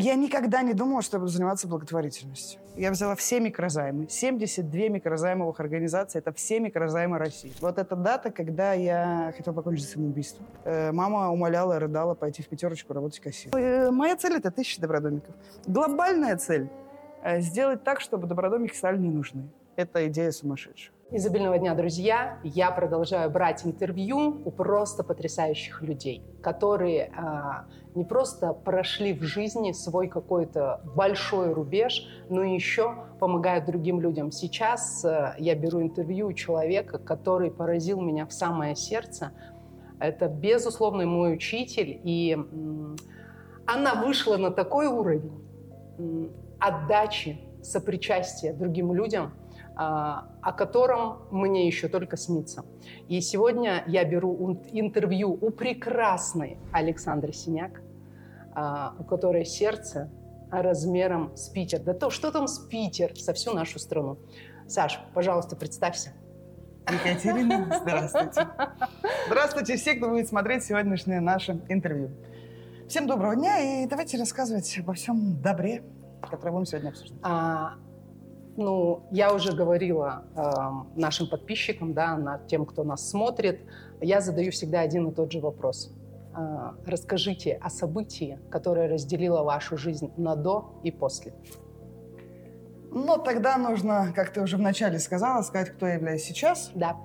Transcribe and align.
Я 0.00 0.14
никогда 0.14 0.62
не 0.62 0.72
думала, 0.72 1.02
что 1.02 1.16
я 1.16 1.20
буду 1.20 1.30
заниматься 1.30 1.68
благотворительностью. 1.68 2.60
Я 2.76 2.90
взяла 2.90 3.14
все 3.16 3.38
микрозаймы. 3.38 4.08
72 4.08 4.88
микрозаймовых 4.88 5.60
организации. 5.60 6.18
Это 6.18 6.32
все 6.32 6.58
микрозаймы 6.58 7.18
России. 7.18 7.52
Вот 7.60 7.78
эта 7.78 7.96
дата, 7.96 8.30
когда 8.30 8.72
я 8.72 9.34
хотела 9.36 9.54
покончить 9.54 9.88
самоубийство. 9.88 10.44
Э, 10.64 10.90
мама 10.92 11.30
умоляла, 11.30 11.78
рыдала 11.78 12.14
пойти 12.14 12.42
в 12.42 12.48
пятерочку 12.48 12.94
работать 12.94 13.20
кассиром. 13.20 13.58
Э, 13.60 13.90
моя 13.90 14.16
цель— 14.16 14.34
это 14.36 14.50
тысяча 14.50 14.80
добродомиков. 14.80 15.34
Глобальная 15.66 16.36
цель 16.38 16.70
э,— 17.22 17.40
сделать 17.42 17.84
так, 17.84 18.00
чтобы 18.00 18.26
добродомики 18.26 18.74
стали 18.74 18.96
не. 18.96 19.22
Это 19.76 20.06
идея 20.08 20.30
сумасшедшая. 20.30 20.94
Изобильного 21.12 21.58
дня, 21.58 21.74
друзья! 21.74 22.38
Я 22.44 22.70
продолжаю 22.70 23.30
брать 23.30 23.66
интервью 23.66 24.42
у 24.44 24.50
просто 24.52 25.02
потрясающих 25.02 25.82
людей, 25.82 26.22
которые 26.40 27.10
а, 27.16 27.64
не 27.96 28.04
просто 28.04 28.52
прошли 28.52 29.12
в 29.12 29.24
жизни 29.24 29.72
свой 29.72 30.06
какой-то 30.06 30.80
большой 30.94 31.52
рубеж, 31.52 32.06
но 32.28 32.44
еще 32.44 32.94
помогают 33.18 33.66
другим 33.66 34.00
людям. 34.00 34.30
Сейчас 34.30 35.04
а, 35.04 35.34
я 35.36 35.56
беру 35.56 35.82
интервью 35.82 36.28
у 36.28 36.32
человека, 36.32 36.98
который 36.98 37.50
поразил 37.50 38.00
меня 38.00 38.24
в 38.24 38.32
самое 38.32 38.76
сердце. 38.76 39.32
Это, 39.98 40.28
безусловно, 40.28 41.06
мой 41.06 41.34
учитель, 41.34 42.00
и 42.04 42.34
м, 42.34 42.94
она 43.66 43.96
вышла 43.96 44.36
на 44.36 44.52
такой 44.52 44.86
уровень 44.86 45.32
м, 45.98 46.30
отдачи, 46.60 47.40
сопричастия 47.64 48.54
другим 48.54 48.94
людям– 48.94 49.32
о 49.82 50.52
котором 50.52 51.22
мне 51.30 51.66
еще 51.66 51.88
только 51.88 52.18
снится. 52.18 52.66
И 53.08 53.18
сегодня 53.22 53.82
я 53.86 54.04
беру 54.04 54.60
интервью 54.72 55.38
у 55.40 55.50
прекрасной 55.50 56.58
Александры 56.70 57.32
Синяк, 57.32 57.80
а, 58.54 58.94
у 58.98 59.04
которой 59.04 59.46
сердце 59.46 60.10
размером 60.50 61.34
с 61.34 61.48
Питер. 61.48 61.80
Да 61.80 61.94
то, 61.94 62.10
что 62.10 62.30
там 62.30 62.46
с 62.46 62.58
Питер, 62.58 63.16
со 63.16 63.32
всю 63.32 63.54
нашу 63.54 63.78
страну. 63.78 64.18
Саш, 64.68 65.00
пожалуйста, 65.14 65.56
представься. 65.56 66.12
Екатерина, 66.86 67.80
здравствуйте. 67.80 68.48
Здравствуйте 69.28 69.76
все, 69.76 69.94
кто 69.94 70.08
будет 70.08 70.28
смотреть 70.28 70.64
сегодняшнее 70.64 71.20
наше 71.20 71.60
интервью. 71.68 72.10
Всем 72.86 73.06
доброго 73.06 73.34
дня 73.34 73.84
и 73.84 73.86
давайте 73.86 74.18
рассказывать 74.18 74.78
обо 74.78 74.92
всем 74.92 75.40
добре, 75.40 75.84
которое 76.20 76.50
будем 76.52 76.66
сегодня 76.66 76.88
обсуждать. 76.88 77.18
А, 77.22 77.76
ну, 78.60 79.02
я 79.10 79.32
уже 79.32 79.52
говорила 79.52 80.24
э, 80.36 81.00
нашим 81.00 81.28
подписчикам, 81.28 81.94
да, 81.94 82.16
на 82.16 82.38
тем, 82.38 82.66
кто 82.66 82.84
нас 82.84 83.08
смотрит, 83.08 83.60
я 84.00 84.20
задаю 84.20 84.52
всегда 84.52 84.80
один 84.80 85.08
и 85.08 85.14
тот 85.14 85.32
же 85.32 85.40
вопрос. 85.40 85.92
Э, 86.36 86.72
расскажите 86.86 87.58
о 87.60 87.70
событии, 87.70 88.38
которое 88.50 88.88
разделило 88.88 89.42
вашу 89.42 89.78
жизнь 89.78 90.12
на 90.16 90.36
до 90.36 90.74
и 90.84 90.90
после. 90.90 91.32
Ну, 92.92 93.18
тогда 93.18 93.56
нужно, 93.56 94.12
как 94.14 94.32
ты 94.32 94.42
уже 94.42 94.56
вначале 94.56 94.98
сказала, 94.98 95.42
сказать, 95.42 95.70
кто 95.70 95.86
я 95.86 95.94
являюсь 95.94 96.24
сейчас. 96.24 96.70
Да. 96.74 96.96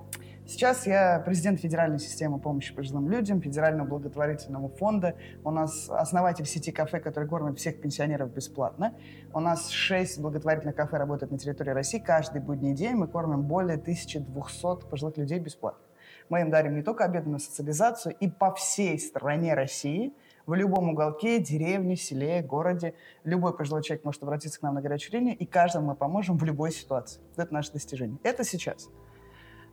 Сейчас 0.48 0.86
я 0.86 1.18
президент 1.26 1.60
Федеральной 1.60 1.98
системы 1.98 2.38
помощи 2.38 2.72
пожилым 2.72 3.10
людям, 3.10 3.42
Федерального 3.42 3.88
благотворительного 3.88 4.68
фонда. 4.68 5.16
У 5.42 5.50
нас 5.50 5.90
основатель 5.90 6.46
сети 6.46 6.70
кафе, 6.70 7.00
который 7.00 7.28
кормит 7.28 7.58
всех 7.58 7.80
пенсионеров 7.80 8.32
бесплатно. 8.32 8.94
У 9.34 9.40
нас 9.40 9.70
шесть 9.70 10.20
благотворительных 10.20 10.76
кафе 10.76 10.98
работают 10.98 11.32
на 11.32 11.38
территории 11.38 11.70
России. 11.70 11.98
Каждый 11.98 12.40
будний 12.40 12.74
день 12.74 12.94
мы 12.94 13.08
кормим 13.08 13.42
более 13.42 13.76
1200 13.76 14.86
пожилых 14.88 15.16
людей 15.16 15.40
бесплатно. 15.40 15.82
Мы 16.28 16.42
им 16.42 16.50
дарим 16.50 16.76
не 16.76 16.82
только 16.82 17.04
обеды 17.04 17.28
на 17.28 17.40
социализацию, 17.40 18.14
и 18.14 18.28
по 18.28 18.54
всей 18.54 19.00
стране 19.00 19.52
России 19.52 20.14
в 20.46 20.54
любом 20.54 20.90
уголке, 20.90 21.40
деревне, 21.40 21.96
селе, 21.96 22.40
городе. 22.42 22.94
Любой 23.24 23.56
пожилой 23.56 23.82
человек 23.82 24.04
может 24.04 24.22
обратиться 24.22 24.60
к 24.60 24.62
нам 24.62 24.76
на 24.76 24.80
горячую 24.80 25.18
линию, 25.18 25.36
и 25.36 25.44
каждому 25.44 25.88
мы 25.88 25.94
поможем 25.96 26.38
в 26.38 26.44
любой 26.44 26.70
ситуации. 26.70 27.20
Это 27.36 27.52
наше 27.52 27.72
достижение. 27.72 28.18
Это 28.22 28.44
сейчас. 28.44 28.88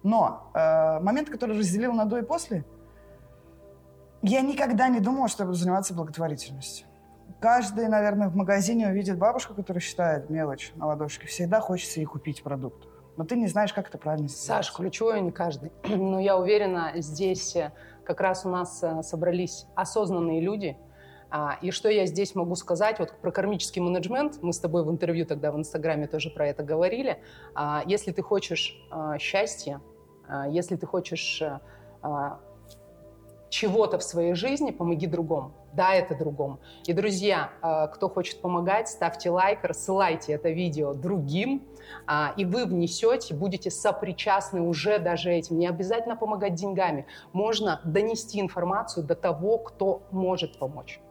Но 0.03 0.51
э, 0.53 0.99
момент, 0.99 1.29
который 1.29 1.57
разделил 1.57 1.93
на 1.93 2.05
до 2.05 2.19
и 2.19 2.21
после, 2.21 2.65
я 4.21 4.41
никогда 4.41 4.89
не 4.89 4.99
думала, 4.99 5.27
что 5.27 5.43
я 5.43 5.47
буду 5.47 5.57
заниматься 5.57 5.93
благотворительностью. 5.93 6.87
Каждый, 7.39 7.87
наверное, 7.87 8.29
в 8.29 8.35
магазине 8.35 8.87
увидит 8.87 9.17
бабушку, 9.17 9.53
которая 9.53 9.81
считает 9.81 10.29
мелочь 10.29 10.71
на 10.75 10.87
ладошке. 10.87 11.27
Всегда 11.27 11.59
хочется 11.59 11.99
ей 11.99 12.05
купить 12.05 12.41
продукт. 12.43 12.87
Но 13.17 13.25
ты 13.25 13.35
не 13.35 13.47
знаешь, 13.47 13.73
как 13.73 13.89
это 13.89 13.97
правильно 13.97 14.27
сделать. 14.27 14.65
Саш, 14.65 14.73
ключевое 14.73 15.19
не 15.19 15.31
каждый. 15.31 15.71
Но 15.83 16.19
я 16.19 16.37
уверена, 16.37 16.93
здесь 16.95 17.55
э, 17.55 17.71
как 18.05 18.21
раз 18.21 18.45
у 18.45 18.49
нас 18.49 18.81
э, 18.81 19.03
собрались 19.03 19.65
осознанные 19.75 20.41
люди. 20.41 20.77
А, 21.29 21.57
и 21.61 21.71
что 21.71 21.89
я 21.89 22.05
здесь 22.05 22.35
могу 22.35 22.55
сказать, 22.55 22.99
вот 22.99 23.11
про 23.19 23.31
кармический 23.31 23.81
менеджмент, 23.81 24.37
мы 24.41 24.53
с 24.53 24.59
тобой 24.59 24.85
в 24.85 24.91
интервью 24.91 25.25
тогда 25.25 25.51
в 25.51 25.57
Инстаграме 25.57 26.07
тоже 26.07 26.29
про 26.29 26.47
это 26.47 26.63
говорили. 26.63 27.17
А, 27.55 27.83
если 27.87 28.11
ты 28.11 28.21
хочешь 28.21 28.77
а, 28.91 29.17
счастья, 29.17 29.81
если 30.49 30.75
ты 30.75 30.85
хочешь 30.85 31.41
э, 31.41 31.59
а, 32.01 32.39
чего-то 33.49 33.97
в 33.97 34.03
своей 34.03 34.33
жизни, 34.33 34.71
помоги 34.71 35.07
другому. 35.07 35.51
Да, 35.73 35.93
это 35.93 36.15
другому. 36.15 36.59
И, 36.85 36.93
друзья, 36.93 37.51
а, 37.61 37.87
кто 37.87 38.09
хочет 38.09 38.41
помогать, 38.41 38.89
ставьте 38.89 39.29
лайк, 39.29 39.63
рассылайте 39.63 40.33
это 40.33 40.49
видео 40.49 40.93
другим, 40.93 41.63
и 42.37 42.45
вы 42.45 42.65
внесете, 42.65 43.33
будете 43.33 43.69
сопричастны 43.69 44.61
уже 44.61 44.99
даже 44.99 45.31
этим. 45.31 45.59
Не 45.59 45.67
обязательно 45.67 46.15
помогать 46.15 46.55
деньгами. 46.55 47.05
Можно 47.33 47.81
донести 47.83 48.39
информацию 48.39 49.05
до 49.05 49.15
того, 49.15 49.57
кто 49.57 50.03
может 50.11 50.57
помочь. 50.57 51.01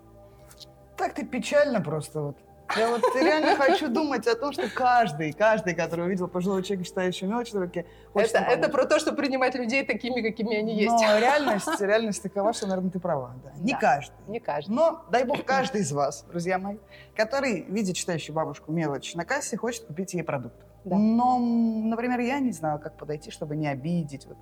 Так 0.97 1.15
ты 1.15 1.27
печально 1.27 1.81
просто 1.81 2.23
вот. 2.23 2.37
Я 2.77 2.89
вот 2.89 3.03
реально 3.15 3.57
хочу 3.57 3.89
думать 3.89 4.27
о 4.27 4.35
том, 4.35 4.53
что 4.53 4.69
каждый, 4.69 5.33
каждый, 5.33 5.75
который 5.75 6.07
увидел 6.07 6.29
пожилого 6.29 6.63
человека, 6.63 6.87
считающего 6.87 7.29
мелочь 7.29 7.53
на 7.53 7.61
руке, 7.61 7.87
это, 8.15 8.39
это 8.39 8.69
про 8.69 8.87
то, 8.87 8.99
что 8.99 9.13
принимать 9.13 9.55
людей 9.55 9.85
такими, 9.85 10.23
какими 10.23 10.57
они 10.57 10.77
есть. 10.77 10.93
Но 10.93 11.19
реальность, 11.19 11.81
реальность 11.81 12.23
такова, 12.23 12.53
что, 12.53 12.67
наверное, 12.67 12.91
ты 12.91 12.99
права. 12.99 13.35
Да. 13.45 13.53
Не 13.59 13.73
да, 13.73 13.79
каждый. 13.79 14.15
Не 14.29 14.41
каждый. 14.41 14.73
Но, 14.73 15.05
дай 15.11 15.25
бог, 15.25 15.45
каждый 15.45 15.83
из 15.83 15.93
вас, 15.93 16.25
друзья 16.29 16.59
мои, 16.59 16.79
который 17.15 17.63
видит 17.63 17.97
читающую 17.97 18.35
бабушку 18.35 18.73
мелочь 18.73 19.15
на 19.15 19.25
кассе, 19.25 19.57
хочет 19.57 19.85
купить 19.85 20.15
ей 20.15 20.23
продукт. 20.23 20.57
Да. 20.85 20.97
Но, 20.97 21.39
например, 21.39 22.21
я 22.21 22.41
не 22.41 22.53
знаю, 22.53 22.81
как 22.81 22.97
подойти, 22.97 23.31
чтобы 23.31 23.57
не 23.57 23.69
обидеть. 23.69 24.27
Вот. 24.27 24.37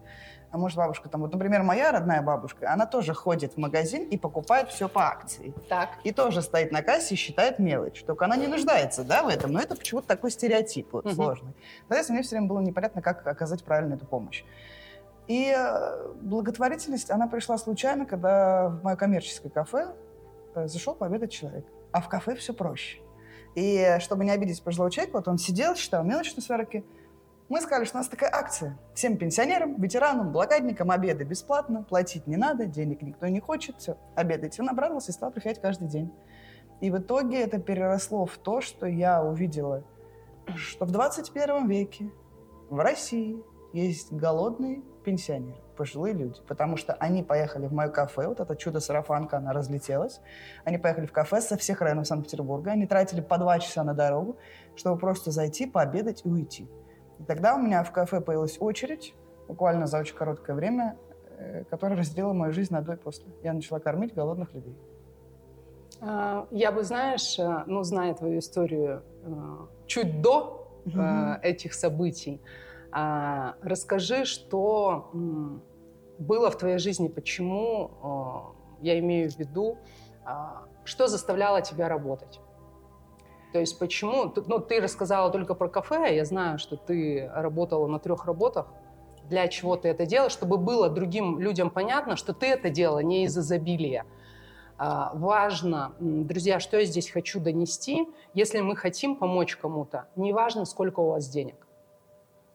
А 0.53 0.59
может, 0.59 0.77
бабушка 0.77 1.09
там, 1.09 1.21
вот, 1.21 1.33
например, 1.33 1.63
моя 1.63 1.93
родная 1.93 2.23
бабушка, 2.23 2.73
она 2.73 2.85
тоже 2.85 3.15
ходит 3.15 3.55
в 3.55 3.57
магазин 3.57 4.05
и 4.09 4.19
покупает 4.19 4.69
все 4.69 4.89
по 4.89 5.07
акции. 5.07 5.55
Так. 5.69 5.91
И 6.03 6.13
тоже 6.13 6.43
стоит 6.43 6.73
на 6.73 6.83
кассе 6.83 7.15
и 7.15 7.17
считает 7.17 7.61
мелочь. 7.61 8.03
Только 8.05 8.25
она 8.25 8.37
не 8.37 8.49
нуждается, 8.49 9.05
да, 9.05 9.23
в 9.23 9.29
этом. 9.29 9.53
Но 9.53 9.61
это 9.61 9.77
почему-то 9.77 10.09
такой 10.09 10.33
стереотип 10.33 10.93
вот, 10.93 11.07
угу. 11.07 11.15
сложный. 11.15 11.53
Соответственно, 11.87 12.19
мне 12.19 12.25
все 12.25 12.37
время 12.37 12.49
было 12.49 12.61
непонятно, 12.61 13.01
как 13.01 13.25
оказать 13.27 13.63
правильно 13.63 13.95
эту 13.95 14.07
помощь. 14.07 14.43
И 15.29 15.55
э, 15.57 16.13
благотворительность, 16.23 17.13
она 17.13 17.29
пришла 17.29 17.57
случайно, 17.57 18.05
когда 18.05 18.69
в 18.69 18.83
мое 18.83 18.97
коммерческое 18.97 19.53
кафе 19.53 19.95
э, 20.57 20.67
зашел 20.67 20.97
пообедать 20.97 21.31
человек. 21.31 21.65
А 21.93 22.01
в 22.01 22.09
кафе 22.09 22.35
все 22.35 22.53
проще. 22.53 22.99
И 23.55 23.97
чтобы 24.01 24.25
не 24.25 24.33
обидеть 24.33 24.61
пожилого 24.65 24.91
человека, 24.91 25.17
вот 25.17 25.29
он 25.29 25.39
сидел, 25.39 25.77
считал 25.77 26.03
мелочь 26.03 26.35
на 26.35 26.43
сварке. 26.43 26.83
Мы 27.51 27.61
сказали, 27.61 27.85
что 27.85 27.97
у 27.97 28.01
нас 28.01 28.09
такая 28.09 28.31
акция. 28.33 28.79
Всем 28.95 29.17
пенсионерам, 29.17 29.75
ветеранам, 29.83 30.31
блокадникам 30.31 30.93
обеды 30.93 31.25
бесплатно, 31.25 31.83
платить 31.83 32.29
не 32.29 32.37
надо, 32.37 32.67
денег 32.67 33.03
никто 33.03 33.27
не 33.27 33.41
хочет, 33.41 33.75
все, 33.79 33.97
обедайте. 34.15 34.63
Он 34.63 34.71
обрадовался 34.71 35.11
и 35.11 35.15
стал 35.15 35.33
приходить 35.33 35.61
каждый 35.61 35.89
день. 35.89 36.13
И 36.81 36.93
в 36.93 36.99
итоге 36.99 37.41
это 37.41 37.59
переросло 37.59 38.25
в 38.25 38.39
то, 38.39 38.61
что 38.61 38.87
я 38.87 39.25
увидела, 39.25 39.83
что 40.55 40.85
в 40.85 40.93
21 40.93 41.67
веке 41.67 42.13
в 42.69 42.79
России 42.79 43.43
есть 43.73 44.13
голодные 44.13 44.83
пенсионеры, 45.05 45.61
пожилые 45.77 46.15
люди, 46.15 46.41
потому 46.47 46.77
что 46.77 46.93
они 46.95 47.25
поехали 47.25 47.67
в 47.67 47.73
мое 47.73 47.89
кафе, 47.89 48.29
вот 48.29 48.39
это 48.39 48.55
чудо-сарафанка, 48.55 49.39
она 49.39 49.53
разлетелась, 49.53 50.21
они 50.65 50.79
поехали 50.79 51.07
в 51.07 51.13
кафе 51.13 51.41
со 51.41 51.57
всех 51.57 51.81
районов 51.81 52.07
Санкт-Петербурга, 52.07 52.71
они 52.71 52.87
тратили 52.87 53.21
по 53.21 53.39
два 53.39 53.59
часа 53.59 53.83
на 53.83 53.93
дорогу, 53.93 54.37
чтобы 54.77 55.01
просто 55.01 55.33
зайти, 55.33 55.67
пообедать 55.67 56.25
и 56.25 56.29
уйти. 56.29 56.69
И 57.21 57.25
тогда 57.25 57.55
у 57.55 57.59
меня 57.59 57.85
в 57.85 57.93
кафе 57.93 58.21
появилась 58.21 58.57
очередь, 58.61 59.15
буквально 59.47 59.87
за 59.87 59.99
очень 59.99 60.17
короткое 60.17 60.55
время, 60.57 60.97
э, 61.39 61.65
которая 61.65 61.99
разделила 61.99 62.33
мою 62.33 62.53
жизнь 62.53 62.73
на 62.73 62.81
до 62.81 62.95
и 62.95 62.97
после. 62.97 63.27
Я 63.43 63.53
начала 63.53 63.79
кормить 63.79 64.15
голодных 64.15 64.55
людей. 64.55 64.77
А, 66.01 66.47
я 66.51 66.73
бы, 66.73 66.83
знаешь, 66.83 67.39
э, 67.39 67.65
ну, 67.67 67.83
зная 67.83 68.15
твою 68.15 68.39
историю 68.39 69.03
э, 69.23 69.33
чуть 69.87 70.23
до 70.23 70.57
этих 71.43 71.75
событий, 71.75 72.41
а, 72.91 73.55
расскажи, 73.61 74.25
что 74.25 75.13
было 76.19 76.51
в 76.51 76.57
твоей 76.57 76.79
жизни, 76.79 77.09
почему, 77.09 78.55
я 78.81 78.99
имею 78.99 79.31
в 79.31 79.39
виду, 79.39 79.77
а, 80.25 80.63
что 80.85 81.07
заставляло 81.07 81.61
тебя 81.61 81.89
работать? 81.89 82.41
То 83.53 83.59
есть 83.59 83.79
почему, 83.79 84.33
ну 84.47 84.59
ты 84.61 84.81
рассказала 84.81 85.31
только 85.31 85.55
про 85.55 85.69
кафе, 85.69 86.15
я 86.15 86.25
знаю, 86.25 86.59
что 86.59 86.77
ты 86.77 87.31
работала 87.35 87.87
на 87.87 87.99
трех 87.99 88.25
работах, 88.25 88.67
для 89.29 89.49
чего 89.49 89.77
ты 89.77 89.89
это 89.89 90.07
делаешь, 90.07 90.33
чтобы 90.33 90.57
было 90.57 90.89
другим 90.89 91.39
людям 91.41 91.71
понятно, 91.71 92.17
что 92.17 92.33
ты 92.33 92.47
это 92.47 92.71
делала 92.71 93.01
не 93.01 93.25
из 93.25 93.37
изобилия, 93.37 94.05
А, 94.83 95.13
важно, 95.15 95.93
друзья, 96.01 96.59
что 96.59 96.79
я 96.79 96.85
здесь 96.87 97.11
хочу 97.11 97.39
донести, 97.39 98.09
если 98.35 98.61
мы 98.61 98.77
хотим 98.77 99.17
помочь 99.17 99.57
кому-то, 99.57 100.09
неважно, 100.17 100.65
сколько 100.65 101.01
у 101.01 101.11
вас 101.11 101.29
денег. 101.29 101.67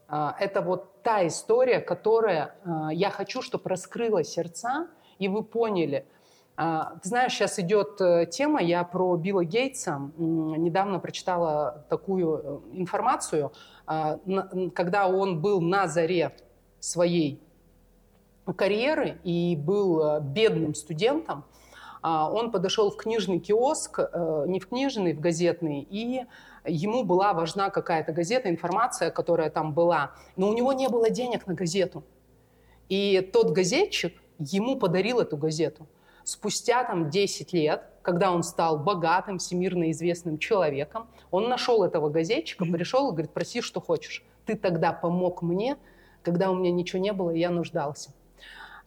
А, 0.07 0.35
это 0.39 0.61
вот 0.61 1.01
та 1.03 1.27
история, 1.27 1.79
которая 1.79 2.55
а, 2.65 2.89
я 2.91 3.09
хочу, 3.09 3.41
чтобы 3.41 3.69
раскрыла 3.69 4.23
сердца, 4.23 4.87
и 5.19 5.27
вы 5.27 5.43
поняли. 5.43 6.05
Ты 6.57 7.09
знаешь, 7.09 7.33
сейчас 7.33 7.59
идет 7.59 7.99
э, 7.99 8.27
тема, 8.27 8.61
я 8.61 8.85
про 8.85 9.17
Билла 9.17 9.43
Гейтса 9.43 10.09
недавно 10.17 10.99
прочитала 10.99 11.85
такую 11.89 12.63
э, 12.73 12.79
информацию, 12.79 13.51
когда 14.73 15.07
он 15.07 15.41
был 15.41 15.59
на 15.59 15.87
заре 15.87 16.33
своей 16.79 17.43
карьеры 18.55 19.19
и 19.25 19.57
был 19.57 20.01
э, 20.01 20.21
бедным 20.21 20.75
студентом, 20.75 21.43
а, 22.01 22.31
он 22.31 22.51
подошел 22.51 22.89
в 22.89 22.95
книжный 22.95 23.39
киоск, 23.39 23.99
не 24.47 24.59
в 24.59 24.69
книжный, 24.69 25.13
в 25.13 25.19
газетный, 25.19 25.81
и 25.81 26.23
ему 26.63 27.03
была 27.03 27.33
важна 27.33 27.69
какая-то 27.69 28.13
газета, 28.13 28.49
информация, 28.49 29.09
которая 29.09 29.49
там 29.49 29.73
была, 29.73 30.11
но 30.37 30.47
у 30.47 30.53
него 30.53 30.71
не 30.71 30.87
было 30.87 31.09
денег 31.09 31.47
на 31.47 31.53
газету. 31.53 32.03
И 32.87 33.27
тот 33.33 33.51
газетчик 33.51 34.13
ему 34.37 34.77
подарил 34.77 35.19
эту 35.19 35.35
газету. 35.35 35.87
Спустя 36.25 36.83
там 36.83 37.11
10 37.11 37.53
лет, 37.53 37.83
когда 38.01 38.31
он 38.31 38.41
стал 38.41 38.79
богатым, 38.79 39.37
всемирно 39.37 39.91
известным 39.91 40.39
человеком, 40.39 41.07
он 41.29 41.47
нашел 41.49 41.83
этого 41.83 42.09
газетчика, 42.09 42.65
пришел 42.65 43.09
и 43.09 43.11
говорит, 43.11 43.31
проси, 43.31 43.61
что 43.61 43.79
хочешь. 43.79 44.23
Ты 44.47 44.55
тогда 44.55 44.91
помог 44.91 45.43
мне, 45.43 45.77
когда 46.23 46.49
у 46.49 46.55
меня 46.55 46.71
ничего 46.71 46.99
не 46.99 47.13
было, 47.13 47.29
и 47.29 47.37
я 47.37 47.51
нуждался. 47.51 48.09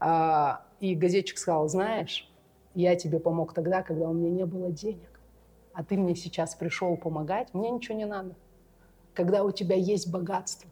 А, 0.01 0.65
и 0.81 0.97
газетчик 0.97 1.39
сказал, 1.39 1.69
знаешь, 1.69 2.29
я 2.75 2.97
тебе 2.97 3.21
помог 3.21 3.55
тогда, 3.55 3.85
когда 3.85 4.09
у 4.09 4.13
меня 4.13 4.31
не 4.31 4.45
было 4.45 4.73
денег, 4.73 5.21
а 5.73 5.85
ты 5.85 5.97
мне 5.97 6.17
сейчас 6.17 6.57
пришел 6.57 6.97
помогать, 6.97 7.55
мне 7.55 7.71
ничего 7.71 7.97
не 7.97 8.07
надо. 8.07 8.35
Когда 9.15 9.45
у 9.45 9.53
тебя 9.53 9.77
есть 9.77 10.11
богатство. 10.11 10.69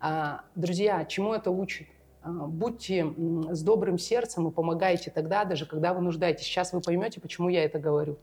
А, 0.00 0.44
друзья, 0.54 1.04
чему 1.04 1.34
это 1.34 1.50
учит? 1.50 1.88
А, 2.22 2.30
будьте 2.30 3.06
с 3.50 3.62
добрым 3.62 3.98
сердцем 3.98 4.48
и 4.48 4.50
помогайте 4.50 5.10
тогда, 5.10 5.44
даже 5.44 5.66
когда 5.66 5.94
вы 5.94 6.00
нуждаетесь. 6.00 6.44
Сейчас 6.44 6.72
вы 6.72 6.80
поймете, 6.80 7.20
почему 7.20 7.48
я 7.48 7.64
это 7.64 7.78
говорю. 7.78 8.18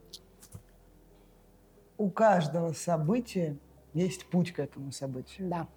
У 1.97 2.09
каждого 2.09 2.74
события 2.74 3.57
есть 3.94 4.25
путь 4.25 4.51
к 4.51 4.59
этому 4.59 4.92
событию. 4.92 5.50
Да. 5.50 5.68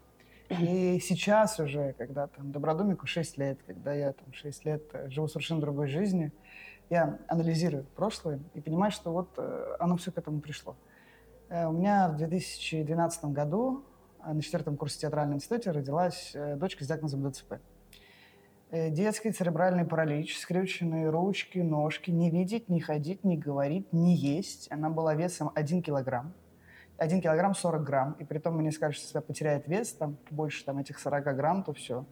И 0.51 0.99
сейчас 1.01 1.61
уже, 1.61 1.95
когда 1.99 2.27
там 2.27 2.51
Добродумику 2.51 3.07
6 3.07 3.37
лет, 3.39 3.59
когда 3.67 3.93
я 3.93 4.13
там 4.13 4.33
6 4.33 4.65
лет 4.65 4.83
э, 4.95 5.11
живу 5.11 5.29
совершенно 5.29 5.61
другой 5.61 5.89
жизнью, 5.89 6.33
я 6.89 7.19
анализирую 7.29 7.85
прошлое 7.95 8.41
и 8.55 8.61
понимаю, 8.61 8.91
что 8.91 9.13
вот 9.13 9.29
э, 9.37 9.77
оно 9.79 9.99
все 9.99 10.11
к 10.11 10.17
этому 10.17 10.41
пришло. 10.41 10.75
Э, 11.51 11.67
у 11.67 11.73
меня 11.73 12.09
в 12.09 12.17
2012 12.17 13.27
году 13.27 13.85
на 14.25 14.41
четвертом 14.41 14.79
курсе 14.79 15.01
театрального 15.01 15.37
института 15.37 15.73
родилась 15.73 16.35
дочка 16.57 16.83
с 16.83 16.89
диагнозом 16.89 17.31
ДЦП. 17.31 17.57
Детский 18.71 19.33
церебральный 19.33 19.87
паралич, 19.87 20.39
скрюченные 20.39 21.09
ручки, 21.09 21.59
ножки, 21.59 22.11
не 22.11 22.31
видеть, 22.31 22.69
не 22.69 22.81
ходить, 22.81 23.25
не 23.25 23.39
говорить, 23.39 23.93
не 23.93 24.15
есть. 24.15 24.71
Она 24.71 24.91
была 24.91 25.15
весом 25.15 25.51
1 25.55 25.83
килограмм. 25.83 26.35
1 26.99 27.23
килограмм 27.23 27.55
40 27.55 27.83
грамм, 27.85 28.17
и 28.19 28.25
при 28.25 28.39
том 28.39 28.57
мне 28.57 28.73
скажут, 28.73 29.01
что 29.01 29.09
себя 29.09 29.21
потеряет 29.21 29.69
вес, 29.69 29.93
там, 29.93 30.19
больше 30.31 30.65
там, 30.65 30.79
этих 30.79 30.99
40 30.99 31.37
грамм, 31.37 31.63
то 31.63 31.73
все. 31.73 32.05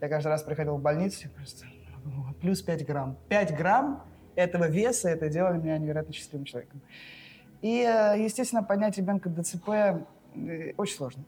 Я 0.00 0.08
каждый 0.08 0.28
раз 0.28 0.42
приходил 0.42 0.76
в 0.76 0.82
больницу, 0.82 1.28
просто 1.30 1.66
плюс 2.40 2.60
5 2.60 2.84
грамм. 2.84 3.16
5 3.28 3.56
грамм 3.56 4.04
этого 4.34 4.68
веса, 4.68 5.08
это 5.08 5.28
делало 5.28 5.54
меня 5.54 5.78
невероятно 5.78 6.12
счастливым 6.12 6.44
человеком. 6.44 6.82
И, 7.62 7.80
э, 7.80 8.22
естественно, 8.22 8.62
поднять 8.62 8.98
ребенка 8.98 9.30
ДЦП 9.30 9.68
э, 9.68 10.72
очень 10.76 10.96
сложно. 10.96 11.24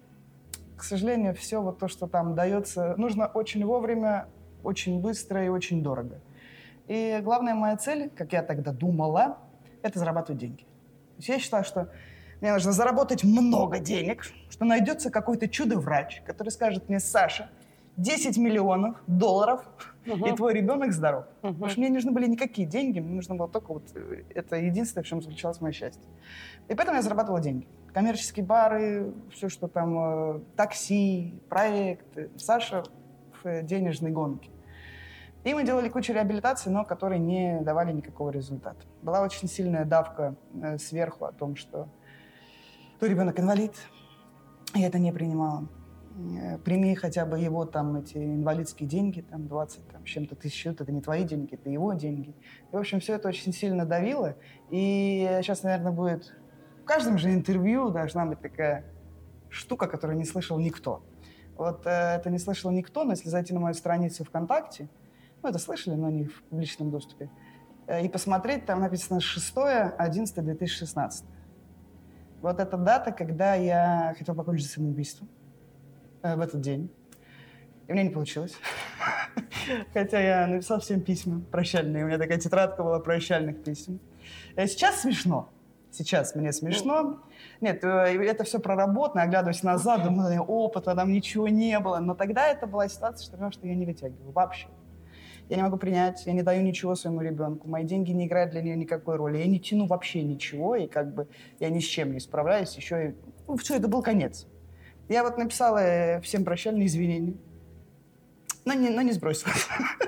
К 0.76 0.82
сожалению, 0.82 1.34
все 1.34 1.62
вот 1.62 1.78
то, 1.78 1.88
что 1.88 2.06
там 2.06 2.34
дается, 2.34 2.94
нужно 2.98 3.26
очень 3.26 3.64
вовремя, 3.64 4.26
очень 4.66 5.00
быстро 5.00 5.44
и 5.44 5.48
очень 5.48 5.82
дорого. 5.82 6.20
И 6.88 7.20
главная 7.22 7.54
моя 7.54 7.76
цель, 7.76 8.10
как 8.10 8.32
я 8.32 8.42
тогда 8.42 8.72
думала, 8.72 9.38
это 9.82 9.98
зарабатывать 9.98 10.40
деньги. 10.40 10.64
Я 11.18 11.38
считаю, 11.38 11.64
что 11.64 11.90
мне 12.40 12.52
нужно 12.52 12.72
заработать 12.72 13.24
много 13.24 13.78
денег, 13.78 14.24
что 14.50 14.64
найдется 14.64 15.10
какой-то 15.10 15.48
чудо-врач, 15.48 16.22
который 16.26 16.50
скажет 16.50 16.88
мне, 16.88 17.00
Саша, 17.00 17.48
10 17.96 18.36
миллионов 18.36 19.02
долларов, 19.06 19.62
угу. 20.06 20.26
и 20.26 20.36
твой 20.36 20.52
ребенок 20.52 20.92
здоров. 20.92 21.24
Угу. 21.42 21.54
Потому 21.54 21.68
что 21.70 21.80
мне 21.80 21.88
не 21.88 21.94
нужны 21.94 22.12
были 22.12 22.26
никакие 22.26 22.68
деньги, 22.68 23.00
мне 23.00 23.14
нужно 23.14 23.34
было 23.36 23.48
только 23.48 23.72
вот... 23.72 23.84
Э, 23.94 24.22
это 24.34 24.56
единственное, 24.56 25.02
в 25.02 25.06
чем 25.06 25.22
заключалось 25.22 25.60
мое 25.60 25.72
счастье. 25.72 26.02
И 26.68 26.74
поэтому 26.74 26.96
я 26.96 27.02
зарабатывала 27.02 27.40
деньги. 27.40 27.66
Коммерческие 27.94 28.44
бары, 28.44 29.14
все, 29.32 29.48
что 29.48 29.66
там, 29.66 30.36
э, 30.36 30.40
такси, 30.56 31.40
проекты. 31.48 32.30
Саша 32.36 32.84
в 33.42 33.46
э, 33.46 33.62
денежной 33.62 34.10
гонке. 34.10 34.50
И 35.46 35.54
мы 35.54 35.62
делали 35.62 35.88
кучу 35.88 36.12
реабилитаций, 36.12 36.72
но 36.72 36.84
которые 36.84 37.20
не 37.20 37.60
давали 37.60 37.92
никакого 37.92 38.30
результата. 38.30 38.84
Была 39.00 39.22
очень 39.22 39.46
сильная 39.46 39.84
давка 39.84 40.34
э, 40.60 40.76
сверху 40.76 41.24
о 41.24 41.30
том, 41.30 41.54
что 41.54 41.88
то 42.98 43.06
ребенок 43.06 43.38
инвалид. 43.38 43.72
Я 44.74 44.88
это 44.88 44.98
не 44.98 45.12
принимала. 45.12 45.68
Э, 46.42 46.58
прими 46.58 46.96
хотя 46.96 47.24
бы 47.26 47.38
его 47.38 47.64
там 47.64 47.94
эти 47.94 48.16
инвалидские 48.16 48.88
деньги, 48.88 49.20
там 49.20 49.46
20 49.46 49.86
там, 49.86 50.02
чем-то 50.02 50.34
тысяч, 50.34 50.66
это 50.66 50.90
не 50.90 51.00
твои 51.00 51.22
деньги, 51.22 51.54
это 51.54 51.70
его 51.70 51.92
деньги. 51.92 52.34
И, 52.72 52.74
в 52.74 52.78
общем, 52.80 52.98
все 52.98 53.14
это 53.14 53.28
очень 53.28 53.52
сильно 53.52 53.86
давило. 53.86 54.34
И 54.70 55.38
сейчас, 55.42 55.62
наверное, 55.62 55.92
будет 55.92 56.34
в 56.82 56.84
каждом 56.84 57.18
же 57.18 57.32
интервью 57.32 57.90
должна 57.90 58.26
быть 58.26 58.40
такая 58.40 58.84
штука, 59.48 59.86
которую 59.86 60.18
не 60.18 60.24
слышал 60.24 60.58
никто. 60.58 61.04
Вот 61.56 61.86
э, 61.86 62.16
это 62.16 62.30
не 62.30 62.40
слышал 62.40 62.72
никто, 62.72 63.04
но 63.04 63.12
если 63.12 63.28
зайти 63.28 63.54
на 63.54 63.60
мою 63.60 63.74
страницу 63.74 64.24
ВКонтакте, 64.24 64.88
ну, 65.46 65.50
это 65.50 65.58
слышали, 65.60 65.94
но 65.94 66.10
не 66.10 66.24
в 66.24 66.42
публичном 66.44 66.90
доступе, 66.90 67.30
э, 67.86 68.04
и 68.04 68.08
посмотреть, 68.08 68.66
там 68.66 68.80
написано 68.80 69.18
6-11-2016. 69.18 71.24
Вот 72.42 72.58
эта 72.58 72.76
дата, 72.76 73.12
когда 73.12 73.54
я 73.54 74.12
хотел 74.18 74.34
покончить 74.34 74.68
самоубийством 74.68 75.28
э, 76.22 76.34
в 76.34 76.40
этот 76.40 76.60
день. 76.60 76.90
И 77.86 77.92
меня 77.92 78.02
не 78.02 78.10
получилось. 78.10 78.56
Хотя 79.94 80.20
я 80.20 80.48
написал 80.48 80.80
всем 80.80 81.00
письма 81.00 81.42
прощальные. 81.52 82.02
У 82.02 82.08
меня 82.08 82.18
такая 82.18 82.38
тетрадка 82.38 82.82
была 82.82 82.98
прощальных 82.98 83.62
писем. 83.62 84.00
Э, 84.56 84.66
сейчас 84.66 85.02
смешно. 85.02 85.48
Сейчас 85.92 86.34
мне 86.34 86.52
смешно. 86.52 87.20
Нет, 87.60 87.84
э, 87.84 87.88
это 87.88 88.42
все 88.42 88.58
проработано. 88.58 89.22
Оглядываясь 89.22 89.62
назад, 89.62 90.02
думаю, 90.02 90.42
опыта 90.42 90.96
там 90.96 91.12
ничего 91.12 91.46
не 91.46 91.78
было. 91.78 91.98
Но 91.98 92.16
тогда 92.16 92.48
это 92.48 92.66
была 92.66 92.88
ситуация, 92.88 93.24
что, 93.24 93.50
что 93.52 93.68
я 93.68 93.76
не 93.76 93.86
вытягиваю 93.86 94.32
вообще. 94.32 94.66
Я 95.48 95.56
не 95.56 95.62
могу 95.62 95.76
принять, 95.76 96.26
я 96.26 96.32
не 96.32 96.42
даю 96.42 96.62
ничего 96.62 96.96
своему 96.96 97.20
ребенку. 97.20 97.68
Мои 97.68 97.84
деньги 97.84 98.10
не 98.10 98.26
играют 98.26 98.50
для 98.50 98.62
нее 98.62 98.76
никакой 98.76 99.16
роли. 99.16 99.38
Я 99.38 99.46
не 99.46 99.60
тяну 99.60 99.86
вообще 99.86 100.22
ничего, 100.22 100.74
и 100.74 100.88
как 100.88 101.14
бы 101.14 101.28
я 101.60 101.70
ни 101.70 101.78
с 101.78 101.84
чем 101.84 102.12
не 102.12 102.20
справляюсь. 102.20 102.74
Еще 102.76 103.10
и... 103.10 103.14
Ну, 103.46 103.56
все, 103.56 103.76
это 103.76 103.86
был 103.86 104.02
конец. 104.02 104.46
Я 105.08 105.22
вот 105.22 105.38
написала 105.38 105.78
э, 105.78 106.20
всем 106.20 106.44
прощальные 106.44 106.86
извинения, 106.86 107.34
но 108.64 108.72
не, 108.74 108.90
но 108.90 109.02
не 109.02 109.12
сбросила. 109.12 109.52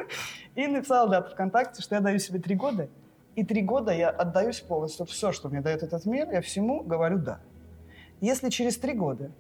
И 0.57 0.67
написала, 0.67 1.09
да, 1.09 1.23
ВКонтакте, 1.23 1.83
что 1.83 1.95
я 1.95 2.01
даю 2.01 2.19
себе 2.19 2.41
три 2.41 2.57
года, 2.57 2.89
и 3.37 3.45
три 3.45 3.63
года 3.63 3.93
я 3.93 4.11
отдаюсь 4.11 4.59
полностью. 4.59 5.07
Все, 5.07 5.31
что 5.31 5.49
мне 5.49 5.61
дает 5.61 5.85
этот 5.85 6.05
мир, 6.05 6.29
я 6.33 6.41
всему 6.41 6.83
говорю 6.83 7.19
«да». 7.19 7.39
Если 8.21 8.51
через 8.51 8.77
три 8.77 8.95
года 8.95 9.31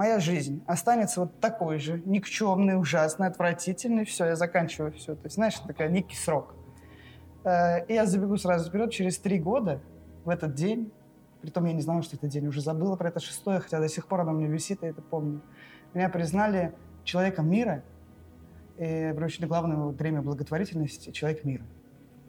моя 0.00 0.18
жизнь 0.18 0.62
останется 0.66 1.20
вот 1.20 1.40
такой 1.40 1.78
же, 1.78 2.00
никчемной, 2.06 2.80
ужасной, 2.80 3.28
отвратительной, 3.28 4.06
все, 4.06 4.24
я 4.24 4.34
заканчиваю 4.34 4.92
все. 4.92 5.14
То 5.14 5.24
есть, 5.24 5.34
знаешь, 5.34 5.56
такая 5.58 5.90
некий 5.90 6.16
срок. 6.16 6.54
Э, 7.44 7.84
и 7.84 7.92
я 7.92 8.06
забегу 8.06 8.38
сразу 8.38 8.70
вперед, 8.70 8.90
через 8.92 9.18
три 9.18 9.38
года, 9.38 9.82
в 10.24 10.30
этот 10.30 10.54
день, 10.54 10.90
притом 11.42 11.66
я 11.66 11.74
не 11.74 11.82
знала, 11.82 12.00
что 12.00 12.16
это 12.16 12.28
день, 12.28 12.46
уже 12.46 12.62
забыла 12.62 12.96
про 12.96 13.08
это 13.08 13.20
шестое, 13.20 13.60
хотя 13.60 13.78
до 13.78 13.90
сих 13.90 14.06
пор 14.06 14.22
оно 14.22 14.32
мне 14.32 14.46
висит, 14.46 14.82
я 14.82 14.88
это 14.88 15.02
помню. 15.02 15.42
Меня 15.92 16.08
признали 16.08 16.74
человеком 17.04 17.50
мира, 17.50 17.82
и 18.78 19.12
вручили 19.14 19.44
главное 19.44 19.76
время 19.88 20.22
благотворительности 20.22 21.10
«Человек 21.10 21.44
мира». 21.44 21.66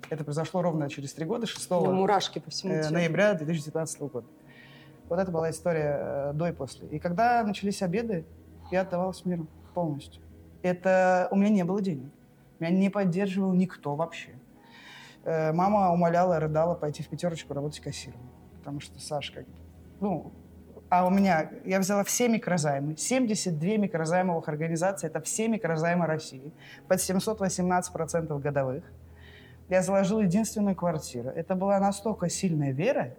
Это 0.09 0.25
произошло 0.25 0.61
ровно 0.61 0.89
через 0.89 1.13
три 1.13 1.23
года, 1.23 1.47
6 1.47 1.71
мурашки 1.71 2.39
по 2.39 2.51
всему 2.51 2.73
э, 2.73 2.89
ноября 2.89 3.33
2019 3.33 4.01
года. 4.01 4.27
Вот 5.11 5.19
это 5.19 5.29
была 5.29 5.49
история 5.49 5.97
э, 5.99 6.31
до 6.33 6.47
и 6.47 6.53
после. 6.53 6.87
И 6.87 6.97
когда 6.97 7.43
начались 7.43 7.81
обеды, 7.81 8.25
я 8.71 8.79
отдавалась 8.79 9.25
миру 9.25 9.45
полностью. 9.73 10.23
Это 10.61 11.27
у 11.31 11.35
меня 11.35 11.49
не 11.49 11.65
было 11.65 11.81
денег. 11.81 12.13
Меня 12.61 12.71
не 12.71 12.89
поддерживал 12.89 13.51
никто 13.51 13.97
вообще. 13.97 14.29
Э, 15.25 15.51
мама 15.51 15.91
умоляла, 15.91 16.39
рыдала 16.39 16.75
пойти 16.75 17.03
в 17.03 17.09
пятерочку 17.09 17.53
работать 17.53 17.81
кассиром. 17.81 18.21
Потому 18.59 18.79
что 18.79 19.01
Саш 19.01 19.31
как 19.31 19.43
ну, 19.99 20.31
а 20.87 21.05
у 21.05 21.09
меня, 21.09 21.51
я 21.65 21.79
взяла 21.79 22.05
все 22.05 22.29
микрозаймы, 22.29 22.95
72 22.95 23.77
микрозаймовых 23.79 24.47
организаций, 24.47 25.09
это 25.09 25.19
все 25.19 25.49
микрозаймы 25.49 26.05
России, 26.05 26.53
под 26.87 26.99
718% 26.99 28.39
годовых. 28.39 28.85
Я 29.67 29.81
заложил 29.81 30.21
единственную 30.21 30.77
квартиру. 30.77 31.31
Это 31.31 31.55
была 31.55 31.79
настолько 31.79 32.29
сильная 32.29 32.71
вера, 32.71 33.13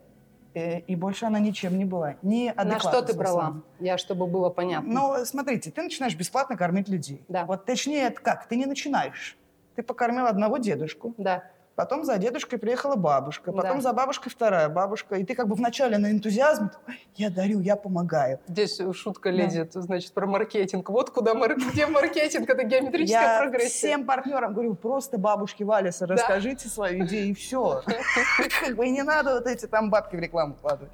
и 0.54 0.97
больше 0.97 1.26
она 1.26 1.38
ничем 1.38 1.78
не 1.78 1.85
была. 1.85 2.16
Не 2.23 2.52
На 2.52 2.78
что 2.78 3.02
ты 3.02 3.14
брала? 3.14 3.62
Я, 3.80 3.99
чтобы 3.99 4.26
было 4.26 4.50
понятно. 4.50 4.92
Ну, 4.92 5.25
смотрите, 5.25 5.71
ты 5.71 5.82
начинаешь 5.82 6.14
бесплатно 6.14 6.56
кормить 6.56 6.88
людей. 6.88 7.25
Да. 7.28 7.44
Вот 7.44 7.64
точнее, 7.64 8.04
это 8.04 8.21
как? 8.21 8.47
Ты 8.47 8.56
не 8.56 8.66
начинаешь. 8.66 9.37
Ты 9.75 9.82
покормил 9.82 10.26
одного 10.26 10.59
дедушку, 10.59 11.14
Да. 11.16 11.44
Потом 11.75 12.05
за 12.05 12.19
дедушкой 12.19 12.59
приехала 12.59 12.97
бабушка, 12.97 13.52
потом 13.52 13.76
Да. 13.76 13.81
за 13.81 13.93
бабушкой 13.93 14.31
вторая 14.31 14.69
бабушка, 14.69 15.17
и 15.17 15.25
ты 15.25 15.35
как 15.35 15.49
бы 15.49 15.55
вначале 15.55 15.99
на 15.99 16.11
энтузиазме, 16.11 16.71
я 17.17 17.31
дарю, 17.31 17.61
я 17.61 17.76
помогаю. 17.76 18.38
Здесь 18.49 18.81
шутка 18.95 19.31
Да. 19.31 19.37
лезет, 19.37 19.73
значит, 19.73 20.12
про 20.12 20.26
маркетинг. 20.26 20.88
Вот 20.91 21.11
куда 21.11 21.35
мар- 21.35 21.57
где 21.57 21.87
маркетинг, 21.87 22.49
это 22.49 22.64
геометрическая 22.64 23.37
Я 23.37 23.38
прогрессия. 23.43 23.69
всем 23.88 24.05
партнерам 24.07 24.52
говорю, 24.55 24.75
просто 24.75 25.19
бабушке 25.19 25.64
Валиса 25.64 26.07
расскажите 26.07 26.69
свою 26.69 27.05
идею, 27.07 27.29
и 27.31 27.35
все. 27.35 27.83
Как 28.61 28.76
бы 28.76 28.87
и 28.87 28.91
не 28.91 29.02
надо 29.02 29.35
вот 29.35 29.47
эти 29.47 29.67
там 29.67 29.91
бабки 29.91 30.17
в 30.17 30.21
рекламу 30.21 30.55
вкладывать. 30.55 30.93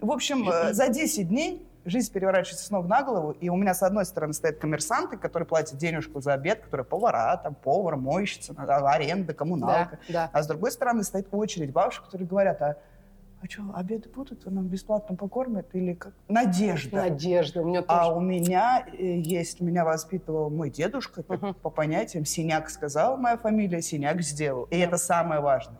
В 0.00 0.10
общем, 0.10 0.48
э, 0.48 0.72
за 0.72 0.88
10 0.88 1.28
дней 1.28 1.66
жизнь 1.86 2.12
переворачивается 2.12 2.66
с 2.66 2.70
ног 2.70 2.86
на 2.86 3.02
голову, 3.02 3.30
и 3.30 3.48
у 3.48 3.56
меня 3.56 3.72
с 3.72 3.82
одной 3.82 4.04
стороны 4.04 4.32
стоят 4.32 4.58
коммерсанты, 4.58 5.16
которые 5.16 5.46
платят 5.46 5.78
денежку 5.78 6.20
за 6.20 6.34
обед, 6.34 6.60
которые 6.60 6.84
повара, 6.84 7.36
там, 7.42 7.54
повар, 7.54 7.96
мойщица, 7.96 8.54
а, 8.58 8.92
аренда, 8.92 9.32
коммуналка. 9.32 9.98
Да, 10.08 10.12
да. 10.12 10.30
А 10.32 10.42
с 10.42 10.46
другой 10.46 10.72
стороны 10.72 11.04
стоит 11.04 11.28
очередь 11.30 11.72
бабушек, 11.72 12.04
которые 12.04 12.26
говорят, 12.26 12.60
а, 12.60 12.76
а 13.40 13.46
что, 13.48 13.62
обеды 13.74 14.08
будут, 14.08 14.44
нам 14.46 14.66
бесплатно 14.66 15.14
покормят? 15.14 15.68
Или 15.74 15.94
как? 15.94 16.12
Надежда. 16.26 16.96
Надежда. 16.96 17.62
У 17.62 17.66
меня 17.66 17.82
тоже. 17.82 18.00
А 18.00 18.12
у 18.12 18.20
меня 18.20 18.84
э, 18.92 19.18
есть, 19.20 19.60
меня 19.60 19.84
воспитывал 19.84 20.50
мой 20.50 20.70
дедушка, 20.70 21.22
как 21.22 21.40
Мгм. 21.40 21.54
по 21.54 21.70
понятиям, 21.70 22.24
Синяк 22.24 22.68
сказал, 22.68 23.16
моя 23.16 23.36
фамилия, 23.36 23.80
Синяк 23.80 24.20
сделал. 24.22 24.64
И 24.64 24.78
это 24.78 24.96
самое 24.96 25.40
важное. 25.40 25.78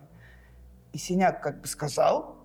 И 0.93 0.99
Синяк 0.99 1.43
как 1.43 1.61
бы 1.63 1.67
сказал, 1.67 2.37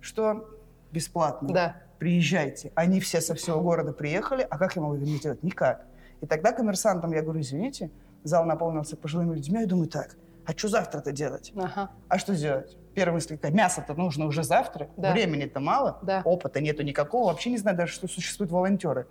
что 0.00 0.48
бесплатно 0.90 1.48
Да. 1.52 1.76
Приезжайте. 1.98 2.72
Они 2.74 3.00
все 3.00 3.20
со 3.20 3.34
всего 3.34 3.60
города 3.60 3.92
приехали, 3.92 4.46
а 4.48 4.58
как 4.58 4.76
я 4.76 4.82
могу 4.82 4.96
это 4.96 5.04
делать? 5.04 5.42
Никак. 5.42 5.86
И 6.20 6.26
тогда 6.26 6.52
коммерсантам 6.52 7.12
я 7.12 7.22
говорю, 7.22 7.40
извините, 7.40 7.90
зал 8.24 8.44
наполнился 8.44 8.96
пожилыми 8.96 9.34
людьми, 9.34 9.60
я 9.60 9.66
думаю, 9.66 9.88
так, 9.88 10.16
а 10.44 10.52
что 10.52 10.68
завтра-то 10.68 11.12
делать? 11.12 11.52
Ага. 11.56 11.90
А 12.08 12.18
что 12.18 12.34
делать? 12.34 12.76
Первая 12.94 13.14
мысль 13.14 13.36
какая? 13.36 13.52
Мясо-то 13.52 13.94
нужно 13.94 14.26
уже 14.26 14.42
завтра, 14.42 14.88
Да. 14.96 15.12
времени-то 15.12 15.60
мало, 15.60 15.98
Да. 16.02 16.22
опыта 16.24 16.60
нету 16.60 16.82
никакого, 16.82 17.26
вообще 17.26 17.50
не 17.50 17.58
знаю 17.58 17.76
даже, 17.76 17.92
что 17.92 18.08
существуют 18.08 18.50
волонтеры. 18.52 19.06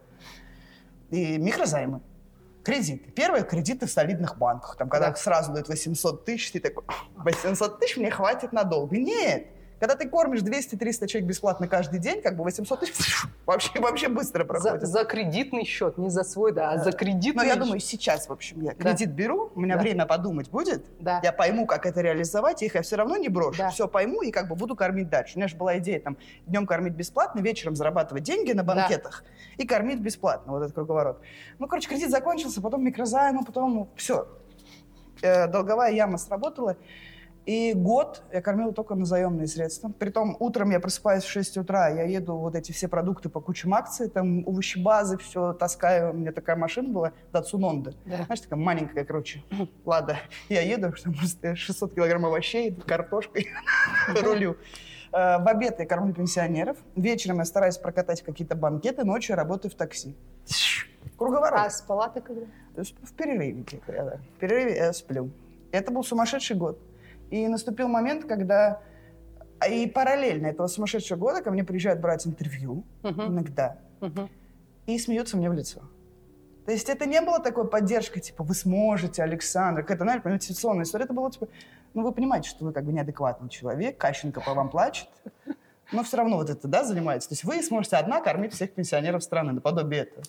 И 1.12 1.38
микрозаймы, 1.38 2.02
кредиты. 2.64 3.12
Первые 3.12 3.44
кредиты 3.44 3.86
в 3.86 3.92
солидных 3.92 4.38
банках, 4.40 4.76
там, 4.78 4.90
когда 4.90 5.10
Да. 5.10 5.16
сразу 5.16 5.54
дают 5.54 5.68
800 5.70 6.26
тысяч, 6.26 6.52
ты 6.52 6.60
такой, 6.60 6.84
800 7.16 7.80
тысяч 7.80 7.98
мне 7.98 8.10
хватит 8.10 8.52
надолго. 8.54 8.98
Нет, 8.98 9.48
когда 9.80 9.96
ты 9.96 10.08
кормишь 10.08 10.42
200-300 10.42 11.08
человек 11.08 11.28
бесплатно 11.30 11.68
каждый 11.68 12.00
день, 12.00 12.22
как 12.22 12.36
бы 12.38 12.44
800 12.44 12.80
тысяч 12.80 13.24
вообще, 13.46 13.80
вообще 13.80 14.08
быстро 14.08 14.42
За, 14.44 14.46
проходит. 14.46 14.88
за 14.88 15.04
кредитный 15.04 15.66
счет, 15.66 15.98
не 15.98 16.10
за 16.10 16.24
свой, 16.24 16.52
да, 16.54 16.72
а 16.72 16.78
за 16.78 16.92
Но 16.92 16.98
кредитный 16.98 17.46
я 17.46 17.54
счет. 17.54 17.60
думаю, 17.64 17.80
сейчас, 17.80 18.28
в 18.30 18.32
общем, 18.32 18.62
я 18.62 18.72
Да. 18.72 18.76
кредит 18.92 19.10
беру, 19.12 19.52
у 19.56 19.60
меня 19.60 19.76
Да. 19.76 19.82
время 19.82 20.06
подумать 20.06 20.50
будет, 20.50 20.86
Да. 21.00 21.20
я 21.24 21.32
пойму, 21.32 21.66
как 21.66 21.86
это 21.86 22.02
реализовать, 22.02 22.64
их 22.64 22.76
я 22.76 22.82
все 22.82 22.96
равно 22.96 23.18
не 23.18 23.30
брошу. 23.30 23.58
Да. 23.58 23.70
Все 23.70 23.88
пойму 23.88 24.22
и 24.22 24.32
как 24.32 24.48
бы 24.48 24.56
буду 24.56 24.76
кормить 24.76 25.10
дальше. 25.10 25.34
У 25.36 25.40
меня 25.40 25.48
же 25.48 25.56
была 25.58 25.78
идея 25.80 26.00
там 26.00 26.18
днем 26.48 26.66
кормить 26.66 26.94
бесплатно, 26.94 27.42
вечером 27.42 27.76
зарабатывать 27.76 28.24
деньги 28.24 28.52
на 28.54 28.64
банкетах 28.64 29.24
и 29.58 29.68
кормить 29.68 30.00
бесплатно. 30.00 30.54
Вот 30.54 30.62
этот 30.64 30.74
круговорот. 30.76 31.20
Ну, 31.60 31.68
короче, 31.68 31.90
кредит 31.90 32.10
закончился, 32.10 32.62
потом 32.62 32.84
микрозаймы, 32.84 33.44
потом 33.44 33.90
все. 33.96 34.28
долговая 35.22 35.92
яма 35.92 36.18
сработала. 36.18 36.78
И 37.46 37.74
год 37.76 38.24
я 38.34 38.42
кормила 38.42 38.74
только 38.74 38.96
на 38.96 39.06
заемные 39.06 39.46
средства. 39.48 39.92
Притом 40.00 40.36
утром 40.40 40.72
я 40.72 40.80
просыпаюсь 40.80 41.24
в 41.24 41.30
6 41.30 41.58
утра, 41.58 41.90
я 41.90 42.04
еду 42.04 42.36
вот 42.38 42.56
эти 42.56 42.72
все 42.72 42.88
продукты 42.88 43.30
по 43.30 43.40
кучам 43.40 43.74
акций, 43.76 44.10
там 44.10 44.44
овощебазы, 44.48 45.18
все 45.20 45.54
таскаю. 45.54 46.10
У 46.12 46.14
меня 46.14 46.32
такая 46.32 46.56
машина 46.56 46.90
была, 46.90 47.12
Datsun 47.32 47.60
Honda. 47.62 47.96
Да. 48.06 48.24
Знаешь, 48.26 48.42
такая 48.42 48.60
маленькая, 48.60 49.06
короче, 49.06 49.44
лада. 49.86 50.18
Я 50.50 50.62
еду, 50.62 50.92
там 51.04 51.14
просто 51.14 51.56
600 51.56 51.94
килограмм 51.94 52.26
овощей, 52.26 52.74
картошкой 52.74 53.48
рулю. 54.24 54.58
Э, 55.12 55.38
В 55.38 55.48
обед 55.48 55.80
я 55.80 55.86
кормлю 55.86 56.16
пенсионеров. 56.16 56.78
Вечером 56.96 57.38
я 57.38 57.46
стараюсь 57.46 57.78
прокатать 57.78 58.24
какие-то 58.24 58.56
банкеты, 58.56 59.04
ночью 59.06 59.34
я 59.34 59.38
работаю 59.38 59.72
в 59.72 59.76
такси. 59.76 60.16
Круговорот. 61.16 61.60
А 61.60 61.70
спала 61.70 62.10
ты 62.10 62.22
когда? 62.22 62.48
В 62.76 63.14
перерыве, 63.14 63.64
типа. 63.64 64.20
В 64.36 64.40
перерыве 64.40 64.76
я 64.78 64.94
сплю. 64.94 65.30
Это 65.72 65.92
был 65.92 66.04
сумасшедший 66.04 66.56
год. 66.58 66.80
И 67.32 67.48
наступил 67.48 67.88
момент, 67.88 68.26
когда... 68.26 68.82
а 69.60 69.68
И 69.68 69.88
параллельно 69.88 70.48
этого 70.48 70.68
сумасшедшего 70.68 71.18
года 71.18 71.42
ко 71.42 71.52
мне 71.52 71.64
приезжают 71.64 72.00
брать 72.02 72.26
интервью 72.28 72.84
Мгм. 73.04 73.28
иногда 73.28 73.78
Мгм. 74.02 74.30
и 74.86 75.00
смеются 75.00 75.38
мне 75.38 75.50
в 75.50 75.54
лицо. 75.54 75.82
То 76.66 76.72
есть 76.72 76.90
это 76.90 77.06
не 77.06 77.22
было 77.22 77.40
такой 77.40 77.68
поддержкой, 77.68 78.22
типа, 78.22 78.44
вы 78.44 78.56
сможете, 78.56 79.22
Александр, 79.22 79.82
какая-то, 79.82 80.04
знаешь, 80.04 80.24
мотивационная 80.24 80.84
история. 80.84 81.06
Это 81.06 81.14
было, 81.14 81.30
типа, 81.32 81.48
ну, 81.94 82.02
вы 82.04 82.12
понимаете, 82.12 82.50
что 82.50 82.66
вы 82.66 82.74
как 82.74 82.84
бы 82.86 82.92
неадекватный 82.92 83.50
человек, 83.50 83.98
Кащенко 84.00 84.42
по 84.42 84.54
вам 84.56 84.70
плачет, 84.70 85.08
но 85.92 86.04
все 86.04 86.18
равно 86.18 86.38
вот 86.38 86.50
это, 86.50 86.68
да, 86.68 86.84
занимается. 86.84 87.30
То 87.30 87.34
есть 87.34 87.44
вы 87.44 87.62
сможете 87.62 87.98
одна 87.98 88.20
кормить 88.20 88.54
всех 88.54 88.72
пенсионеров 88.74 89.24
страны, 89.24 89.52
наподобие 89.54 90.02
этого. 90.04 90.24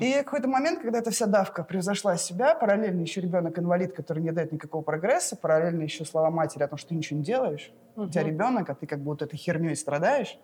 И 0.00 0.14
какой-то 0.24 0.48
момент, 0.48 0.80
когда 0.80 0.98
эта 0.98 1.10
вся 1.10 1.26
давка 1.26 1.62
превзошла 1.62 2.16
себя, 2.16 2.54
параллельно 2.54 3.02
еще 3.02 3.20
ребенок-инвалид, 3.20 3.92
который 3.92 4.22
не 4.22 4.32
дает 4.32 4.50
никакого 4.50 4.82
прогресса, 4.82 5.36
параллельно 5.36 5.82
еще 5.82 6.06
слова 6.06 6.30
матери 6.30 6.62
о 6.62 6.68
том, 6.68 6.78
что 6.78 6.88
ты 6.90 6.94
ничего 6.94 7.18
не 7.18 7.24
делаешь, 7.24 7.70
у 7.94 8.08
тебя 8.08 8.22
ребенок, 8.22 8.70
а 8.70 8.74
ты 8.74 8.86
как 8.86 9.00
вот 9.00 9.20
этой 9.20 9.36
херней 9.36 9.76
страдаешь. 9.76 10.38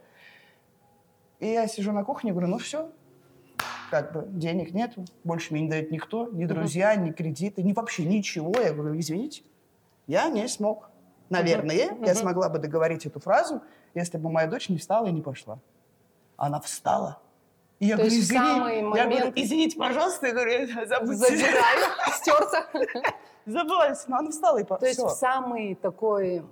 И 1.39 1.47
я 1.47 1.67
сижу 1.67 1.93
на 1.93 2.05
кухне 2.05 2.31
и 2.31 2.33
говорю, 2.33 2.49
ну 2.49 2.59
все, 2.59 2.93
как 3.91 4.13
бы 4.13 4.27
денег 4.29 4.75
нету, 4.75 5.07
больше 5.25 5.55
мне 5.55 5.63
не 5.63 5.71
дает 5.71 5.91
никто, 5.91 6.29
ни 6.29 6.45
друзья, 6.45 6.95
ни 6.97 7.11
кредиты, 7.11 7.63
ни 7.63 7.73
вообще 7.73 8.05
ничего. 8.05 8.53
Я 8.61 8.75
говорю, 8.75 8.99
извините, 8.99 9.43
я 10.07 10.29
не 10.29 10.47
смог. 10.49 10.91
Наверное, 11.31 11.75
я 11.77 11.93
Мгм. 11.95 12.15
смогла 12.15 12.49
бы 12.51 12.59
договорить 12.59 13.07
эту 13.07 13.21
фразу, 13.21 13.63
если 13.95 14.19
бы 14.19 14.31
моя 14.31 14.49
дочь 14.49 14.69
не 14.69 14.77
встала 14.77 15.07
и 15.07 15.13
не 15.13 15.23
пошла. 15.23 15.61
Она 16.37 16.61
встала. 16.61 17.23
И 17.81 17.87
я 17.87 17.97
То 17.97 18.03
говорю, 18.03 18.15
есть 18.15 18.27
извини, 18.29 18.45
самый 18.45 18.77
я 18.77 18.83
говорю, 18.83 19.11
момент- 19.11 19.33
извините, 19.37 19.79
пожалуйста, 19.79 20.27
я 20.27 20.33
говорю, 20.35 20.67
забудьте. 20.87 21.17
Забираю, 21.17 21.87
стерто. 22.15 22.67
Забылась, 23.47 24.07
но 24.07 24.19
она 24.19 24.31
встала 24.31 24.59
и 24.59 24.65
по... 24.65 24.77
То 24.77 24.87
есть 24.87 25.01
в 25.01 25.09
самый 25.09 25.75
такой 25.75 26.45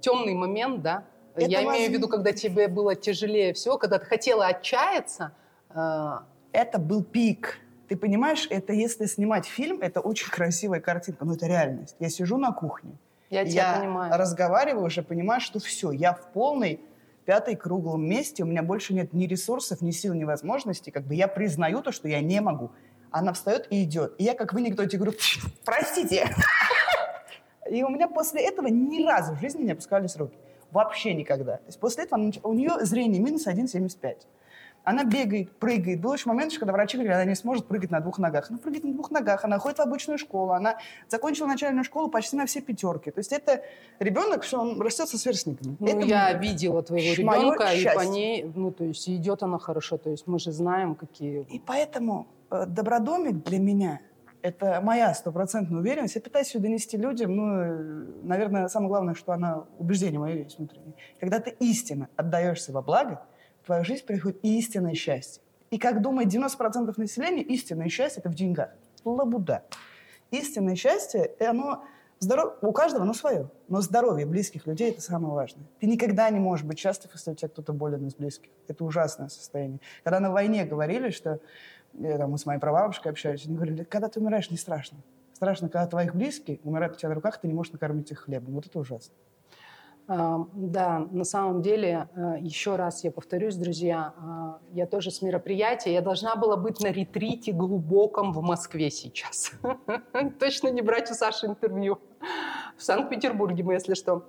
темный 0.00 0.34
момент, 0.34 0.82
да? 0.82 1.04
Это 1.36 1.46
Я 1.46 1.62
имею 1.62 1.88
в 1.88 1.92
виду, 1.94 2.08
когда 2.08 2.32
тебе 2.32 2.66
было 2.68 2.94
тяжелее 2.96 3.54
всего, 3.54 3.78
когда 3.78 3.98
ты 3.98 4.06
хотела 4.06 4.46
отчаяться, 4.46 5.32
э, 5.70 6.10
это 6.52 6.78
был 6.78 7.04
пик. 7.04 7.58
Ты 7.88 7.96
понимаешь, 7.96 8.46
это 8.50 8.72
если 8.72 9.06
снимать 9.06 9.46
фильм, 9.46 9.80
это 9.80 10.00
очень 10.00 10.30
красивая 10.30 10.80
картинка, 10.80 11.24
но 11.24 11.34
это 11.34 11.46
реальность. 11.46 11.94
Я 12.00 12.10
сижу 12.10 12.36
на 12.38 12.52
кухне, 12.52 12.92
я 13.30 13.46
тебя 13.46 13.78
понимаю. 13.78 14.12
разговариваю 14.18 14.86
уже, 14.86 15.02
понимаю, 15.02 15.40
что 15.40 15.58
все, 15.60 15.92
я 15.92 16.12
в 16.12 16.32
полной 16.32 16.80
пятой 17.24 17.56
круглом 17.56 18.04
месте, 18.04 18.42
у 18.42 18.46
меня 18.46 18.62
больше 18.62 18.94
нет 18.94 19.12
ни 19.12 19.26
ресурсов, 19.26 19.80
ни 19.80 19.90
сил, 19.90 20.14
ни 20.14 20.24
возможностей, 20.24 20.90
как 20.90 21.06
бы 21.06 21.14
я 21.14 21.28
признаю 21.28 21.82
то, 21.82 21.92
что 21.92 22.08
я 22.08 22.20
не 22.20 22.40
могу. 22.40 22.70
Она 23.10 23.32
встает 23.32 23.66
и 23.70 23.84
идет. 23.84 24.14
И 24.18 24.24
я 24.24 24.34
как 24.34 24.52
в 24.52 24.56
анекдоте 24.56 24.96
говорю, 24.96 25.12
простите. 25.64 26.34
И 27.70 27.82
у 27.82 27.88
меня 27.88 28.08
после 28.08 28.42
этого 28.46 28.66
ни 28.68 29.04
разу 29.04 29.34
в 29.34 29.40
жизни 29.40 29.62
не 29.64 29.72
опускались 29.72 30.16
руки. 30.16 30.36
Вообще 30.70 31.14
никогда. 31.14 31.58
То 31.58 31.66
есть 31.66 31.78
после 31.78 32.04
этого 32.04 32.32
у 32.42 32.54
нее 32.54 32.84
зрение 32.84 33.20
минус 33.20 33.46
1,75. 33.46 34.16
Она 34.84 35.04
бегает, 35.04 35.52
прыгает. 35.58 36.00
Был 36.00 36.12
еще 36.14 36.28
момент, 36.28 36.52
когда 36.58 36.72
врачи 36.72 36.96
говорили, 36.96 37.14
она 37.14 37.24
не 37.24 37.36
сможет 37.36 37.66
прыгать 37.66 37.90
на 37.90 38.00
двух 38.00 38.18
ногах. 38.18 38.50
Она 38.50 38.58
прыгает 38.58 38.84
на 38.84 38.92
двух 38.92 39.10
ногах, 39.10 39.44
она 39.44 39.58
ходит 39.58 39.78
в 39.78 39.82
обычную 39.82 40.18
школу, 40.18 40.52
она 40.52 40.76
закончила 41.08 41.46
начальную 41.46 41.84
школу 41.84 42.08
почти 42.08 42.36
на 42.36 42.46
все 42.46 42.60
пятерки. 42.60 43.10
То 43.10 43.20
есть 43.20 43.32
это 43.32 43.62
ребенок, 44.00 44.42
что 44.42 44.60
он 44.60 44.80
растет 44.80 45.08
со 45.08 45.18
сверстниками. 45.18 45.76
Ну, 45.78 45.86
Это 45.86 46.00
я 46.06 46.32
м- 46.32 46.40
видела 46.40 46.82
твоего 46.82 47.14
ребенка, 47.14 47.72
и 47.72 47.84
по 47.84 48.00
ней, 48.02 48.50
ну, 48.54 48.72
то 48.72 48.84
есть 48.84 49.08
идет 49.08 49.42
она 49.42 49.58
хорошо, 49.58 49.98
то 49.98 50.10
есть 50.10 50.26
мы 50.26 50.38
же 50.38 50.50
знаем, 50.50 50.94
какие... 50.96 51.42
И 51.42 51.60
поэтому 51.60 52.26
э, 52.50 52.66
добродомик 52.66 53.44
для 53.44 53.58
меня– 53.60 54.00
это 54.42 54.80
моя 54.82 55.14
стопроцентная 55.14 55.78
уверенность. 55.78 56.16
Я 56.16 56.20
пытаюсь 56.20 56.52
ее 56.54 56.60
донести 56.60 56.96
людям. 56.96 57.36
Ну, 57.36 57.60
э, 57.60 58.04
наверное, 58.24 58.66
самое 58.68 58.88
главное, 58.88 59.14
что 59.14 59.32
она 59.32 59.64
убеждение 59.78 60.18
мое 60.18 60.34
есть 60.38 60.58
внутреннее. 60.58 60.94
Когда 61.20 61.38
ты 61.38 61.50
истинно 61.60 62.08
отдаешься 62.16 62.72
во 62.72 62.82
благо, 62.82 63.22
в 63.62 63.66
твою 63.66 63.84
жизнь 63.84 64.04
приходит 64.04 64.38
истинное 64.42 64.94
счастье. 64.94 65.42
И 65.70 65.78
как 65.78 66.02
думает 66.02 66.28
90% 66.28 66.92
населения, 66.96 67.42
истинное 67.42 67.88
счастье– 67.88 68.20
это 68.24 68.28
в 68.28 68.34
деньгах. 68.34 68.70
Лабуда. 69.04 69.64
Истинное 70.30 70.74
счастье, 70.74 71.32
оно 71.40 71.84
здоров... 72.18 72.54
у 72.60 72.72
каждого 72.72 73.04
оно 73.04 73.14
свое. 73.14 73.48
Но 73.68 73.80
здоровье 73.80 74.26
близких 74.26 74.66
людей– 74.66 74.90
это 74.92 75.00
самое 75.00 75.32
важное. 75.32 75.64
Ты 75.80 75.86
никогда 75.86 76.28
не 76.30 76.40
можешь 76.40 76.66
быть 76.66 76.78
счастлив, 76.78 77.10
если 77.14 77.30
у 77.30 77.34
тебя 77.34 77.48
кто-то 77.48 77.72
болен 77.72 78.06
из 78.06 78.14
близких. 78.14 78.50
Это 78.66 78.84
ужасное 78.84 79.28
состояние. 79.28 79.80
Когда 80.02 80.20
на 80.20 80.30
войне 80.30 80.64
говорили, 80.64 81.10
что 81.10 81.38
э, 81.94 82.18
там, 82.18 82.32
мы 82.32 82.38
с 82.38 82.46
моей 82.46 82.58
прабабушкой 82.58 83.12
общались, 83.12 83.46
они 83.46 83.54
говорили, 83.54 83.84
когда 83.84 84.08
ты 84.08 84.20
умираешь, 84.20 84.50
не 84.50 84.56
страшно. 84.56 84.98
страшно, 85.34 85.68
когда 85.68 85.86
твоих 85.86 86.14
близких 86.14 86.58
умирают 86.64 86.96
у 86.96 86.98
тебя 86.98 87.10
на 87.10 87.14
руках, 87.14 87.40
ты 87.40 87.46
не 87.46 87.54
можешь 87.54 87.72
накормить 87.72 88.10
их 88.10 88.24
хлебом. 88.24 88.54
Вот 88.54 88.66
это 88.66 88.78
ужасно. 88.78 89.14
Да, 90.08 91.06
на 91.10 91.24
самом 91.24 91.62
деле, 91.62 92.08
э, 92.14 92.34
еще 92.40 92.76
раз 92.76 93.04
я 93.04 93.12
повторюсь, 93.12 93.54
друзья, 93.54 94.12
а, 94.18 94.58
я 94.72 94.86
тоже 94.86 95.10
с 95.10 95.22
мероприятия, 95.22 95.92
я 95.92 96.00
должна 96.00 96.34
была 96.34 96.56
быть 96.56 96.80
на 96.80 96.88
ретрите 96.88 97.52
глубоком 97.52 98.32
в 98.32 98.42
Москве 98.42 98.90
сейчас. 98.90 99.52
Точно 100.40 100.68
не 100.68 100.82
брать 100.82 101.10
у 101.10 101.14
Саши 101.14 101.46
интервью. 101.46 101.98
В 102.76 102.82
Санкт-Петербурге 102.82 103.62
мы, 103.62 103.74
если 103.74 103.94
что. 103.94 104.26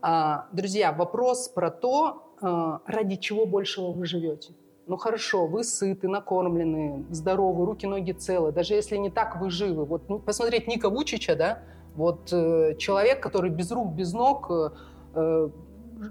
А, 0.00 0.48
друзья, 0.50 0.92
вопрос 0.92 1.48
про 1.48 1.70
то, 1.70 2.28
ради 2.40 3.16
чего 3.16 3.46
большего 3.46 3.92
вы 3.92 4.04
живете. 4.06 4.54
Ну 4.86 4.96
хорошо, 4.96 5.46
вы 5.46 5.62
сыты, 5.62 6.08
накормлены, 6.08 7.04
здоровы, 7.10 7.66
руки, 7.66 7.86
ноги 7.86 8.12
целы. 8.12 8.50
Даже 8.50 8.74
если 8.74 8.96
не 8.96 9.10
так, 9.10 9.40
вы 9.40 9.50
живы. 9.50 9.84
Вот 9.84 10.08
ну, 10.08 10.18
посмотреть 10.18 10.66
Ника 10.66 10.90
Вучича, 10.90 11.36
да, 11.36 11.62
вот 11.94 12.32
э, 12.32 12.74
человек, 12.78 13.22
который 13.22 13.50
без 13.50 13.70
рук, 13.70 13.92
без 13.92 14.12
ног, 14.12 14.50
э, 15.14 15.48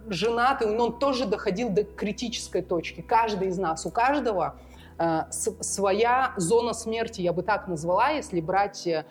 женатый, 0.09 0.77
он 0.77 0.99
тоже 0.99 1.25
доходил 1.25 1.69
до 1.69 1.83
критической 1.83 2.61
точки. 2.61 3.01
Каждый 3.01 3.49
из 3.49 3.57
нас, 3.57 3.85
у 3.85 3.91
каждого 3.91 4.55
э, 4.97 5.23
своя 5.31 6.33
зона 6.37 6.73
смерти, 6.73 7.21
я 7.21 7.33
бы 7.33 7.43
так 7.43 7.67
назвала, 7.67 8.09
если 8.09 8.41
брать 8.41 8.87
э, 8.87 9.03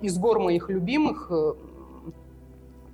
из 0.00 0.18
гор 0.18 0.38
моих 0.38 0.68
любимых, 0.70 1.30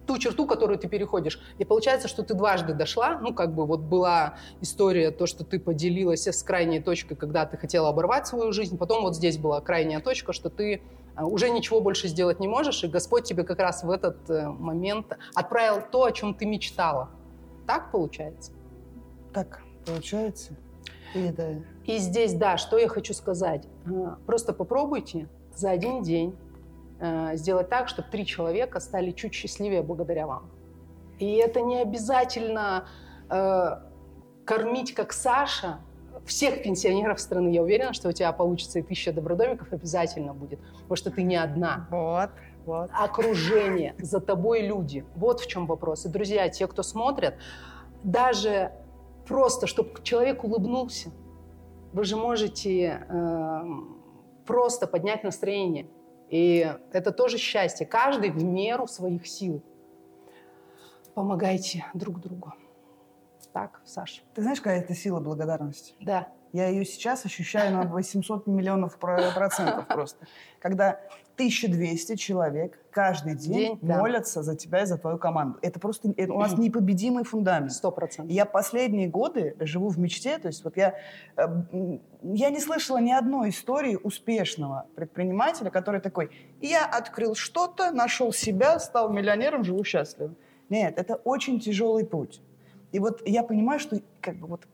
ту 0.07 0.19
черту, 0.19 0.47
которую 0.47 0.79
ты 0.79 0.88
переходишь. 0.88 1.41
И 1.59 1.64
получается, 1.64 2.09
что 2.09 2.23
ты 2.23 2.35
дважды 2.35 2.75
дошла, 2.75 3.19
ну, 3.19 3.33
как 3.33 3.55
бы 3.55 3.67
вот 3.67 3.81
была 3.81 4.35
история, 4.61 5.11
то, 5.11 5.26
что 5.26 5.45
ты 5.45 5.59
поделилась 5.59 6.26
с 6.26 6.43
крайней 6.43 6.81
точкой, 6.81 7.14
когда 7.14 7.47
ты 7.47 7.57
хотела 7.57 7.88
оборвать 7.88 8.26
свою 8.26 8.52
жизнь, 8.52 8.76
потом 8.79 9.02
вот 9.02 9.17
здесь 9.17 9.38
была 9.38 9.61
крайняя 9.61 10.00
точка, 10.00 10.33
что 10.33 10.50
ты 10.50 10.83
уже 11.16 11.50
ничего 11.50 11.81
больше 11.81 12.09
сделать 12.09 12.40
не 12.40 12.49
можешь, 12.49 12.85
и 12.85 12.88
Господь 12.88 13.25
тебе 13.25 13.45
как 13.45 13.59
раз 13.59 13.85
в 13.85 13.90
этот 13.90 14.28
э, 14.31 14.49
момент 14.49 15.16
отправил 15.35 15.83
то, 15.90 16.04
о 16.04 16.12
чем 16.12 16.35
ты 16.35 16.47
мечтала. 16.47 17.11
Так 17.66 17.90
получается? 17.92 18.52
Так 19.33 19.62
получается. 19.87 20.54
И, 21.14 21.28
да. 21.28 21.54
и 21.85 21.99
здесь, 21.99 22.33
да, 22.35 22.57
что 22.57 22.78
я 22.78 22.88
хочу 22.88 23.12
сказать. 23.14 23.66
Э, 23.87 24.16
просто 24.26 24.52
попробуйте 24.52 25.28
за 25.54 25.71
один 25.71 26.02
день 26.02 26.35
Э, 27.04 27.35
сделать 27.35 27.69
так, 27.69 27.88
чтобы 27.88 28.09
три 28.12 28.25
человека 28.25 28.78
стали 28.78 29.11
чуть 29.11 29.35
счастливее 29.35 29.83
благодаря 29.83 30.28
вам. 30.28 30.49
И 31.19 31.35
это 31.35 31.61
не 31.61 31.81
обязательно 31.83 32.87
э, 33.28 33.71
кормить, 34.45 34.95
как 34.95 35.12
Саша, 35.12 35.81
всех 36.26 36.62
пенсионеров 36.62 37.21
страны. 37.21 37.49
Я 37.49 37.62
уверена, 37.62 37.93
что 37.93 38.09
у 38.09 38.12
тебя 38.12 38.33
получится 38.33 38.79
и 38.79 38.83
тысяча 38.83 39.12
добродомиков 39.12 39.73
обязательно 39.73 40.35
будет, 40.35 40.61
потому 40.61 40.97
что 40.97 41.11
ты 41.11 41.23
не 41.23 41.37
одна. 41.37 41.87
Вот, 41.91 42.31
вот. 42.64 42.91
Окружение, 42.93 43.95
за 43.99 44.21
тобой 44.21 44.62
люди. 44.62 45.05
Вот 45.17 45.41
в 45.41 45.47
чем 45.47 45.67
вопрос. 45.67 46.07
И, 46.07 46.09
друзья, 46.09 46.49
те, 46.49 46.67
кто 46.67 46.83
смотрят, 46.83 47.35
даже 48.05 48.73
просто, 49.26 49.67
чтобы 49.67 50.02
человек 50.02 50.45
улыбнулся, 50.45 51.11
вы 51.93 52.05
же 52.05 52.17
можете 52.17 53.05
э, 53.09 53.61
просто 54.47 54.87
поднять 54.87 55.25
настроение. 55.25 55.87
И 56.31 56.67
это 56.93 57.12
тоже 57.12 57.37
счастье. 57.37 57.87
Каждый 57.87 58.31
в 58.31 58.43
меру 58.43 58.87
своих 58.87 59.26
сил. 59.26 59.62
Помогайте 61.14 61.85
друг 61.93 62.21
другу. 62.21 62.55
Так, 63.52 63.80
Саша. 63.85 64.23
Ты 64.35 64.42
знаешь, 64.42 64.61
какая 64.61 64.80
это 64.80 64.94
сила 64.94 65.21
благодарности? 65.21 65.94
Да. 66.00 66.28
Я 66.52 66.68
ее 66.68 66.85
сейчас 66.85 67.25
ощущаю 67.25 67.73
на 67.73 67.85
800 67.85 68.47
миллионов 68.47 68.99
процентов 68.99 69.87
просто. 69.88 70.26
Когда 70.61 71.00
1200 71.35 72.16
человек 72.16 72.78
каждый 72.90 73.35
день, 73.35 73.78
день 73.78 73.78
молятся 73.80 74.40
да. 74.40 74.42
за 74.42 74.56
тебя 74.56 74.82
и 74.82 74.87
за 74.87 74.99
твою 74.99 75.16
команду. 75.16 75.59
Это 75.62 75.80
просто 75.80 76.12
это 76.16 76.32
у 76.32 76.38
нас 76.38 76.56
непобедимый 76.59 77.25
фундамент. 77.25 77.73
Сто 77.73 77.90
процентов. 77.90 78.30
Я 78.30 78.44
последние 78.44 79.09
годы 79.09 79.56
живу 79.61 79.88
в 79.88 79.99
мечте. 79.99 80.38
То 80.38 80.49
есть 80.49 80.62
вот 80.62 80.76
я, 80.76 80.94
э, 81.37 81.99
я 82.23 82.50
не 82.50 82.61
слышала 82.61 82.99
ни 82.99 83.12
одной 83.12 83.49
истории 83.49 83.99
успешного 84.02 84.86
предпринимателя, 84.95 85.71
который 85.71 86.00
такой, 86.00 86.30
я 86.60 86.84
открыл 86.84 87.34
что-то, 87.34 87.91
нашел 87.93 88.32
себя, 88.32 88.78
стал 88.78 89.10
миллионером, 89.10 89.65
живу 89.65 89.84
счастливо. 89.84 90.34
Нет, 90.69 90.99
это 90.99 91.17
очень 91.17 91.60
тяжелый 91.60 92.04
путь. 92.04 92.43
И 92.93 92.99
вот 92.99 93.23
я 93.26 93.43
понимаю, 93.43 93.81
что 93.81 94.00
как 94.21 94.37
бы 94.37 94.47
вот 94.47 94.67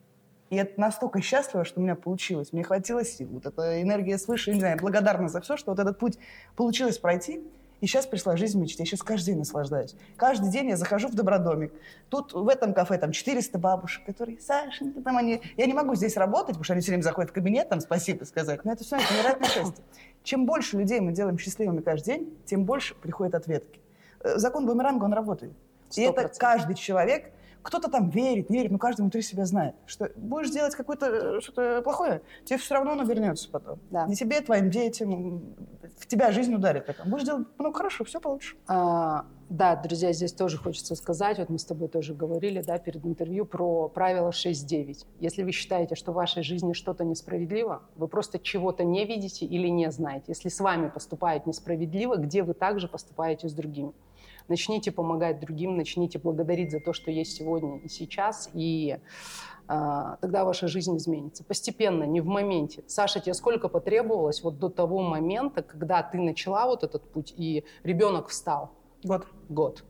я 0.51 0.67
настолько 0.77 1.21
счастлива, 1.21 1.65
что 1.65 1.81
у 1.81 1.83
меня 1.83 1.95
получилось. 1.95 2.53
Мне 2.53 2.65
хватило 2.65 3.05
сил. 3.05 3.29
Вот 3.29 3.47
эта 3.47 3.83
энергия 3.83 4.19
свыше, 4.19 4.53
не 4.53 4.61
знаю, 4.61 4.79
благодарна 4.81 5.29
за 5.29 5.41
все, 5.41 5.57
что 5.57 5.73
вот 5.73 5.79
этот 5.79 5.99
путь 5.99 6.19
получилось 6.57 6.99
пройти. 6.99 7.43
И 7.81 7.87
сейчас 7.87 8.07
пришла 8.07 8.37
жизнь 8.37 8.61
мечты. 8.61 8.83
Я 8.83 8.87
сейчас 8.87 9.03
каждый 9.03 9.27
день 9.27 9.39
наслаждаюсь. 9.39 9.95
Каждый 10.17 10.51
день 10.51 10.71
я 10.71 10.77
захожу 10.77 11.09
в 11.09 11.15
добродомик. 11.15 11.73
Тут 12.09 12.33
в 12.33 12.49
этом 12.49 12.75
кафе 12.75 12.99
там 12.99 13.13
400 13.13 13.57
бабушек, 13.59 14.05
которые, 14.05 14.41
Сашенька, 14.41 15.01
там 15.01 15.17
они... 15.17 15.43
Я 15.57 15.67
не 15.67 15.75
могу 15.75 15.95
здесь 15.95 16.17
работать, 16.17 16.49
потому 16.49 16.65
что 16.65 16.73
они 16.73 16.83
все 16.83 16.91
время 16.91 17.03
заходят 17.03 17.31
в 17.31 17.35
кабинет, 17.35 17.69
там 17.69 17.81
спасибо 17.81 18.25
сказать. 18.25 18.65
Но 18.65 18.73
это 18.73 18.83
все 18.83 18.97
это 18.97 19.05
невероятное 19.15 19.49
счастье. 19.49 19.85
Чем 20.25 20.45
больше 20.45 20.77
людей 20.77 20.99
мы 20.99 21.13
делаем 21.13 21.39
счастливыми 21.39 21.81
каждый 21.81 22.07
день, 22.07 22.39
тем 22.47 22.65
больше 22.65 22.97
приходят 22.97 23.37
ответки. 23.37 23.81
Э, 24.21 24.39
закон 24.39 24.67
бумеранга, 24.67 25.05
он 25.05 25.13
работает. 25.13 25.53
100%. 25.91 25.95
И 25.97 26.03
это 26.03 26.29
каждый 26.37 26.75
человек 26.75 27.33
кто-то 27.69 27.91
там 27.91 28.09
верит, 28.09 28.49
не 28.49 28.57
верит, 28.57 28.73
но 28.73 28.79
каждый 28.79 29.03
внутри 29.03 29.21
себя 29.21 29.45
знает, 29.45 29.75
что 29.85 30.11
будешь 30.17 30.51
делать 30.51 30.75
какое-то 30.75 31.07
э, 31.07 31.41
что-то 31.41 31.83
плохое, 31.83 32.23
тебе 32.45 32.59
все 32.59 32.75
равно 32.75 32.93
оно 32.93 33.05
вернется 33.05 33.51
потом. 33.51 33.79
Да. 33.91 34.07
Не 34.07 34.17
тебе, 34.17 34.41
твоим 34.41 34.71
детям, 34.71 35.55
в 35.99 36.07
тебя 36.07 36.33
жизнь 36.33 36.55
ударит. 36.55 36.87
Так. 36.87 37.07
Будешь 37.07 37.25
делать 37.25 37.47
ну, 37.59 37.73
хорошо, 37.73 38.05
все 38.05 38.21
получше. 38.21 38.57
А, 38.67 39.27
да, 39.51 39.77
друзья, 39.77 40.13
здесь 40.13 40.33
тоже 40.33 40.57
хочется 40.57 40.95
сказать, 40.95 41.39
вот 41.39 41.51
мы 41.51 41.59
с 41.59 41.65
тобой 41.67 41.89
тоже 41.89 42.15
говорили 42.15 42.63
да, 42.63 42.79
перед 42.79 43.05
интервью 43.05 43.45
про 43.45 43.91
правило 43.91 44.31
6.9. 44.31 45.07
Если 45.21 45.43
вы 45.43 45.53
считаете, 45.53 45.95
что 45.95 46.13
в 46.13 46.15
вашей 46.15 46.43
жизни 46.43 46.73
что-то 46.73 47.05
несправедливо, 47.05 47.83
вы 47.97 48.09
просто 48.09 48.39
чего-то 48.39 48.83
не 48.83 49.05
видите 49.05 49.45
или 49.45 49.69
не 49.69 49.91
знаете. 49.91 50.25
Если 50.29 50.49
с 50.49 50.61
вами 50.61 50.89
поступают 50.89 51.47
несправедливо, 51.47 52.17
где 52.17 52.43
вы 52.43 52.55
также 52.55 52.89
поступаете 52.89 53.49
с 53.49 53.53
другими? 53.53 53.93
Начните 54.49 54.91
помогать 54.91 55.41
другим, 55.41 55.77
начните 55.77 56.19
благодарить 56.19 56.71
за 56.71 56.81
то, 56.81 56.93
что 56.93 57.11
есть 57.11 57.37
сегодня 57.37 57.79
и 57.79 57.89
сейчас, 57.89 58.51
и 58.55 58.97
а, 59.67 60.17
тогда 60.21 60.45
ваша 60.45 60.67
жизнь 60.67 60.97
изменится. 60.97 61.45
Постепенно, 61.45 62.05
не 62.05 62.21
в 62.21 62.27
моменте. 62.27 62.83
Саша, 62.87 63.21
тебе 63.21 63.35
сколько 63.35 63.69
потребовалось 63.69 64.43
вот 64.43 64.59
до 64.59 64.71
того 64.71 65.01
момента, 65.01 65.63
когда 65.63 66.03
ты 66.03 66.19
начала 66.19 66.67
вот 66.67 66.85
этот 66.85 67.11
путь, 67.11 67.35
и 67.37 67.65
ребенок 67.83 68.29
встал? 68.29 68.73
Год. 69.05 69.27
Год. 69.49 69.85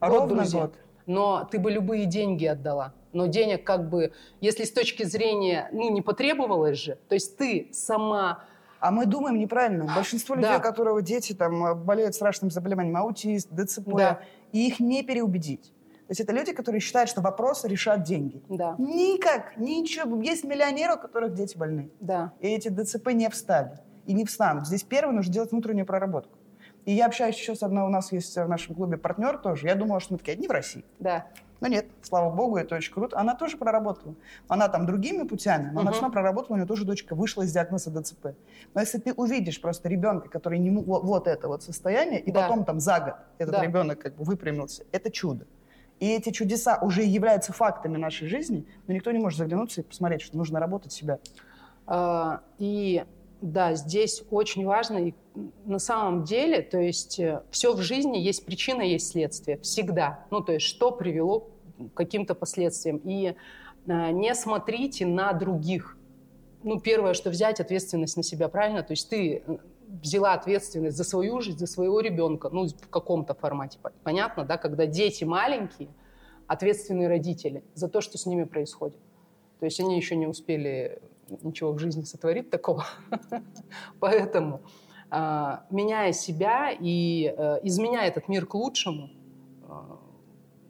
Ровно 0.00 0.28
год, 0.28 0.36
друзья. 0.38 0.60
год. 0.62 0.74
Но 1.06 1.48
ты 1.50 1.58
бы 1.58 1.70
любые 1.70 2.06
деньги 2.06 2.46
отдала. 2.46 2.94
Но 3.12 3.26
денег 3.26 3.64
как 3.64 3.90
бы, 3.90 4.12
если 4.40 4.64
с 4.64 4.72
точки 4.72 5.02
зрения, 5.02 5.68
ну, 5.72 5.90
не 5.90 6.00
потребовалось 6.00 6.78
же, 6.78 6.98
то 7.08 7.14
есть 7.14 7.36
ты 7.36 7.68
сама 7.72 8.44
а 8.80 8.90
мы 8.90 9.06
думаем 9.06 9.38
неправильно. 9.38 9.86
Большинство 9.94 10.34
людей, 10.34 10.50
да. 10.50 10.58
у 10.58 10.60
которых 10.60 11.02
дети 11.04 11.34
там, 11.34 11.64
э, 11.66 11.74
болеют 11.74 12.14
страшным 12.14 12.50
заболеванием, 12.50 12.96
аутист, 12.96 13.48
ДЦП, 13.50 13.94
да. 13.96 14.20
и 14.52 14.66
их 14.66 14.80
не 14.80 15.02
переубедить. 15.02 15.72
То 16.10 16.12
есть 16.12 16.20
это 16.22 16.32
люди, 16.32 16.52
которые 16.52 16.80
считают, 16.80 17.08
что 17.08 17.20
вопросы 17.20 17.68
решат 17.68 18.02
деньги. 18.02 18.42
Да. 18.48 18.74
Никак, 18.78 19.56
ничего. 19.56 20.20
Есть 20.20 20.42
миллионеры, 20.42 20.94
у 20.94 20.98
которых 20.98 21.34
дети 21.34 21.56
больны. 21.56 21.90
Да. 22.00 22.32
И 22.40 22.48
эти 22.48 22.68
ДЦП 22.68 23.12
не 23.12 23.28
встали 23.30 23.78
и 24.06 24.12
не 24.12 24.24
встанут. 24.24 24.66
Здесь 24.66 24.82
первое 24.82 25.14
нужно 25.14 25.32
делать 25.32 25.52
внутреннюю 25.52 25.86
проработку. 25.86 26.36
И 26.84 26.92
я 26.92 27.06
общаюсь 27.06 27.36
еще 27.36 27.54
с 27.54 27.62
одной, 27.62 27.84
у 27.84 27.88
нас 27.88 28.12
есть 28.12 28.36
в 28.36 28.48
нашем 28.48 28.74
клубе 28.74 28.96
партнер 28.96 29.38
тоже. 29.38 29.66
Я 29.66 29.74
думала, 29.74 30.00
что 30.00 30.14
мы 30.14 30.18
такие 30.18 30.32
одни 30.32 30.48
в 30.48 30.50
России. 30.50 30.84
Да. 30.98 31.26
Но 31.60 31.68
нет, 31.68 31.86
слава 32.02 32.34
богу, 32.34 32.56
это 32.56 32.74
очень 32.74 32.92
круто. 32.92 33.18
Она 33.18 33.34
тоже 33.34 33.58
проработала. 33.58 34.14
Она 34.48 34.68
там 34.68 34.86
другими 34.86 35.24
путями, 35.24 35.70
но 35.72 35.80
uh-huh. 35.80 35.82
она 35.82 35.92
сама 35.92 36.10
проработала, 36.10 36.54
у 36.54 36.56
нее 36.56 36.66
тоже 36.66 36.84
дочка 36.84 37.14
вышла 37.14 37.42
из 37.42 37.52
диагноза 37.52 37.90
ДЦП. 37.90 38.28
Но 38.74 38.80
если 38.80 38.98
ты 38.98 39.12
увидишь 39.12 39.60
просто 39.60 39.88
ребенка, 39.88 40.30
который 40.30 40.58
не 40.58 40.70
вот, 40.70 41.04
вот 41.04 41.26
это 41.26 41.48
вот 41.48 41.62
состояние, 41.62 42.20
и 42.20 42.32
да. 42.32 42.42
потом 42.42 42.64
там 42.64 42.80
за 42.80 43.00
год 43.00 43.14
этот 43.36 43.56
да. 43.56 43.62
ребенок 43.62 43.98
как 43.98 44.16
бы 44.16 44.24
выпрямился, 44.24 44.84
это 44.90 45.10
чудо. 45.10 45.46
И 45.98 46.08
эти 46.08 46.30
чудеса 46.30 46.78
уже 46.80 47.02
являются 47.02 47.52
фактами 47.52 47.98
нашей 47.98 48.26
жизни, 48.26 48.66
но 48.86 48.94
никто 48.94 49.12
не 49.12 49.18
может 49.18 49.38
заглянуться 49.38 49.82
и 49.82 49.84
посмотреть, 49.84 50.22
что 50.22 50.38
нужно 50.38 50.58
работать 50.58 50.92
себя. 50.92 51.18
А, 51.86 52.40
и 52.58 53.04
да, 53.42 53.74
здесь 53.74 54.22
очень 54.30 54.64
важно, 54.64 54.96
и 54.96 55.14
на 55.64 55.78
самом 55.78 56.24
деле, 56.24 56.62
то 56.62 56.78
есть 56.78 57.18
э, 57.18 57.42
все 57.50 57.74
в 57.74 57.80
жизни 57.80 58.18
есть 58.18 58.44
причина, 58.44 58.82
есть 58.82 59.08
следствие, 59.08 59.58
всегда. 59.58 60.24
Ну, 60.30 60.40
то 60.40 60.52
есть 60.52 60.66
что 60.66 60.90
привело 60.90 61.50
к 61.78 61.94
каким-то 61.94 62.34
последствиям. 62.34 63.00
И 63.04 63.34
а, 63.88 64.10
не 64.10 64.34
смотрите 64.34 65.06
на 65.06 65.32
других. 65.32 65.96
Ну, 66.62 66.78
первое, 66.78 67.14
что 67.14 67.30
взять 67.30 67.60
ответственность 67.60 68.16
на 68.16 68.22
себя, 68.22 68.48
правильно? 68.48 68.82
То 68.82 68.92
есть 68.92 69.08
ты 69.08 69.42
э, 69.46 69.56
взяла 70.02 70.34
ответственность 70.34 70.96
за 70.96 71.04
свою 71.04 71.40
жизнь, 71.40 71.58
за 71.58 71.66
своего 71.66 72.00
ребенка, 72.00 72.50
ну, 72.50 72.66
в 72.68 72.88
каком-то 72.88 73.34
формате. 73.34 73.78
Понятно, 74.02 74.44
да? 74.44 74.58
Когда 74.58 74.86
дети 74.86 75.24
маленькие, 75.24 75.88
ответственные 76.46 77.08
родители 77.08 77.64
за 77.74 77.88
то, 77.88 78.00
что 78.00 78.18
с 78.18 78.26
ними 78.26 78.44
происходит. 78.44 78.98
То 79.58 79.66
есть 79.66 79.80
они 79.80 79.96
еще 79.96 80.16
не 80.16 80.26
успели 80.26 81.00
ничего 81.42 81.72
в 81.72 81.78
жизни 81.78 82.02
сотворить 82.02 82.50
такого. 82.50 82.84
Поэтому 84.00 84.60
меняя 85.10 86.12
себя 86.12 86.70
и 86.70 87.34
э, 87.36 87.58
изменяя 87.64 88.08
этот 88.08 88.28
мир 88.28 88.46
к 88.46 88.54
лучшему. 88.54 89.10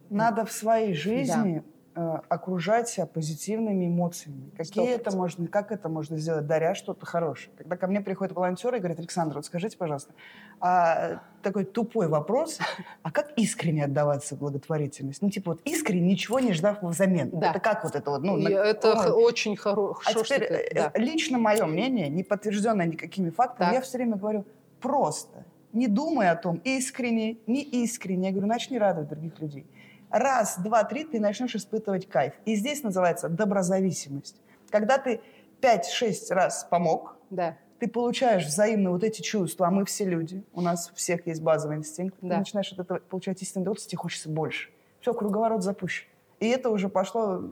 Надо 0.08 0.44
в 0.44 0.50
своей 0.50 0.92
жизни 0.94 1.62
да. 1.94 2.22
окружать 2.28 2.88
себя 2.88 3.06
позитивными 3.06 3.86
эмоциями. 3.86 4.50
Какие 4.56 4.94
100%. 4.94 4.94
это 4.96 5.16
можно, 5.16 5.46
как 5.46 5.70
это 5.70 5.88
можно 5.88 6.16
сделать, 6.16 6.46
даря 6.46 6.74
что-то 6.74 7.06
хорошее. 7.06 7.54
Когда 7.56 7.76
ко 7.76 7.86
мне 7.86 8.00
приходят 8.00 8.34
волонтеры 8.34 8.78
и 8.78 8.80
говорят, 8.80 8.98
Александр, 8.98 9.36
вот 9.36 9.46
скажите, 9.46 9.76
пожалуйста, 9.76 10.12
а, 10.60 11.20
такой 11.42 11.64
тупой 11.64 12.08
вопрос, 12.08 12.58
а 13.02 13.10
как 13.10 13.32
искренне 13.36 13.84
отдаваться 13.84 14.36
благотворительность? 14.36 15.22
Ну, 15.22 15.30
типа 15.30 15.52
вот 15.52 15.60
искренне, 15.64 16.12
ничего 16.12 16.40
не 16.40 16.52
ждав 16.52 16.82
взамен. 16.82 17.30
Да. 17.32 17.50
Это 17.50 17.60
как 17.60 17.84
вот 17.84 17.96
это 17.96 18.10
вот? 18.10 18.22
Ну, 18.22 18.36
на, 18.36 18.48
это 18.48 18.94
на... 18.94 19.14
очень 19.14 19.56
хорошо. 19.56 20.00
А 20.04 20.14
теперь 20.14 20.46
ты, 20.46 20.70
да. 20.74 20.92
лично 20.94 21.38
мое 21.38 21.64
мнение, 21.66 22.08
не 22.08 22.22
подтвержденное 22.22 22.86
никакими 22.86 23.30
фактами, 23.30 23.68
так. 23.68 23.74
я 23.74 23.80
все 23.80 23.98
время 23.98 24.16
говорю, 24.16 24.44
просто 24.80 25.44
не 25.72 25.86
думай 25.86 26.28
о 26.28 26.36
том, 26.36 26.60
искренне, 26.64 27.38
не 27.46 27.62
искренне. 27.62 28.28
Я 28.28 28.32
говорю, 28.32 28.48
начни 28.48 28.78
радовать 28.78 29.08
других 29.08 29.38
людей. 29.40 29.66
Раз, 30.10 30.58
два, 30.58 30.82
три, 30.84 31.04
ты 31.04 31.20
начнешь 31.20 31.54
испытывать 31.54 32.08
кайф. 32.08 32.34
И 32.44 32.56
здесь 32.56 32.82
называется 32.82 33.28
доброзависимость. 33.28 34.40
Когда 34.70 34.98
ты 34.98 35.20
пять-шесть 35.60 36.30
раз 36.30 36.66
помог, 36.68 37.16
да. 37.30 37.56
Ты 37.80 37.88
получаешь 37.88 38.46
взаимно 38.46 38.90
вот 38.90 39.02
эти 39.02 39.22
чувства, 39.22 39.66
а 39.66 39.70
мы 39.70 39.84
все 39.86 40.04
люди, 40.04 40.44
у 40.52 40.60
нас 40.60 40.90
у 40.92 40.94
всех 40.94 41.26
есть 41.26 41.42
базовый 41.42 41.78
инстинкт, 41.78 42.16
да. 42.20 42.34
ты 42.34 42.38
начинаешь 42.38 42.72
от 42.72 42.78
этого 42.78 42.98
получать 42.98 43.40
истинное 43.42 43.62
удовольствие, 43.62 43.92
тебе 43.92 43.98
хочется 43.98 44.28
больше. 44.28 44.68
Все, 45.00 45.14
круговорот 45.14 45.62
запущен. 45.62 46.06
И 46.40 46.48
это 46.48 46.70
уже 46.70 46.88
пошло 46.88 47.42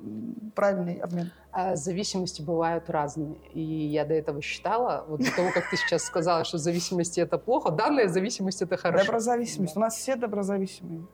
правильный 0.54 0.94
обмен. 0.94 1.30
А 1.52 1.76
зависимости 1.76 2.40
бывают 2.40 2.88
разные. 2.88 3.36
И 3.52 3.60
я 3.60 4.06
до 4.06 4.14
этого 4.14 4.40
считала, 4.40 5.04
вот 5.08 5.20
до 5.20 5.34
того, 5.34 5.50
как 5.52 5.68
ты 5.70 5.76
сейчас 5.76 6.04
сказала, 6.04 6.44
что 6.44 6.56
зависимости 6.56 7.20
это 7.20 7.36
плохо, 7.36 7.70
данная 7.70 8.08
зависимость 8.08 8.62
это 8.62 8.76
хорошо. 8.78 9.04
Доброзависимость. 9.04 9.76
У 9.76 9.80
нас 9.80 9.96
все 9.96 10.16
доброзависимые. 10.16 11.06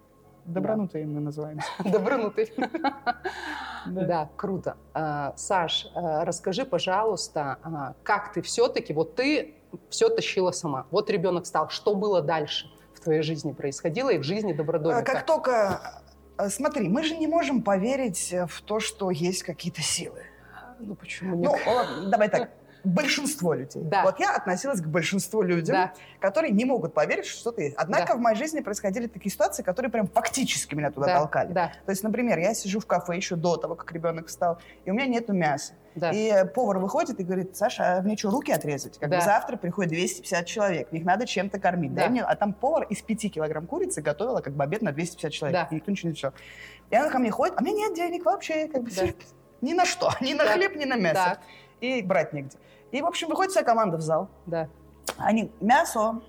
Добронутые 0.45 1.07
мы 1.07 1.21
называемся. 1.21 1.67
Добронутые. 1.85 2.49
Да, 3.87 4.29
круто. 4.37 4.77
А, 4.93 5.35
Саш, 5.37 5.89
а, 5.95 6.25
расскажи, 6.25 6.65
пожалуйста, 6.65 7.95
как 8.03 8.33
ты 8.33 8.43
все-таки, 8.43 8.93
вот 8.93 9.15
ты 9.15 9.55
все 9.89 10.09
тащила 10.09 10.51
сама. 10.53 10.87
Вот 10.91 11.11
ребенок 11.11 11.47
стал. 11.47 11.69
Что 11.69 11.95
было 11.95 12.23
дальше 12.23 12.71
в 12.95 13.01
твоей 13.01 13.23
жизни 13.23 13.53
происходило 13.53 14.11
и 14.11 14.19
в 14.19 14.23
жизни 14.23 14.53
Добродомика? 14.53 15.05
Как 15.05 15.27
только 15.27 16.03
смотри, 16.49 16.89
мы 16.89 17.03
же 17.03 17.17
не 17.17 17.27
можем 17.27 17.63
поверить 17.63 18.35
в 18.49 18.63
то, 18.63 18.81
что 18.81 19.11
есть 19.11 19.43
какие-то 19.43 19.83
силы. 19.83 20.23
Ну 20.79 20.95
почему 20.95 21.37
нет? 21.37 21.53
Ну, 21.67 22.11
давай 22.11 22.29
так 22.29 22.51
большинство 22.85 23.55
людей. 23.55 23.83
Да. 23.85 24.03
Вот 24.05 24.21
я 24.21 24.35
относилась 24.35 24.81
к 24.81 24.87
большинству 24.87 25.43
людям, 25.43 25.75
да. 25.75 25.93
которые 26.21 26.53
не 26.53 26.65
могут 26.65 26.95
поверить, 26.95 27.27
что 27.27 27.41
что-то 27.41 27.63
есть. 27.63 27.77
Однако 27.77 28.13
да. 28.13 28.15
в 28.17 28.21
моей 28.21 28.37
жизни 28.37 28.61
происходили 28.61 29.07
такие 29.07 29.33
ситуации, 29.33 29.63
которые 29.63 29.91
прям 29.91 30.07
фактически 30.07 30.75
меня 30.75 30.91
туда 30.91 31.07
да. 31.07 31.19
толкали. 31.19 31.53
Да. 31.53 31.73
То 31.85 31.91
есть, 31.91 32.03
например, 32.03 32.39
я 32.39 32.55
сижу 32.55 32.81
в 32.81 32.87
кафе 32.87 33.17
еще 33.17 33.37
до 33.37 33.57
того, 33.57 33.75
как 33.75 33.91
ребенок 33.93 34.29
встал, 34.29 34.59
и 34.85 34.91
у 34.91 34.95
меня 34.95 35.07
нету 35.07 35.33
мяса. 35.33 35.75
Да. 35.95 36.11
И 36.11 36.45
повар 36.55 36.79
выходит 36.79 37.21
и 37.21 37.25
говорит, 37.25 37.57
Саша, 37.57 37.99
а 37.99 38.03
мне 38.03 38.17
что, 38.17 38.31
руки 38.31 38.53
отрезать? 38.53 38.99
Как 38.99 39.09
да. 39.09 39.19
бы 39.19 39.25
завтра 39.25 39.57
приходит 39.57 39.93
250 39.93 40.47
человек, 40.47 40.89
их 40.91 41.05
надо 41.05 41.27
чем-то 41.27 41.59
кормить. 41.61 41.95
Да. 41.95 42.03
Дай 42.03 42.11
мне... 42.11 42.23
А 42.23 42.35
там 42.35 42.53
повар 42.53 42.85
из 42.85 43.01
5 43.01 43.33
килограмм 43.33 43.67
курицы 43.67 44.03
готовила 44.03 44.41
как 44.41 44.55
бы 44.55 44.65
обед 44.65 44.83
на 44.83 44.93
250 44.93 45.33
человек. 45.33 45.61
Да. 45.61 45.69
И 45.71 45.77
никто 45.77 45.91
ничего 45.91 46.09
не 46.09 46.15
все. 46.15 46.33
И 46.91 46.97
она 46.97 47.11
ко 47.11 47.19
мне 47.19 47.31
ходит, 47.31 47.55
а 47.57 47.63
у 47.63 47.65
меня 47.65 47.89
нет 47.89 47.95
денег 47.95 48.25
вообще. 48.25 48.67
Как 48.67 48.83
бы, 48.83 48.91
да. 48.91 49.05
Ни 49.61 49.73
на 49.73 49.85
что. 49.85 50.13
Ни 50.21 50.35
на 50.35 50.45
да. 50.45 50.53
хлеб, 50.53 50.77
ни 50.77 50.85
на 50.85 50.97
мясо. 50.97 51.15
Да. 51.15 51.87
И 51.87 52.03
брать 52.03 52.33
негде. 52.33 52.57
И, 52.95 53.03
в 53.03 53.07
общем, 53.07 53.29
выходит 53.29 53.51
вся 53.51 53.65
команда 53.65 53.97
в 53.97 54.03
зал. 54.03 54.29
Да. 54.47 54.69
Они, 55.17 55.51
мясо. 55.61 56.21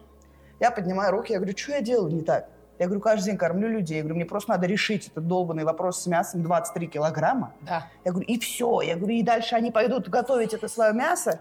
Я 0.60 0.72
поднимаю 0.72 1.12
руки, 1.12 1.32
я 1.32 1.38
говорю, 1.38 1.56
что 1.56 1.74
я 1.74 1.82
делаю 1.82 2.12
не 2.12 2.24
так? 2.24 2.50
Я 2.80 2.88
говорю, 2.88 3.02
каждый 3.02 3.26
день 3.26 3.38
кормлю 3.38 3.68
людей. 3.68 3.98
Я 3.98 4.02
говорю, 4.02 4.16
мне 4.16 4.26
просто 4.26 4.50
надо 4.50 4.66
решить 4.66 5.08
этот 5.08 5.28
долбанный 5.28 5.64
вопрос 5.64 6.02
с 6.02 6.08
мясом 6.08 6.42
23 6.42 6.88
килограмма. 6.88 7.54
Да. 7.62 7.88
Я 8.04 8.12
говорю, 8.12 8.28
и 8.28 8.40
все. 8.40 8.82
Я 8.82 8.96
говорю, 8.96 9.14
и 9.14 9.22
дальше 9.22 9.54
они 9.54 9.70
пойдут 9.70 10.10
готовить 10.10 10.56
это 10.56 10.68
свое 10.68 10.92
мясо. 10.92 11.40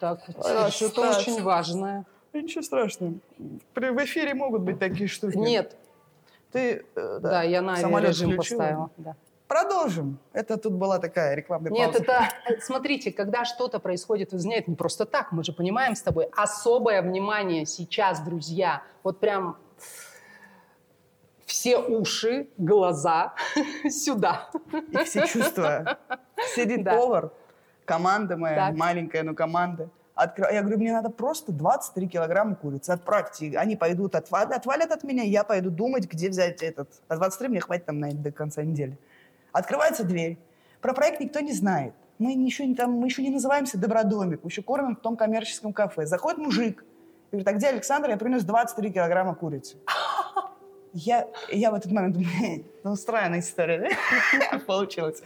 Так, 0.00 0.22
а, 0.44 0.70
что 0.72 1.08
очень 1.08 1.40
важное. 1.40 2.04
Ничего 2.32 2.62
страшного. 2.62 3.14
В 3.76 4.04
эфире 4.04 4.34
могут 4.34 4.62
быть 4.62 4.80
такие 4.80 5.08
штуки. 5.08 5.36
Нет. 5.36 5.76
Ты 6.50 6.84
э, 6.96 7.18
да, 7.22 7.30
да 7.30 7.42
я 7.44 7.62
на 7.62 7.76
режим 8.00 8.36
поставила. 8.36 8.90
Да. 8.96 9.14
Продолжим. 9.48 10.18
Это 10.34 10.58
тут 10.58 10.74
была 10.74 10.98
такая 10.98 11.34
рекламная 11.34 11.72
Нет, 11.72 11.92
пауза. 11.92 12.04
это, 12.04 12.28
э, 12.50 12.60
смотрите, 12.60 13.10
когда 13.10 13.46
что-то 13.46 13.80
происходит, 13.80 14.32
вы 14.32 14.38
знаете, 14.38 14.66
не 14.68 14.76
просто 14.76 15.06
так, 15.06 15.32
мы 15.32 15.42
же 15.42 15.54
понимаем 15.54 15.96
с 15.96 16.02
тобой, 16.02 16.28
особое 16.36 17.00
внимание 17.00 17.64
сейчас, 17.64 18.20
друзья, 18.20 18.82
вот 19.02 19.20
прям 19.20 19.56
все 21.46 21.78
уши, 21.78 22.48
глаза 22.58 23.34
сюда. 23.88 24.50
И 24.90 24.96
все 25.04 25.26
чувства. 25.26 25.98
Сидит 26.54 26.84
да. 26.84 26.94
повар, 26.94 27.32
команда 27.86 28.36
моя, 28.36 28.66
так. 28.66 28.76
маленькая, 28.76 29.22
но 29.22 29.34
команда. 29.34 29.88
Откро... 30.14 30.50
Я 30.50 30.60
говорю, 30.60 30.78
мне 30.78 30.92
надо 30.92 31.08
просто 31.08 31.52
23 31.52 32.08
килограмма 32.08 32.54
курицы. 32.54 32.90
Отправьте. 32.90 33.56
Они 33.56 33.76
пойдут, 33.76 34.14
отвалят, 34.14 34.52
отвалят 34.52 34.90
от 34.90 35.04
меня, 35.04 35.22
я 35.22 35.42
пойду 35.42 35.70
думать, 35.70 36.06
где 36.06 36.28
взять 36.28 36.62
этот. 36.62 36.90
А 37.08 37.16
23 37.16 37.48
мне 37.48 37.60
хватит 37.60 37.86
там 37.86 37.98
на, 37.98 38.12
до 38.12 38.30
конца 38.30 38.62
недели. 38.62 38.98
Открывается 39.52 40.04
дверь. 40.04 40.38
Про 40.80 40.94
проект 40.94 41.20
никто 41.20 41.40
не 41.40 41.52
знает. 41.52 41.94
Мы 42.18 42.32
еще 42.32 42.66
не, 42.66 42.74
там, 42.74 42.92
мы 42.92 43.06
еще 43.06 43.22
не 43.22 43.30
называемся 43.30 43.78
Добродомик, 43.78 44.42
мы 44.42 44.50
еще 44.50 44.62
кормим 44.62 44.96
в 44.96 45.00
том 45.00 45.16
коммерческом 45.16 45.72
кафе. 45.72 46.06
Заходит 46.06 46.38
мужик 46.38 46.84
и 47.30 47.36
говорит, 47.36 47.48
а 47.48 47.52
где 47.52 47.68
Александр? 47.68 48.10
Я 48.10 48.16
принес 48.16 48.42
23 48.44 48.92
килограмма 48.92 49.34
курицы. 49.34 49.76
Я, 50.92 51.28
я 51.50 51.70
в 51.70 51.74
этот 51.74 51.92
момент 51.92 52.14
думаю, 52.14 52.64
ну, 52.82 52.96
странная 52.96 53.40
история, 53.40 53.90
да? 54.50 54.58
Получилось. 54.66 55.22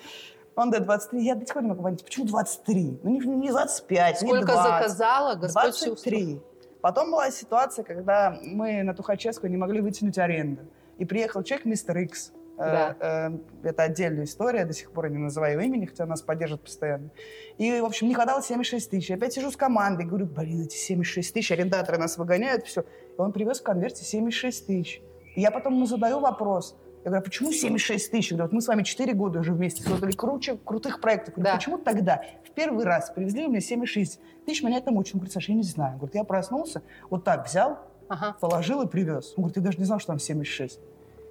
Он 0.54 0.70
дает 0.70 0.85
23. 0.85 1.24
Я 1.24 1.35
до 1.35 1.46
сих 1.46 1.54
пор 1.54 1.62
не 1.62 1.68
могу 1.68 1.82
понять, 1.82 2.04
почему 2.04 2.26
23? 2.26 3.00
Ну, 3.02 3.11
не, 3.11 3.18
не 3.20 3.50
25, 3.50 4.16
Сколько 4.18 4.38
не 4.38 4.44
20. 4.44 4.64
заказала? 4.64 5.35
Господь 5.37 5.80
23. 5.85 6.40
Потом 6.82 7.12
была 7.12 7.30
ситуация, 7.30 7.85
когда 7.85 8.37
мы 8.42 8.82
на 8.82 8.92
Тухачевскую 8.92 9.50
не 9.50 9.56
могли 9.56 9.80
вытянуть 9.80 10.18
аренду. 10.18 10.62
И 10.98 11.04
приехал 11.04 11.42
человек, 11.42 11.64
мистер 11.64 11.96
Икс. 11.98 12.32
Да. 12.64 12.96
Э, 13.01 13.31
э, 13.64 13.68
это 13.68 13.83
отдельная 13.83 14.25
история, 14.25 14.64
до 14.64 14.72
сих 14.72 14.90
пор 14.92 15.07
я 15.07 15.11
не 15.11 15.18
называю 15.18 15.61
имени, 15.61 15.87
хотя 15.87 16.07
нас 16.07 16.22
поддерживает 16.22 16.62
постоянно. 16.62 17.11
И, 17.59 17.81
в 17.81 17.85
общем, 17.85 18.09
не 18.09 18.14
хватало 18.14 18.42
76 18.42 18.90
тысяч. 18.90 19.11
Опять 19.11 19.33
сижу 19.33 19.51
с 19.51 19.57
командой, 19.57 20.07
говорю, 20.07 20.27
блин, 20.27 20.62
эти 20.62 20.77
76 20.77 21.35
тысяч, 21.35 21.53
арендаторы 21.53 21.98
нас 21.98 22.18
выгоняют, 22.18 22.66
все. 22.66 22.83
И 22.83 23.20
он 23.20 23.33
привез 23.33 23.61
в 23.61 23.62
конверте 23.62 24.05
76 24.05 24.66
тысяч. 24.66 25.03
И 25.35 25.40
я 25.40 25.51
потом 25.51 25.75
ему 25.75 25.87
задаю 25.87 26.20
вопрос. 26.20 26.77
Я 27.05 27.11
говорю, 27.11 27.22
а 27.22 27.25
почему 27.25 27.53
76 27.53 28.11
тысяч? 28.11 28.31
Я 28.31 28.37
говорю, 28.37 28.51
вот 28.51 28.55
мы 28.55 28.61
с 28.61 28.68
вами 28.68 28.85
4 28.85 29.12
года 29.14 29.40
уже 29.40 29.53
вместе 29.53 29.83
создали 29.83 30.12
круче, 30.12 30.57
крутых 30.64 31.01
проектов. 31.01 31.35
Говорю, 31.35 31.51
да. 31.51 31.57
почему 31.57 31.79
тогда 31.79 32.22
в 32.44 32.53
первый 32.53 32.85
раз 32.85 33.11
привезли 33.11 33.48
мне 33.48 33.61
76 33.61 34.20
тысяч, 34.46 34.62
меня 34.62 34.79
это 34.79 34.92
мучило. 34.92 35.16
Он 35.16 35.20
говорит, 35.20 35.33
Саша, 35.33 35.51
я 35.51 35.57
не 35.57 35.64
знаю. 35.64 35.94
Он 35.94 35.98
говорит, 35.98 36.14
я 36.14 36.25
проснулся, 36.25 36.83
вот 37.11 37.25
так 37.25 37.48
взял, 37.48 37.79
ага. 38.09 38.37
положил 38.40 38.83
и 38.83 38.87
привез. 38.87 39.35
Он 39.37 39.42
говорит, 39.42 39.55
ты 39.55 39.61
даже 39.61 39.79
не 39.79 39.85
знал, 39.85 39.98
что 39.98 40.09
там 40.09 40.20
76. 40.20 40.79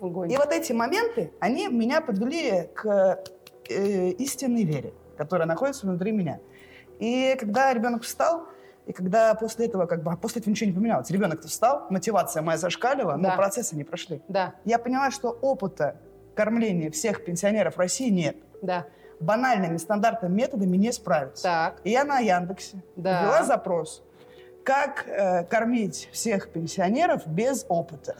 Огонь. 0.02 0.32
И 0.32 0.38
вот 0.38 0.52
эти 0.52 0.74
моменты, 0.74 1.32
они 1.40 1.68
меня 1.68 2.02
подвели 2.02 2.70
к 2.74 3.24
э, 3.70 4.10
истинной 4.10 4.64
вере, 4.64 4.94
которая 5.16 5.48
находится 5.48 5.86
внутри 5.86 6.12
меня. 6.12 6.40
И 7.00 7.36
когда 7.40 7.72
ребенок 7.74 8.04
встал, 8.04 8.48
и 8.88 8.94
когда 8.94 9.36
после 9.36 9.68
этого, 9.68 9.86
как 9.86 10.04
бы, 10.04 10.12
а 10.12 10.16
после 10.16 10.40
этого 10.40 10.52
ничего 10.52 10.70
не 10.70 10.76
поменялось, 10.76 11.10
ребенок-то 11.12 11.48
встал, 11.48 11.86
мотивация 11.92 12.42
моя 12.42 12.58
зашкалила, 12.58 13.14
да. 13.14 13.18
но 13.18 13.36
процессы 13.36 13.76
не 13.76 13.84
прошли. 13.84 14.22
Да. 14.28 14.56
Я 14.66 14.80
поняла, 14.80 15.12
что 15.12 15.30
опыта 15.30 15.98
кормления 16.36 16.90
всех 16.90 17.24
пенсионеров 17.24 17.78
России 17.78 18.10
нет. 18.10 18.38
Да. 18.62 18.88
Банальными 19.20 19.78
стандартными 19.78 20.34
методами 20.34 20.78
не 20.78 20.92
справиться. 20.92 21.44
Так. 21.44 21.82
И 21.84 21.92
я 21.92 22.04
на 22.04 22.20
Яндексе 22.20 22.84
да. 22.96 23.22
ввела 23.22 23.44
запрос, 23.44 24.04
как 24.64 25.08
э, 25.08 25.44
кормить 25.46 26.10
всех 26.12 26.52
пенсионеров 26.52 27.28
без 27.28 27.66
опыта. 27.70 28.16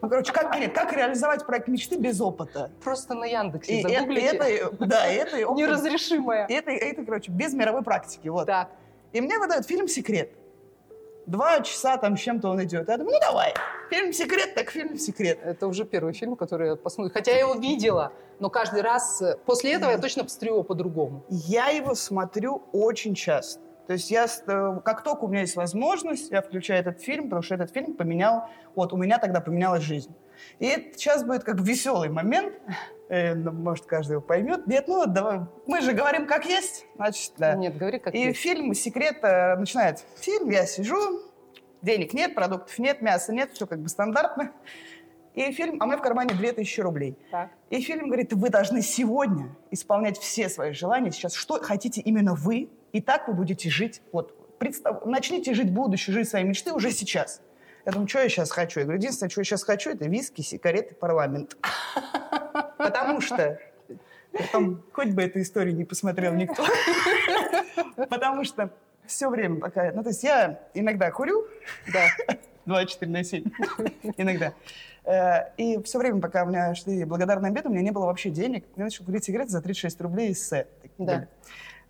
Ну, 0.00 0.08
короче, 0.08 0.32
как, 0.32 0.58
нет, 0.58 0.74
как 0.74 0.92
реализовать 0.92 1.46
проект 1.46 1.68
мечты 1.68 1.96
без 1.96 2.20
опыта? 2.20 2.70
Просто 2.82 3.14
на 3.14 3.24
Яндексе 3.24 3.80
и 3.80 3.82
загуглите. 3.82 4.26
Это, 4.36 4.86
да, 4.86 5.06
это... 5.06 5.38
Неразрешимое. 5.54 6.46
Это, 6.48 6.70
это, 6.70 7.04
короче, 7.04 7.30
без 7.32 7.54
мировой 7.54 7.82
практики. 7.82 8.28
Вот. 8.28 8.46
Так. 8.46 8.70
И 9.12 9.20
мне 9.20 9.38
выдают 9.38 9.66
фильм 9.66 9.88
«Секрет». 9.88 10.32
Два 11.26 11.60
часа 11.62 11.96
там 11.96 12.18
с 12.18 12.20
чем-то 12.20 12.50
он 12.50 12.62
идет. 12.64 12.88
Я 12.88 12.98
думаю, 12.98 13.14
ну 13.14 13.20
давай, 13.20 13.54
фильм 13.88 14.12
«Секрет», 14.12 14.54
так 14.54 14.70
фильм 14.70 14.98
«Секрет». 14.98 15.38
Это 15.42 15.66
уже 15.66 15.84
первый 15.84 16.12
фильм, 16.12 16.36
который 16.36 16.68
я 16.70 16.76
посмотрела. 16.76 17.14
Хотя 17.14 17.32
я 17.32 17.38
его 17.40 17.54
видела, 17.54 18.12
но 18.40 18.50
каждый 18.50 18.82
раз... 18.82 19.22
Э, 19.22 19.38
после 19.46 19.72
этого 19.72 19.90
я 19.90 19.98
точно 19.98 20.24
посмотрю 20.24 20.54
его 20.54 20.62
по-другому. 20.64 21.24
Я 21.30 21.68
его 21.68 21.94
смотрю 21.94 22.62
очень 22.72 23.14
часто. 23.14 23.63
То 23.86 23.92
есть 23.94 24.10
я, 24.10 24.26
э, 24.46 24.80
как 24.84 25.02
только 25.02 25.24
у 25.24 25.28
меня 25.28 25.40
есть 25.40 25.56
возможность, 25.56 26.30
я 26.30 26.42
включаю 26.42 26.80
этот 26.80 27.02
фильм, 27.02 27.24
потому 27.24 27.42
что 27.42 27.54
этот 27.54 27.72
фильм 27.72 27.94
поменял, 27.94 28.48
вот 28.74 28.92
у 28.92 28.96
меня 28.96 29.18
тогда 29.18 29.40
поменялась 29.40 29.82
жизнь. 29.82 30.14
И 30.58 30.66
это 30.66 30.98
сейчас 30.98 31.22
будет 31.22 31.44
как 31.44 31.60
веселый 31.60 32.08
момент, 32.08 32.54
э, 33.08 33.34
ну, 33.34 33.52
может, 33.52 33.86
каждый 33.86 34.12
его 34.12 34.22
поймет. 34.22 34.66
Нет, 34.66 34.88
ну 34.88 35.06
давай, 35.06 35.40
мы 35.66 35.80
же 35.80 35.92
говорим 35.92 36.26
как 36.26 36.46
есть, 36.46 36.86
значит, 36.96 37.32
да. 37.36 37.54
Нет, 37.54 37.76
говори 37.76 37.98
как 37.98 38.14
И 38.14 38.18
есть. 38.18 38.40
фильм 38.40 38.74
«Секрет» 38.74 39.18
э, 39.22 39.56
начинает. 39.56 40.04
Фильм, 40.16 40.50
я 40.50 40.66
сижу, 40.66 41.20
Денег 41.84 42.14
нет, 42.14 42.34
продуктов 42.34 42.78
нет, 42.78 43.02
мяса 43.02 43.30
нет, 43.34 43.50
все 43.52 43.66
как 43.66 43.78
бы 43.80 43.90
стандартно. 43.90 44.52
И 45.34 45.52
фильм, 45.52 45.82
а 45.82 45.84
у 45.84 45.86
меня 45.86 45.98
в 45.98 46.00
кармане 46.00 46.32
2000 46.34 46.80
рублей. 46.80 47.18
Так. 47.30 47.50
И 47.68 47.82
фильм 47.82 48.06
говорит, 48.06 48.32
вы 48.32 48.48
должны 48.48 48.80
сегодня 48.80 49.54
исполнять 49.70 50.18
все 50.18 50.48
свои 50.48 50.72
желания 50.72 51.10
сейчас, 51.10 51.34
что 51.34 51.60
хотите 51.60 52.00
именно 52.00 52.34
вы, 52.34 52.70
и 52.94 53.00
так 53.00 53.28
вы 53.28 53.34
будете 53.34 53.68
жить. 53.68 54.00
Вот, 54.12 54.58
представ... 54.58 55.04
начните 55.04 55.52
жить 55.52 55.70
будущее, 55.70 56.14
жить 56.14 56.28
свои 56.28 56.44
мечты 56.44 56.72
уже 56.72 56.90
сейчас. 56.90 57.42
Я 57.84 57.92
думаю, 57.92 58.08
что 58.08 58.20
я 58.20 58.28
сейчас 58.28 58.50
хочу? 58.50 58.80
Я 58.80 58.86
говорю, 58.86 58.98
единственное, 58.98 59.28
что 59.28 59.40
я 59.40 59.44
сейчас 59.44 59.62
хочу, 59.64 59.90
это 59.90 60.06
виски, 60.06 60.40
сигареты, 60.40 60.94
парламент. 60.94 61.56
Потому 62.78 63.20
что 63.20 63.58
Потом, 64.36 64.82
хоть 64.92 65.10
бы 65.10 65.22
эту 65.22 65.40
историю 65.40 65.76
не 65.76 65.84
посмотрел 65.84 66.34
никто. 66.34 66.64
Потому 67.96 68.44
что 68.44 68.70
все 69.06 69.28
время 69.28 69.60
пока... 69.60 69.92
Ну, 69.92 70.02
то 70.02 70.08
есть 70.08 70.24
я 70.24 70.60
иногда 70.74 71.10
курю. 71.10 71.46
Да. 71.92 72.06
24 72.66 73.12
на 73.12 73.22
7. 73.22 73.44
Иногда. 74.16 74.54
Э, 75.04 75.52
и 75.56 75.80
все 75.82 75.98
время, 75.98 76.20
пока 76.20 76.44
у 76.44 76.46
меня 76.46 76.74
шли 76.74 77.04
благодарные 77.04 77.50
обеды, 77.50 77.68
у 77.68 77.72
меня 77.72 77.82
не 77.82 77.90
было 77.90 78.06
вообще 78.06 78.30
денег. 78.30 78.64
Я 78.76 78.84
начал 78.84 79.04
курить 79.04 79.24
сигареты 79.24 79.50
за 79.50 79.60
36 79.60 80.00
рублей 80.00 80.30
из 80.30 80.48
С. 80.48 80.66
Да. 80.98 81.28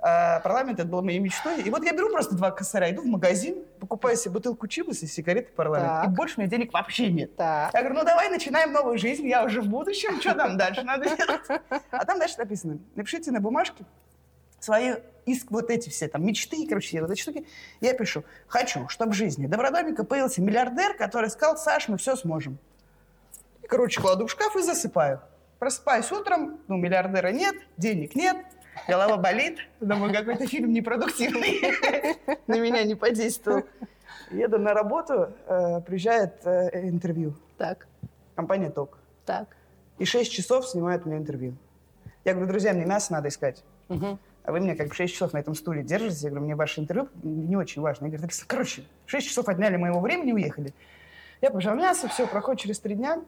А 0.07 0.41
парламент 0.41 0.79
это 0.79 0.87
была 0.87 1.01
моей 1.01 1.19
мечтой. 1.19 1.63
И 1.63 1.71
вот 1.71 1.83
я 1.83 1.95
беру 1.95 2.11
просто 2.11 2.35
два 2.35 2.51
косаря, 2.51 2.91
иду 2.91 3.01
в 3.01 3.07
магазин, 3.07 3.65
покупаю 3.81 4.19
себе 4.19 4.33
бутылку 4.33 4.69
чибуса 4.69 5.07
и 5.07 5.09
сигареты 5.09 5.51
парламент. 5.53 5.89
Так. 5.89 6.07
И 6.07 6.09
больше 6.11 6.35
у 6.37 6.41
меня 6.43 6.51
денег 6.51 6.75
вообще 6.75 7.11
нет. 7.11 7.35
Так. 7.37 7.73
Я 7.73 7.81
говорю, 7.81 8.01
ну 8.01 8.05
давай 8.05 8.29
начинаем 8.29 8.71
новую 8.71 8.99
жизнь, 8.99 9.27
я 9.27 9.43
уже 9.43 9.63
в 9.63 9.69
будущем, 9.69 10.21
что 10.21 10.35
там 10.35 10.59
дальше 10.59 10.83
надо 10.83 11.05
делать? 11.05 11.63
А 11.91 12.05
там 12.05 12.19
дальше 12.19 12.35
написано, 12.37 12.81
напишите 12.95 13.31
на 13.31 13.41
бумажке 13.41 13.87
свои 14.61 14.97
иск, 15.25 15.51
вот 15.51 15.71
эти 15.71 15.89
все 15.89 16.07
там 16.09 16.27
мечты, 16.27 16.67
короче, 16.69 17.01
вот 17.01 17.11
эти 17.11 17.23
штуки. 17.23 17.47
Я 17.81 17.95
пишу, 17.95 18.25
хочу, 18.47 18.87
чтобы 18.91 19.13
в 19.13 19.15
жизни 19.15 19.47
Добродомика 19.47 20.05
появился 20.05 20.43
миллиардер, 20.43 20.99
который 20.99 21.31
сказал, 21.31 21.57
Саш, 21.57 21.89
мы 21.89 21.97
все 21.97 22.15
сможем. 22.17 22.59
И, 23.63 23.67
короче, 23.67 24.03
кладу 24.03 24.27
в 24.27 24.31
шкаф 24.31 24.55
и 24.55 24.61
засыпаю. 24.61 25.23
Просыпаюсь 25.59 26.13
утром, 26.13 26.59
ну, 26.69 26.77
миллиардера 26.77 27.29
нет, 27.29 27.55
денег 27.79 28.15
нет, 28.15 28.37
голова 28.89 29.17
болит. 29.17 29.59
Думаю, 29.81 30.13
какой-то 30.13 30.47
фильм 30.47 30.73
непродуктивный. 30.73 31.61
На 32.47 32.59
меня 32.59 32.85
не 32.85 32.95
подействовал. 32.95 33.65
Еду 34.31 34.59
на 34.59 34.75
работу, 34.75 35.33
э, 35.47 35.81
приезжает 35.83 36.45
э, 36.45 36.89
интервью. 36.89 37.35
Так. 37.59 37.87
Компания 38.35 38.71
ТОК. 38.71 38.99
Так. 39.25 39.49
И 39.99 40.05
шесть 40.05 40.33
часов 40.33 40.67
снимают 40.67 41.05
мне 41.07 41.17
интервью. 41.17 41.55
Я 42.25 42.33
говорю, 42.33 42.49
друзья, 42.49 42.73
мне 42.73 42.85
мясо 42.85 43.13
надо 43.13 43.29
искать. 43.29 43.63
Угу. 43.89 44.19
А 44.45 44.53
вы 44.53 44.61
меня 44.61 44.77
как 44.77 44.89
бы 44.89 44.95
6 44.95 45.13
часов 45.13 45.33
на 45.33 45.39
этом 45.39 45.55
стуле 45.55 45.83
держите. 45.83 46.25
Я 46.25 46.31
говорю, 46.31 46.45
мне 46.45 46.55
ваше 46.55 46.81
интервью 46.81 47.09
не 47.23 47.57
очень 47.57 47.81
важно. 47.81 48.07
Я 48.07 48.19
говорю, 48.19 48.33
короче, 48.47 48.85
6 49.07 49.27
часов 49.27 49.49
отняли 49.49 49.77
моего 49.77 50.01
времени, 50.01 50.33
уехали. 50.33 50.75
Я 51.41 51.51
пожал 51.51 51.75
мясо, 51.75 52.09
все, 52.09 52.27
проходит 52.27 52.63
через 52.63 52.79
три 52.79 52.95
дня. 52.95 53.23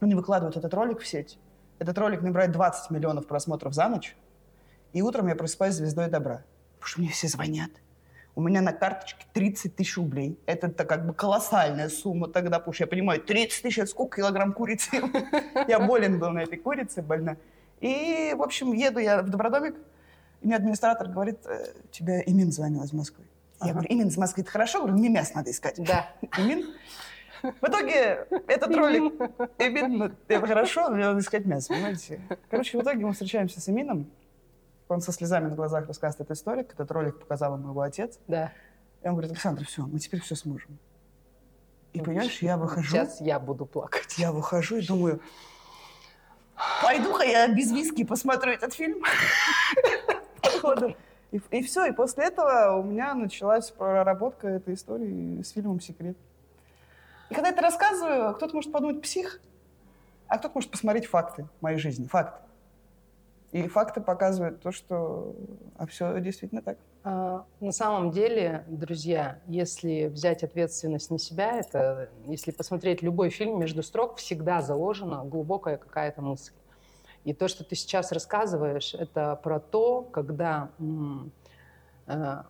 Они 0.00 0.14
выкладывают 0.14 0.56
этот 0.56 0.72
ролик 0.74 1.00
в 1.00 1.06
сеть. 1.06 1.38
Этот 1.78 1.96
ролик 1.98 2.22
набирает 2.22 2.52
20 2.52 2.90
миллионов 2.90 3.26
просмотров 3.26 3.74
за 3.74 3.88
ночь. 3.88 4.16
И 4.92 5.02
утром 5.02 5.28
я 5.28 5.34
просыпаюсь 5.34 5.74
звездой 5.74 6.08
добра. 6.08 6.44
Потому 6.74 6.88
что 6.88 7.00
мне 7.00 7.10
все 7.10 7.28
звонят. 7.28 7.70
У 8.34 8.42
меня 8.42 8.60
на 8.62 8.72
карточке 8.72 9.26
30 9.32 9.76
тысяч 9.76 9.96
рублей. 9.96 10.38
Это, 10.46 10.68
как 10.70 11.06
бы 11.06 11.12
колоссальная 11.12 11.88
сумма 11.88 12.28
тогда, 12.28 12.58
потому 12.58 12.72
что 12.72 12.84
я 12.84 12.88
понимаю, 12.88 13.20
30 13.20 13.62
тысяч, 13.62 13.78
это 13.78 13.88
сколько 13.88 14.18
килограмм 14.18 14.52
курицы? 14.52 15.02
Я 15.68 15.80
болен 15.80 16.18
был 16.18 16.30
на 16.30 16.40
этой 16.40 16.56
курице, 16.56 17.02
больна. 17.02 17.36
И, 17.80 18.34
в 18.36 18.42
общем, 18.42 18.72
еду 18.72 18.98
я 18.98 19.22
в 19.22 19.30
Добродомик, 19.30 19.74
и 20.42 20.46
мне 20.46 20.56
администратор 20.56 21.08
говорит, 21.08 21.38
«Э, 21.46 21.72
тебе 21.90 22.22
Имин 22.26 22.52
звонил 22.52 22.82
из 22.84 22.92
Москвы. 22.92 23.24
Я 23.62 23.72
говорю, 23.72 23.88
Имин 23.90 24.08
из 24.08 24.16
Москвы, 24.16 24.42
это 24.42 24.50
хорошо? 24.50 24.80
Говорю, 24.80 24.98
мне 24.98 25.08
мясо 25.08 25.32
надо 25.34 25.50
искать. 25.50 25.76
Да. 25.78 26.10
Имин? 26.38 26.66
В 27.42 27.66
итоге 27.66 28.26
этот 28.48 28.74
ролик, 28.76 29.14
Имин, 29.58 30.14
это 30.28 30.46
хорошо, 30.46 30.90
мне 30.90 31.04
надо 31.04 31.20
искать 31.20 31.46
мясо, 31.46 31.72
понимаете? 31.72 32.20
Короче, 32.50 32.78
в 32.78 32.82
итоге 32.82 33.06
мы 33.06 33.12
встречаемся 33.12 33.60
с 33.60 33.68
Имином, 33.70 34.10
он 34.94 35.00
со 35.00 35.12
слезами 35.12 35.48
на 35.48 35.54
глазах 35.54 35.86
рассказывает 35.86 36.26
этот 36.26 36.36
историк, 36.36 36.72
этот 36.72 36.90
ролик 36.90 37.18
показал 37.18 37.56
ему 37.56 37.70
его 37.70 37.80
отец. 37.80 38.18
Да. 38.26 38.52
И 39.02 39.06
он 39.06 39.12
говорит, 39.12 39.30
Александр, 39.32 39.64
все, 39.64 39.82
мы 39.82 39.98
теперь 39.98 40.20
все 40.20 40.34
сможем. 40.34 40.78
И 41.92 41.98
ну, 41.98 42.04
понимаешь, 42.04 42.40
я 42.42 42.56
выхожу... 42.56 42.90
Сейчас 42.90 43.20
я 43.20 43.40
буду 43.40 43.66
плакать. 43.66 44.18
Я 44.18 44.32
выхожу 44.32 44.76
и 44.76 44.86
думаю, 44.86 45.20
пойду-ка 46.82 47.24
я 47.24 47.48
без 47.48 47.72
виски 47.72 48.04
посмотрю 48.04 48.52
этот 48.52 48.74
фильм. 48.74 49.02
И, 51.32 51.40
и 51.50 51.62
все, 51.62 51.86
и 51.86 51.92
после 51.92 52.24
этого 52.24 52.76
у 52.76 52.82
меня 52.82 53.14
началась 53.14 53.70
проработка 53.70 54.48
этой 54.48 54.74
истории 54.74 55.40
с 55.42 55.50
фильмом 55.50 55.80
«Секрет». 55.80 56.16
И 57.28 57.34
когда 57.34 57.48
я 57.48 57.54
это 57.54 57.62
рассказываю, 57.62 58.34
кто-то 58.34 58.52
может 58.54 58.72
подумать 58.72 59.00
псих, 59.00 59.40
а 60.26 60.38
кто-то 60.38 60.54
может 60.56 60.72
посмотреть 60.72 61.06
факты 61.06 61.48
моей 61.60 61.78
жизни, 61.78 62.06
факты. 62.08 62.40
И 63.52 63.66
факты 63.66 64.00
показывают 64.00 64.60
то, 64.60 64.70
что 64.70 65.34
а 65.76 65.86
все 65.86 66.20
действительно 66.20 66.62
так. 66.62 66.78
А, 67.02 67.44
на 67.58 67.72
самом 67.72 68.12
деле, 68.12 68.64
друзья, 68.68 69.40
если 69.46 70.06
взять 70.06 70.44
ответственность 70.44 71.10
на 71.10 71.18
себя, 71.18 71.58
это, 71.58 72.10
если 72.26 72.52
посмотреть 72.52 73.02
любой 73.02 73.30
фильм 73.30 73.58
между 73.58 73.82
строк, 73.82 74.16
всегда 74.16 74.62
заложена 74.62 75.24
глубокая 75.24 75.78
какая-то 75.78 76.22
мысль. 76.22 76.52
И 77.24 77.34
то, 77.34 77.48
что 77.48 77.64
ты 77.64 77.74
сейчас 77.74 78.12
рассказываешь, 78.12 78.94
это 78.94 79.38
про 79.42 79.58
то, 79.58 80.02
когда 80.02 80.70
э, 82.06 82.42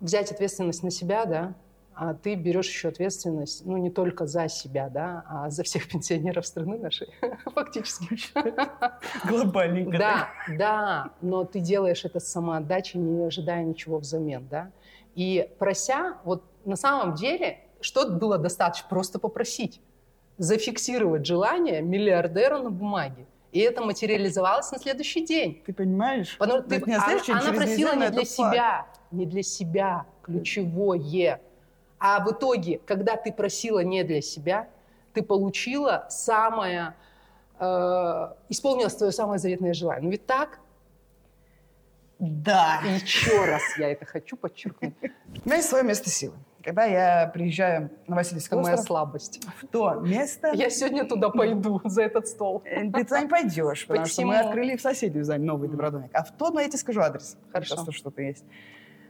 взять 0.00 0.32
ответственность 0.32 0.82
на 0.82 0.90
себя, 0.90 1.26
да, 1.26 1.54
а 2.00 2.14
ты 2.14 2.36
берешь 2.36 2.68
еще 2.68 2.88
ответственность, 2.88 3.66
ну, 3.66 3.76
не 3.76 3.90
только 3.90 4.26
за 4.26 4.48
себя, 4.48 4.88
да, 4.88 5.24
а 5.28 5.50
за 5.50 5.64
всех 5.64 5.88
пенсионеров 5.90 6.46
страны 6.46 6.78
нашей, 6.78 7.08
фактически. 7.54 8.06
Глобальненько. 9.26 9.98
Да, 9.98 10.28
да, 10.56 11.10
но 11.20 11.44
ты 11.44 11.58
делаешь 11.58 12.04
это 12.04 12.20
с 12.20 12.28
самоотдачей, 12.28 13.00
не 13.00 13.24
ожидая 13.24 13.64
ничего 13.64 13.98
взамен, 13.98 14.46
да. 14.48 14.70
И 15.16 15.50
прося, 15.58 16.18
вот 16.22 16.44
на 16.64 16.76
самом 16.76 17.14
деле, 17.14 17.58
что 17.80 18.08
было 18.08 18.38
достаточно? 18.38 18.88
Просто 18.88 19.18
попросить. 19.18 19.80
Зафиксировать 20.36 21.26
желание 21.26 21.82
миллиардера 21.82 22.58
на 22.58 22.70
бумаге. 22.70 23.26
И 23.50 23.58
это 23.58 23.82
материализовалось 23.82 24.70
на 24.70 24.78
следующий 24.78 25.26
день. 25.26 25.62
Ты 25.66 25.72
понимаешь? 25.72 26.36
Потому, 26.38 26.62
ты, 26.62 26.80
не 26.86 26.94
она, 26.94 27.18
она 27.26 27.52
просила 27.52 27.96
не 27.96 28.10
для 28.10 28.24
себя, 28.24 28.86
не 29.10 29.26
для 29.26 29.42
себя, 29.42 30.06
ключевое. 30.22 31.40
А 31.98 32.24
в 32.24 32.32
итоге, 32.32 32.80
когда 32.86 33.16
ты 33.16 33.32
просила 33.32 33.80
не 33.80 34.04
для 34.04 34.22
себя, 34.22 34.68
ты 35.12 35.22
получила 35.22 36.06
самое, 36.08 36.94
э, 37.58 38.32
исполнилось 38.48 38.94
твое 38.94 39.12
самое 39.12 39.38
заветное 39.38 39.74
желание. 39.74 40.04
Ну 40.04 40.10
ведь 40.10 40.26
так? 40.26 40.60
Да. 42.18 42.80
И 42.84 42.94
еще 42.94 43.44
раз 43.44 43.62
я 43.78 43.90
это 43.90 44.04
хочу 44.04 44.36
подчеркнуть. 44.36 44.94
У 45.02 45.48
меня 45.48 45.56
есть 45.56 45.68
свое 45.68 45.84
место 45.84 46.10
силы. 46.10 46.34
Когда 46.62 46.84
я 46.84 47.30
приезжаю 47.32 47.90
на 48.08 48.16
Васильевский 48.16 48.56
остров... 48.56 48.74
моя 48.74 48.76
слабость. 48.76 49.40
В 49.62 49.66
то 49.68 49.94
место... 49.94 50.50
Я 50.54 50.68
сегодня 50.70 51.04
туда 51.04 51.30
пойду, 51.30 51.80
за 51.84 52.02
этот 52.02 52.26
стол. 52.26 52.62
Э, 52.64 52.90
ты 52.90 53.04
туда 53.04 53.20
не 53.20 53.28
пойдешь, 53.28 53.86
потому 53.86 54.06
что 54.06 54.26
мы 54.26 54.38
открыли 54.38 54.76
в 54.76 54.80
соседнюю 54.80 55.24
за 55.24 55.38
новый 55.38 55.68
добродомик. 55.68 56.10
А 56.12 56.24
в 56.24 56.32
тот, 56.32 56.54
ну, 56.54 56.60
я 56.60 56.66
тебе 56.66 56.78
скажу 56.78 57.00
адрес. 57.00 57.36
Хорошо. 57.52 57.90
Что-то 57.90 58.22
есть. 58.22 58.44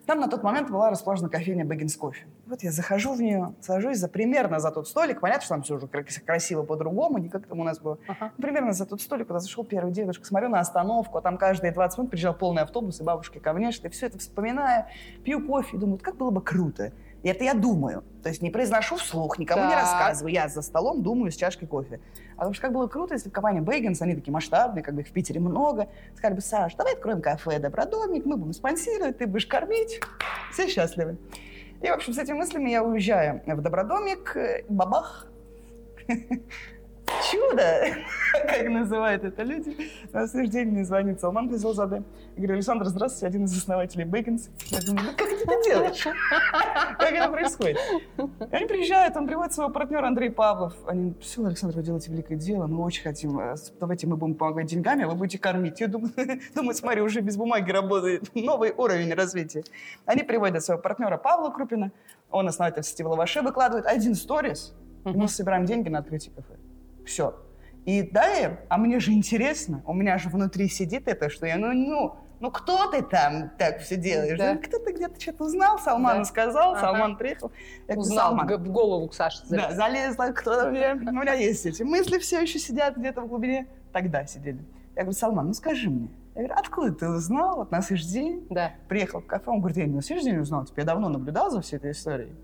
Там 0.09 0.21
на 0.21 0.29
тот 0.29 0.43
момент 0.43 0.71
была 0.71 0.89
расположена 0.89 1.29
кофейня 1.29 1.67
Бэггинс 1.67 1.95
Кофе. 1.99 2.25
Вот 2.47 2.63
я 2.63 2.73
захожу 2.73 3.13
в 3.13 3.21
нее, 3.21 3.53
сажусь 3.61 3.99
за 3.99 4.09
примерно 4.09 4.59
за 4.59 4.71
тот 4.71 4.89
столик. 4.89 5.21
Понятно, 5.21 5.43
что 5.43 5.55
там 5.57 5.63
все 5.63 5.75
уже 5.75 5.87
красиво 5.87 6.63
по-другому, 6.63 7.19
не 7.19 7.29
как 7.29 7.47
там 7.47 7.61
у 7.61 7.63
нас 7.63 7.79
было. 7.79 7.99
Ага. 8.09 8.33
Примерно 8.39 8.73
за 8.73 8.87
тот 8.87 9.03
столик, 9.03 9.27
куда 9.27 9.41
зашел 9.41 9.65
первый 9.65 9.93
дедушка. 9.93 10.25
Смотрю 10.25 10.49
на 10.49 10.61
остановку, 10.61 11.19
а 11.19 11.21
там 11.21 11.37
каждые 11.37 11.73
20 11.73 11.99
минут 11.99 12.11
приезжал 12.11 12.33
полный 12.33 12.63
автобус, 12.63 12.99
и 13.03 13.05
бабушки 13.05 13.37
ко 13.37 13.53
мне 13.53 13.71
шли. 13.71 13.91
Все 13.91 14.07
это 14.07 14.19
вспоминаю, 14.19 14.87
пью 15.25 15.47
кофе 15.47 15.77
и 15.77 15.79
думаю, 15.79 15.99
как 15.99 16.17
было 16.17 16.31
бы 16.31 16.41
круто, 16.41 16.95
это 17.27 17.45
я 17.45 17.55
думаю. 17.55 18.05
То 18.23 18.29
есть 18.29 18.43
не 18.43 18.51
произношу 18.51 18.97
вслух, 18.97 19.39
никому 19.39 19.63
так. 19.63 19.71
не 19.71 19.77
рассказываю. 19.77 20.33
Я 20.33 20.49
за 20.49 20.63
столом 20.63 21.03
думаю 21.03 21.33
с 21.33 21.37
чашкой 21.37 21.67
кофе. 21.67 22.01
А 22.37 22.41
потому 22.41 22.55
что 22.55 22.63
как 22.63 22.73
было 22.73 22.87
круто, 22.87 23.15
если 23.15 23.29
бы 23.29 23.33
компания 23.33 23.61
Бейгенс, 23.61 24.01
они 24.03 24.15
такие 24.15 24.33
масштабные, 24.33 24.83
как 24.83 24.95
бы 24.95 25.01
их 25.01 25.09
в 25.09 25.13
Питере 25.13 25.41
много, 25.41 25.89
сказали 26.15 26.37
бы, 26.37 26.41
Саш, 26.41 26.75
давай 26.77 26.95
откроем 26.95 27.21
кафе 27.21 27.59
«Добродомик», 27.59 28.25
мы 28.25 28.37
будем 28.37 28.53
спонсировать, 28.53 29.19
ты 29.19 29.27
будешь 29.27 29.47
кормить. 29.47 30.01
Все 30.53 30.69
счастливы. 30.69 31.17
И, 31.83 31.89
в 31.89 31.93
общем, 31.93 32.13
с 32.13 32.19
этими 32.19 32.37
мыслями 32.37 32.71
я 32.71 32.83
уезжаю 32.85 33.43
в 33.47 33.61
Добродомик, 33.61 34.37
бабах, 34.69 35.27
чудо, 37.31 37.85
как 38.47 38.69
называют 38.69 39.25
это 39.25 39.43
люди. 39.43 39.77
На 40.13 40.27
следующий 40.27 40.53
день 40.53 40.69
мне 40.69 40.85
звонит 40.85 41.21
Салман 41.21 41.49
Фазилзаде. 41.49 42.03
Я 42.37 42.37
говорю, 42.37 42.55
Александр, 42.55 42.87
здравствуйте, 42.87 43.27
один 43.27 43.45
из 43.45 43.57
основателей 43.57 44.05
Бейконс. 44.05 44.49
Я 44.67 44.81
думаю, 44.81 45.07
ну 45.07 45.13
как 45.17 45.29
ты 45.29 45.37
это 45.37 45.65
делаешь? 45.65 46.07
Как 46.99 47.13
это 47.13 47.31
происходит? 47.31 47.79
И 48.17 48.55
они 48.55 48.67
приезжают, 48.67 49.17
он 49.17 49.27
приводит 49.27 49.53
своего 49.53 49.73
партнера 49.73 50.07
Андрей 50.07 50.31
Павлов. 50.31 50.75
Они, 50.87 51.15
все, 51.21 51.45
Александр, 51.45 51.77
вы 51.77 51.83
делаете 51.83 52.11
великое 52.11 52.37
дело, 52.37 52.67
мы 52.67 52.85
очень 52.85 53.03
хотим, 53.03 53.39
э, 53.41 53.55
давайте 53.81 54.07
мы 54.07 54.17
будем 54.17 54.35
помогать 54.35 54.67
деньгами, 54.67 55.05
а 55.05 55.09
вы 55.09 55.15
будете 55.15 55.39
кормить. 55.39 55.81
Я 55.81 55.89
думаю, 55.89 56.13
думаю, 56.55 56.75
смотри, 56.75 57.03
уже 57.03 57.21
без 57.21 57.37
бумаги 57.37 57.71
работает, 57.71 58.35
новый 58.35 58.73
уровень 58.77 59.13
развития. 59.15 59.65
Они 60.07 60.23
приводят 60.23 60.63
своего 60.63 60.83
партнера 60.83 61.17
Павла 61.17 61.51
Крупина, 61.51 61.93
он 62.31 62.49
основатель 62.49 62.83
сети 62.83 63.03
Лаваше, 63.03 63.43
выкладывает 63.43 63.87
один 63.87 64.15
сторис, 64.15 64.75
и 65.05 65.11
мы 65.11 65.29
собираем 65.29 65.65
деньги 65.65 65.89
на 65.89 66.01
открытие 66.01 66.35
кафе. 66.35 66.58
Все. 67.09 67.35
И 67.87 68.03
далее, 68.03 68.61
а 68.69 68.77
мне 68.77 69.01
же 69.01 69.13
интересно, 69.13 69.83
у 69.87 69.95
меня 69.95 70.19
же 70.19 70.29
внутри 70.29 70.69
сидит 70.69 71.09
это, 71.09 71.31
что 71.31 71.47
я, 71.47 71.57
ну, 71.57 71.73
ну, 71.73 72.17
ну 72.39 72.51
кто 72.51 72.91
ты 72.91 73.01
там 73.03 73.51
так 73.57 73.79
все 73.81 73.97
делаешь? 73.97 74.39
Да. 74.39 74.53
Ну, 74.53 74.61
кто-то 74.61 74.93
где-то 74.93 75.19
что-то 75.19 75.45
узнал, 75.45 75.79
Салман 75.79 76.19
Да. 76.19 76.25
сказал, 76.25 76.73
Ага. 76.73 76.81
Салман 76.81 77.17
приехал. 77.17 77.51
Я 77.89 77.97
Узнал, 77.97 78.29
«Салман, 78.37 78.47
в 78.47 78.71
голову 78.71 79.09
к 79.09 79.15
Саше 79.15 79.39
да, 79.49 79.73
залез. 79.73 79.77
залезла, 80.17 80.33
кто 80.35 80.69
мне, 80.69 80.93
у 80.93 81.13
меня 81.13 81.33
есть 81.33 81.65
эти 81.65 81.83
мысли 81.83 82.19
все 82.19 82.43
еще 82.43 82.59
сидят 82.59 82.95
где-то 82.97 83.23
в 83.23 83.27
глубине. 83.29 83.67
Тогда 83.93 84.27
сидели. 84.27 84.59
Я 84.95 85.03
говорю, 85.05 85.13
Салман, 85.19 85.47
ну 85.47 85.55
скажи 85.55 85.89
мне. 85.89 86.11
Я 86.35 86.43
говорю, 86.43 86.61
откуда 86.61 86.93
ты 86.93 87.09
узнал 87.09 87.57
вот 87.57 87.71
на 87.71 87.81
следующий 87.81 88.11
день? 88.11 88.47
Да. 88.51 88.73
Приехал 88.89 89.21
в 89.23 89.27
кафе, 89.27 89.51
он 89.51 89.61
говорит, 89.61 89.79
я 89.79 89.87
не 89.87 89.95
на 89.95 90.03
следующий 90.03 90.31
день 90.31 90.41
узнал, 90.41 90.67
типа, 90.67 90.81
я 90.81 90.85
давно 90.85 91.09
наблюдал 91.09 91.51
за 91.51 91.63
всей 91.63 91.77
этой 91.77 91.93
историей. 91.93 92.35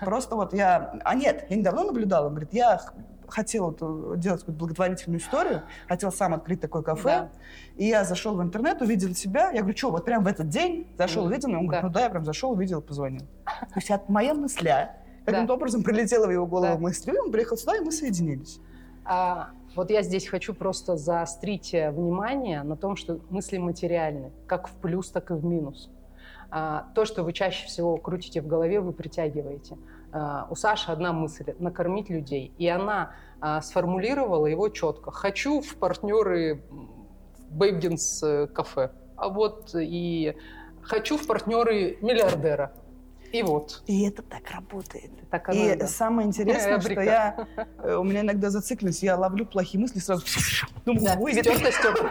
Просто 0.00 0.34
вот 0.34 0.52
я... 0.54 0.98
А 1.04 1.14
нет, 1.14 1.46
я 1.48 1.56
не 1.56 1.62
давно 1.62 1.84
наблюдал. 1.84 2.24
Он 2.26 2.30
говорит, 2.32 2.52
я 2.52 2.80
хотел 3.28 3.72
эту- 3.72 4.14
делать 4.16 4.40
какую-то 4.40 4.58
благотворительную 4.58 5.20
историю, 5.20 5.62
хотел 5.88 6.10
сам 6.12 6.34
открыть 6.34 6.60
такое 6.60 6.82
кафе. 6.82 7.02
Да. 7.04 7.30
И 7.76 7.86
я 7.86 8.04
зашел 8.04 8.34
в 8.36 8.42
интернет, 8.42 8.80
увидел 8.82 9.12
тебя. 9.14 9.50
Я 9.50 9.60
говорю, 9.60 9.76
что, 9.76 9.90
вот 9.90 10.04
прям 10.04 10.24
в 10.24 10.26
этот 10.26 10.48
день 10.48 10.86
зашел, 10.98 11.24
увидел? 11.26 11.48
Он 11.50 11.66
говорит, 11.66 11.82
Да. 11.82 11.86
ну 11.88 11.92
да, 11.92 12.00
я 12.02 12.10
прям 12.10 12.24
зашел, 12.24 12.50
увидел, 12.52 12.80
позвонил. 12.82 13.22
То 13.46 13.76
есть 13.76 13.90
от 13.90 14.08
моя 14.08 14.34
мысля 14.34 14.96
каким-то 15.24 15.46
Да. 15.48 15.54
образом 15.54 15.82
прилетела 15.82 16.26
в 16.26 16.30
его 16.30 16.46
голову 16.46 16.74
Да. 16.74 16.78
мысль, 16.78 17.10
и 17.14 17.18
он 17.18 17.30
приехал 17.32 17.56
сюда, 17.56 17.76
и 17.76 17.80
мы 17.80 17.92
соединились. 17.92 18.60
А, 19.04 19.50
вот 19.74 19.90
я 19.90 20.02
здесь 20.02 20.26
хочу 20.28 20.52
просто 20.54 20.96
заострить 20.96 21.72
э, 21.72 21.90
внимание 21.90 22.62
на 22.62 22.76
том, 22.76 22.96
что 22.96 23.20
мысли 23.30 23.56
материальны, 23.58 24.32
как 24.46 24.68
в 24.68 24.72
плюс, 24.72 25.10
так 25.10 25.30
и 25.30 25.34
в 25.34 25.44
минус. 25.44 25.90
А, 26.50 26.88
то, 26.94 27.04
что 27.04 27.22
вы 27.22 27.32
чаще 27.32 27.66
всего 27.66 27.96
крутите 27.98 28.40
в 28.40 28.46
голове, 28.46 28.80
вы 28.80 28.92
притягиваете. 28.92 29.76
А, 30.12 30.46
у 30.50 30.54
Саши 30.54 30.90
одна 30.90 31.12
мысль– 31.12 31.54
накормить 31.58 32.08
людей. 32.08 32.52
И 32.58 32.68
она 32.68 33.12
а, 33.40 33.60
сформулировала 33.60 34.46
его 34.46 34.68
четко. 34.68 35.10
«Хочу 35.10 35.60
в 35.60 35.76
партнеры 35.76 36.62
Бейбдинс 37.50 38.22
э, 38.22 38.46
кафе». 38.46 38.90
А 39.16 39.28
вот 39.28 39.70
и 39.74 40.36
«хочу 40.82 41.16
в 41.16 41.26
партнеры 41.26 41.98
миллиардера». 42.00 42.72
И 43.32 43.42
вот. 43.42 43.82
И 43.86 44.08
это 44.08 44.22
так 44.22 44.50
работает. 44.50 45.10
Так 45.30 45.50
оно, 45.50 45.58
И 45.58 45.76
да. 45.76 45.86
самое 45.86 46.26
интересное, 46.26 46.80
что 46.80 46.88
Эврика. 46.88 47.02
я, 47.02 47.46
э, 47.82 47.94
у 47.94 48.02
меня 48.02 48.22
иногда 48.22 48.48
зацикленность, 48.48 49.02
я 49.02 49.16
ловлю 49.18 49.44
плохие 49.44 49.80
мысли 49.80 49.98
сразу, 49.98 50.24
думаю, 50.86 51.04
Да, 51.04 51.16
«Ой, 51.20 51.34
стёрто, 51.34 51.70
стёрто. 51.70 52.08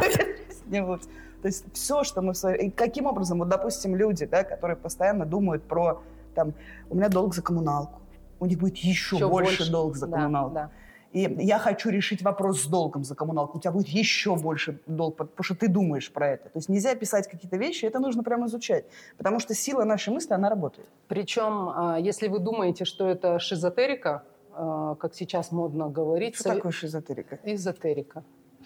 Не 0.67 0.83
вот. 0.83 1.01
То 1.41 1.47
есть 1.47 1.65
все, 1.73 2.03
что 2.03 2.21
мы... 2.21 2.33
каким 2.75 3.05
образом, 3.07 3.39
вот, 3.39 3.49
допустим, 3.49 3.95
люди, 3.95 4.25
да, 4.25 4.43
которые 4.43 4.75
постоянно 4.75 5.25
думают 5.25 5.63
про, 5.63 6.03
там, 6.37 6.53
у 6.89 6.95
меня 6.95 7.09
долг 7.09 7.33
за 7.35 7.41
коммуналку, 7.41 7.99
у 8.39 8.45
них 8.45 8.59
будет 8.59 8.77
еще, 8.77 9.15
Ещё 9.15 9.29
больше, 9.29 9.71
долг 9.71 9.95
за 9.97 10.05
Да, 10.07 10.17
коммуналку. 10.17 10.53
да. 10.53 10.69
И 11.13 11.21
я 11.39 11.57
хочу 11.57 11.89
решить 11.89 12.21
вопрос 12.21 12.61
с 12.61 12.67
долгом 12.67 13.03
за 13.03 13.15
коммуналку, 13.15 13.57
у 13.57 13.61
тебя 13.61 13.71
будет 13.71 13.87
еще 13.87 14.35
больше 14.35 14.79
долг, 14.87 15.15
потому 15.17 15.43
что 15.43 15.55
ты 15.55 15.67
думаешь 15.67 16.11
про 16.11 16.27
это. 16.33 16.43
То 16.49 16.59
есть 16.59 16.69
нельзя 16.69 16.93
писать 16.95 17.27
какие-то 17.27 17.57
вещи, 17.57 17.85
это 17.85 17.99
нужно 17.99 18.23
прямо 18.23 18.45
изучать. 18.45 18.85
Потому 19.17 19.39
что 19.39 19.55
сила 19.55 19.83
нашей 19.83 20.13
мысли, 20.13 20.33
она 20.35 20.49
работает. 20.49 20.87
Причем, 21.07 21.69
а, 21.75 21.97
если 21.99 22.27
вы 22.27 22.37
думаете, 22.39 22.85
что 22.85 23.07
это 23.09 23.39
шизотерика, 23.39 24.23
а, 24.53 24.93
как 24.95 25.15
сейчас 25.15 25.51
модно 25.51 25.89
говорить, 25.89 26.35
Что 26.35 26.49
сове- 26.49 26.55
такое 26.57 26.71
шизотерика? 26.71 27.39
эзотерика. 27.43 28.23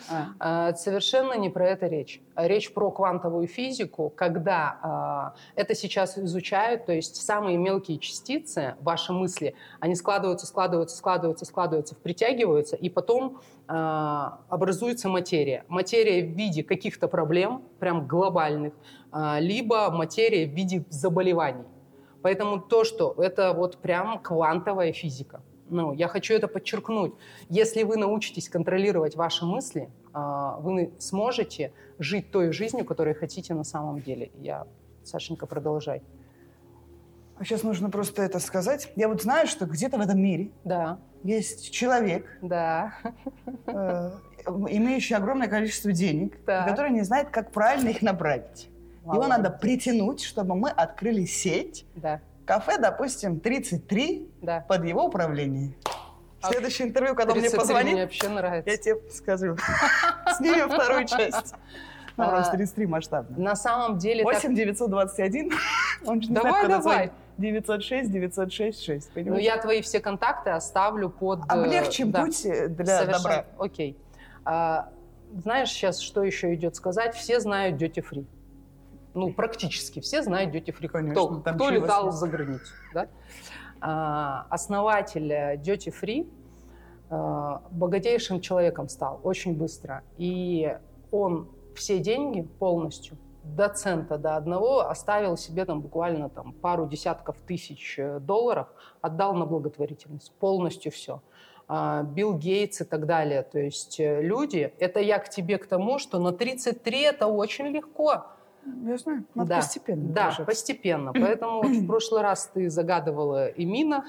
А. 0.09 0.27
А, 0.39 0.73
Совершенно 0.73 1.33
не 1.33 1.49
про 1.49 1.67
это 1.67 1.87
речь. 1.87 2.21
А 2.35 2.47
Речь 2.47 2.73
про 2.73 2.91
квантовую 2.91 3.47
физику, 3.47 4.09
когда 4.09 4.79
а, 4.81 5.33
это 5.55 5.75
сейчас 5.75 6.17
изучают, 6.17 6.85
то 6.85 6.93
есть 6.93 7.15
самые 7.15 7.57
мелкие 7.57 7.99
частицы, 7.99 8.75
ваши 8.81 9.13
мысли, 9.13 9.55
они 9.79 9.95
складываются, 9.95 10.45
складываются, 10.47 10.95
складываются, 10.97 11.45
складываются, 11.45 11.95
притягиваются, 11.95 12.75
и 12.75 12.89
потом 12.89 13.41
образуется 13.67 15.07
материя. 15.07 15.63
Материя 15.69 16.23
в 16.23 16.35
виде 16.35 16.61
каких-то 16.61 17.07
проблем, 17.07 17.63
прям 17.79 18.05
глобальных, 18.05 18.73
либо 19.39 19.89
материя 19.91 20.45
в 20.45 20.49
виде 20.49 20.83
заболеваний. 20.89 21.63
Поэтому 22.21 22.59
то, 22.59 22.83
что 22.83 23.15
это 23.17 23.53
вот 23.53 23.77
прям 23.77 24.19
квантовая 24.19 24.91
физика. 24.91 25.41
Ну, 25.71 25.93
я 25.93 26.09
хочу 26.09 26.33
это 26.33 26.47
подчеркнуть. 26.49 27.13
Если 27.47 27.83
вы 27.83 27.95
научитесь 27.95 28.49
контролировать 28.49 29.15
ваши 29.15 29.45
мысли, 29.45 29.89
а, 30.13 30.57
вы 30.59 30.91
сможете 30.99 31.71
жить 31.97 32.29
той 32.29 32.51
жизнью, 32.51 32.83
которую 32.83 33.15
хотите 33.17 33.53
на 33.53 33.63
самом 33.63 34.01
деле. 34.01 34.31
Я, 34.35 34.67
Сашенька, 35.05 35.47
продолжай. 35.47 36.03
А 37.37 37.45
сейчас 37.45 37.63
нужно 37.63 37.89
просто 37.89 38.21
это 38.21 38.39
сказать. 38.39 38.91
Я 38.97 39.07
вот 39.07 39.21
знаю, 39.21 39.47
что 39.47 39.65
где-то 39.65 39.97
в 39.97 40.01
этом 40.01 40.21
мире 40.21 40.51
Да, 40.65 40.99
есть 41.23 41.71
человек, 41.71 42.27
да, 42.41 42.93
э, 43.65 44.11
имеющий 44.45 45.13
огромное 45.13 45.47
количество 45.47 45.93
денег, 45.93 46.37
Так. 46.45 46.67
который 46.67 46.91
не 46.91 47.01
знает, 47.03 47.29
как 47.29 47.51
правильно 47.51 47.89
их 47.89 48.01
направить. 48.01 48.67
Его 49.03 49.13
Молодец. 49.13 49.29
надо 49.37 49.49
притянуть, 49.51 50.21
чтобы 50.21 50.53
мы 50.55 50.69
открыли 50.69 51.23
сеть. 51.25 51.85
Да, 51.95 52.19
Кафе, 52.51 52.77
допустим, 52.77 53.39
33 53.39 54.27
да. 54.41 54.59
под 54.67 54.83
его 54.83 55.05
управление. 55.05 55.73
А 56.41 56.49
Следующее 56.49 56.89
интервью, 56.89 57.15
когда 57.15 57.31
мне 57.33 57.43
33 57.43 57.59
позвонит, 57.59 57.93
мне 57.93 58.01
вообще 58.03 58.27
нравится. 58.27 58.69
я 58.69 58.77
тебе 58.77 59.09
скажу. 59.09 59.55
Снимем 60.37 60.69
вторую 60.69 61.05
часть. 61.05 61.53
Ну, 62.17 62.25
А, 62.25 62.29
просто 62.29 62.57
33 62.57 62.87
масштабно. 62.87 63.37
На 63.37 63.55
самом 63.55 63.97
деле... 63.97 64.25
так- 64.25 64.33
8 64.33 64.53
921. 64.53 65.49
Он 66.05 66.21
же 66.21 66.27
не 66.27 66.35
Давай, 66.35 66.67
давай. 66.67 66.81
звонить. 66.81 67.11
906 67.37 68.11
906 68.11 68.83
6. 68.83 69.07
Ну, 69.07 69.13
Понимаешь? 69.13 69.43
я 69.45 69.57
твои 69.57 69.81
все 69.81 70.01
контакты 70.01 70.49
оставлю 70.49 71.09
под... 71.09 71.39
э, 71.39 71.43
Облегчим 71.47 72.11
да. 72.11 72.25
путь 72.25 72.45
э, 72.45 72.67
для 72.67 72.85
Совершенно- 72.85 73.17
добра. 73.17 73.45
Окей. 73.57 73.97
А, 74.43 74.89
знаешь, 75.41 75.69
сейчас 75.69 76.01
что 76.01 76.21
еще 76.21 76.53
идет 76.53 76.75
сказать? 76.75 77.15
Все 77.15 77.39
знают 77.39 77.81
Duty 77.81 78.03
Free. 78.11 78.25
Ну, 79.13 79.33
практически 79.33 79.99
все 79.99 80.23
знают 80.23 80.53
Duty 80.55 80.77
Free. 80.77 80.87
Конечно, 80.87 81.41
кто 81.41 81.53
кто 81.53 81.69
летал 81.69 82.11
за 82.11 82.27
границу. 82.27 82.73
Да? 82.93 83.07
А, 83.81 84.45
основатель 84.49 85.31
э, 85.31 85.55
Duty 85.57 85.91
Free 85.91 86.29
э, 87.09 87.57
богатейшим 87.71 88.39
человеком 88.39 88.87
стал 88.87 89.19
очень 89.23 89.55
быстро. 89.57 90.03
И 90.17 90.77
он 91.11 91.49
все 91.75 91.99
деньги 91.99 92.43
полностью 92.43 93.17
до 93.43 93.69
цента, 93.69 94.19
до 94.19 94.35
одного 94.35 94.87
оставил 94.87 95.35
себе 95.35 95.65
там 95.65 95.81
буквально 95.81 96.29
там 96.29 96.53
пару 96.53 96.87
десятков 96.87 97.37
тысяч 97.41 97.95
э, 97.97 98.19
долларов, 98.19 98.67
отдал 99.01 99.33
на 99.33 99.47
благотворительность. 99.47 100.31
Полностью 100.33 100.91
все. 100.91 101.21
А, 101.67 102.03
Билл 102.03 102.37
Гейтс 102.37 102.81
и 102.81 102.85
так 102.85 103.07
далее. 103.07 103.41
То 103.41 103.57
есть 103.57 103.95
люди, 103.97 104.71
это 104.77 104.99
я 104.99 105.17
к 105.17 105.27
тебе 105.27 105.57
к 105.57 105.65
тому, 105.65 105.97
что 105.97 106.19
на 106.19 106.31
33 106.31 107.01
это 107.01 107.25
очень 107.25 107.65
легко. 107.69 108.25
Я 108.65 108.97
знаю, 108.97 109.25
надо 109.33 109.49
Да, 109.49 109.55
постепенно. 109.57 110.07
Да, 110.07 110.23
движаться. 110.27 110.43
постепенно. 110.43 111.13
Поэтому 111.13 111.61
вот 111.61 111.71
в 111.71 111.87
прошлый 111.87 112.21
раз 112.21 112.51
ты 112.53 112.69
загадывала 112.69 113.47
Эмина, 113.47 114.05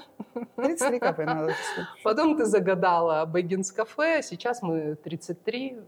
33 0.55 0.99
кафе 0.99 1.25
надо. 1.25 1.53
потом 2.03 2.37
ты 2.37 2.45
загадала 2.45 3.25
Бэггинс 3.25 3.71
кафе, 3.71 4.21
сейчас 4.21 4.61
мы 4.61 4.95
33. 4.95 5.79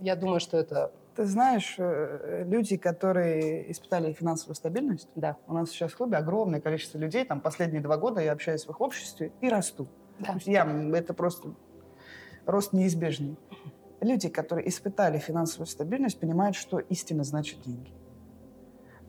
Я 0.00 0.16
думаю, 0.16 0.40
что 0.40 0.58
это, 0.58 0.92
Ты 1.14 1.24
знаешь, 1.24 1.76
э, 1.78 2.44
люди, 2.46 2.76
которые 2.76 3.70
испытали 3.70 4.12
финансовую 4.12 4.56
стабильность, 4.56 5.08
да. 5.14 5.36
у 5.46 5.54
нас 5.54 5.70
сейчас 5.70 5.92
в 5.92 5.96
клубе 5.96 6.16
огромное 6.18 6.60
количество 6.60 6.98
людей, 6.98 7.24
там 7.24 7.40
последние 7.40 7.80
два 7.80 7.96
года 7.96 8.20
я 8.20 8.32
общаюсь 8.32 8.66
в 8.66 8.70
их 8.70 8.80
обществе 8.80 9.32
и 9.40 9.48
расту. 9.48 9.88
Да. 10.18 10.36
Я, 10.44 10.66
это 10.94 11.14
просто 11.14 11.54
рост 12.46 12.72
неизбежный. 12.72 13.36
Люди, 14.00 14.28
которые 14.28 14.68
испытали 14.68 15.18
финансовую 15.18 15.66
стабильность, 15.66 16.18
понимают, 16.18 16.56
что 16.56 16.78
истина 16.78 17.24
значит 17.24 17.62
деньги. 17.62 17.92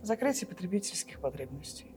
Закрытие 0.01 0.47
потребительских 0.47 1.19
потребностей. 1.19 1.91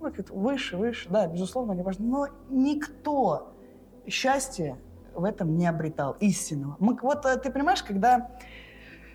Ну, 0.00 0.12
выше, 0.30 0.76
выше, 0.76 1.08
да, 1.08 1.26
безусловно, 1.26 1.72
не 1.72 1.82
важно. 1.82 2.06
Но 2.06 2.28
никто 2.48 3.52
счастья 4.06 4.78
в 5.14 5.24
этом 5.24 5.56
не 5.56 5.66
обретал, 5.66 6.16
истинного. 6.20 6.76
Мы, 6.78 6.96
вот 7.02 7.26
э, 7.26 7.36
ты 7.38 7.50
понимаешь, 7.50 7.82
когда 7.82 8.30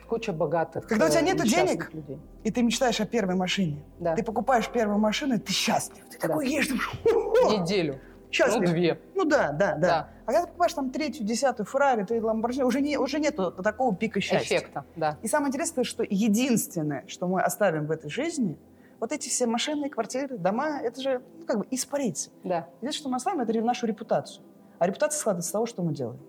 Куча 0.08 0.34
богатых. 0.34 0.86
Когда 0.86 1.06
у 1.06 1.10
тебя 1.10 1.22
э, 1.22 1.24
несчастных 1.24 1.50
денег, 1.50 1.94
людей. 1.94 2.20
и 2.44 2.52
ты 2.52 2.62
мечтаешь 2.62 3.00
о 3.00 3.06
первой 3.06 3.36
машине, 3.36 3.84
Да. 4.00 4.16
ты 4.16 4.24
покупаешь 4.24 4.70
первую 4.70 5.00
машину, 5.00 5.36
и 5.36 5.38
ты 5.40 5.52
счастлив. 5.54 6.04
Ты 6.12 6.20
Да. 6.20 6.28
такой 6.28 6.50
едешь! 6.50 6.92
Неделю. 7.06 8.00
Счастлив. 8.34 8.68
Ну, 8.68 8.74
две. 8.74 9.00
Ну 9.16 9.26
да, 9.26 9.52
да, 9.52 9.76
да, 9.76 9.78
Да. 9.78 10.10
А 10.26 10.28
когда 10.28 10.42
ты 10.42 10.48
покупаешь 10.48 10.74
там 10.74 10.90
третью, 10.90 11.26
десятую 11.26 11.66
Феррари, 11.66 12.04
ты 12.04 12.22
Ламборджини, 12.22 12.64
уже, 12.64 12.82
не, 12.82 12.98
уже 12.98 13.20
нету 13.20 13.52
такого 13.52 13.96
пика 13.96 14.22
счастья. 14.22 14.58
Эффекта, 14.58 14.86
да. 14.96 15.18
И 15.22 15.28
самое 15.28 15.50
интересное, 15.50 15.84
что 15.84 16.04
единственное, 16.10 17.04
что 17.08 17.28
мы 17.28 17.42
оставим 17.42 17.88
в 17.88 17.92
этой 17.92 18.10
жизни, 18.10 18.58
вот 19.00 19.12
эти 19.12 19.28
все 19.28 19.48
машины, 19.48 19.90
квартиры, 19.90 20.38
дома, 20.38 20.80
это 20.82 21.02
же 21.02 21.22
ну, 21.38 21.46
как 21.46 21.60
бы 21.60 21.68
испарится. 21.72 22.30
Да. 22.44 22.68
Единственное, 22.82 22.92
что 22.92 23.10
мы 23.10 23.16
оставим, 23.18 23.42
это 23.42 23.62
нашу 23.62 23.86
репутацию. 23.86 24.46
А 24.80 24.88
репутация 24.88 25.20
складывается 25.20 25.50
из 25.50 25.52
того, 25.52 25.66
что 25.66 25.84
мы 25.84 25.94
делаем. 25.94 26.20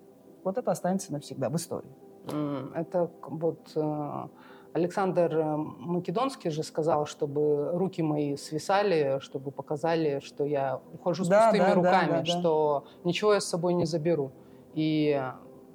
Вот 0.43 0.59
это 0.59 0.71
останется 0.73 1.13
навсегда 1.13 1.49
в 1.49 1.57
истории. 1.57 1.91
Это 2.75 3.11
вот 3.23 3.71
э, 3.77 4.29
Александр 4.75 5.33
э, 5.33 5.57
Македонский 5.57 6.51
же 6.51 6.65
сказал, 6.65 7.07
чтобы 7.07 7.71
руки 7.73 8.03
мои 8.03 8.37
свисали, 8.37 9.21
чтобы 9.21 9.53
показали, 9.53 10.21
что 10.21 10.45
я 10.45 10.81
ухожу 10.93 11.25
с 11.25 11.29
Да, 11.29 11.51
пустыми 11.51 11.63
да, 11.63 11.69
да, 11.69 11.75
руками, 11.75 12.11
да, 12.11 12.19
да. 12.19 12.25
что 12.25 12.85
ничего 13.05 13.35
я 13.35 13.41
с 13.41 13.45
собой 13.45 13.75
не 13.75 13.87
заберу. 13.87 14.33
И 14.75 15.23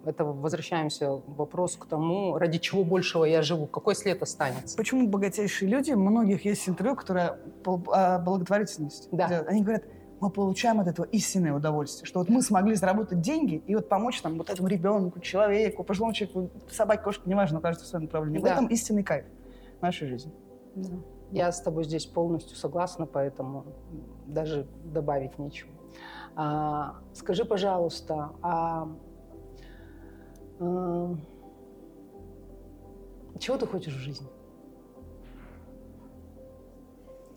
это 0.04 0.26
возвращаемся 0.26 1.22
к 1.26 1.38
вопросу 1.38 1.80
к 1.80 1.86
тому, 1.86 2.38
ради 2.38 2.58
чего 2.58 2.84
большего 2.84 3.24
я 3.24 3.42
живу, 3.42 3.68
какой 3.68 3.96
след 3.96 4.22
останется. 4.22 4.76
Почему 4.76 5.08
богатейшие 5.08 5.70
люди, 5.70 5.92
у 5.94 6.00
многих 6.00 6.44
есть 6.44 6.68
интервью, 6.68 6.98
которое 6.98 7.38
по 7.64 7.82
о 7.94 8.20
благотворительности. 8.20 9.08
Да. 9.14 9.30
делают. 9.30 9.48
Они 9.48 9.62
говорят, 9.62 9.84
мы 10.20 10.30
получаем 10.30 10.80
от 10.80 10.88
этого 10.88 11.06
истинное 11.06 11.54
удовольствие, 11.54 12.06
что 12.06 12.20
вот 12.20 12.30
мы 12.30 12.42
смогли 12.42 12.76
заработать 12.76 13.22
деньги 13.22 13.64
и 13.68 13.76
вот 13.76 13.88
помочь 13.90 14.22
там 14.22 14.38
вот 14.38 14.50
этому 14.50 14.68
ребенку, 14.68 15.20
человеку, 15.20 15.84
пожилому 15.84 16.14
человеку, 16.14 16.50
собаке, 16.72 17.04
кошке, 17.04 17.24
неважно, 17.26 17.60
у 17.60 17.62
каждого 17.62 17.86
в 17.86 17.88
своем 17.88 18.06
направлении. 18.06 18.40
В 18.40 18.44
Да. 18.44 18.54
этом 18.54 18.68
истинный 18.68 19.04
кайф 19.04 19.26
в 19.80 19.82
нашей 19.82 20.08
жизни. 20.08 20.32
Я 21.32 21.52
с 21.52 21.62
тобой 21.62 21.84
здесь 21.84 22.06
полностью 22.06 22.58
согласна, 22.58 23.06
поэтому 23.06 23.66
даже 24.26 24.68
добавить 24.84 25.38
нечего. 25.38 25.70
А, 26.36 26.96
скажи, 27.14 27.46
пожалуйста, 27.46 28.32
а, 28.42 28.90
а, 30.60 31.16
чего 33.40 33.58
ты 33.58 33.66
хочешь 33.68 33.94
в 33.94 34.00
жизни? 34.00 34.28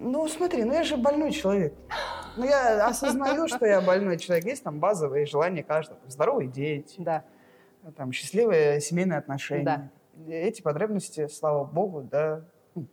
Ну, 0.03 0.27
смотри, 0.29 0.65
ну 0.65 0.73
я 0.73 0.83
же 0.83 0.97
больной 0.97 1.31
человек. 1.33 1.75
Ну, 2.37 2.45
я 2.45 2.87
осознаю, 2.87 3.47
что 3.49 3.65
я 3.67 3.81
больной 3.81 4.19
человек. 4.19 4.45
Есть 4.47 4.63
там 4.65 4.81
базовые 4.81 5.27
желания 5.27 5.63
каждого. 5.63 5.99
Здоровые 6.09 6.49
дети, 6.49 6.97
Да, 6.99 7.25
там, 7.97 8.11
счастливые 8.13 8.81
семейные 8.81 9.19
отношения. 9.19 9.65
Да. 9.65 9.91
Эти 10.33 10.61
потребности, 10.63 11.27
слава 11.29 11.65
богу, 11.65 12.03
да, 12.03 12.43
ну, 12.75 12.87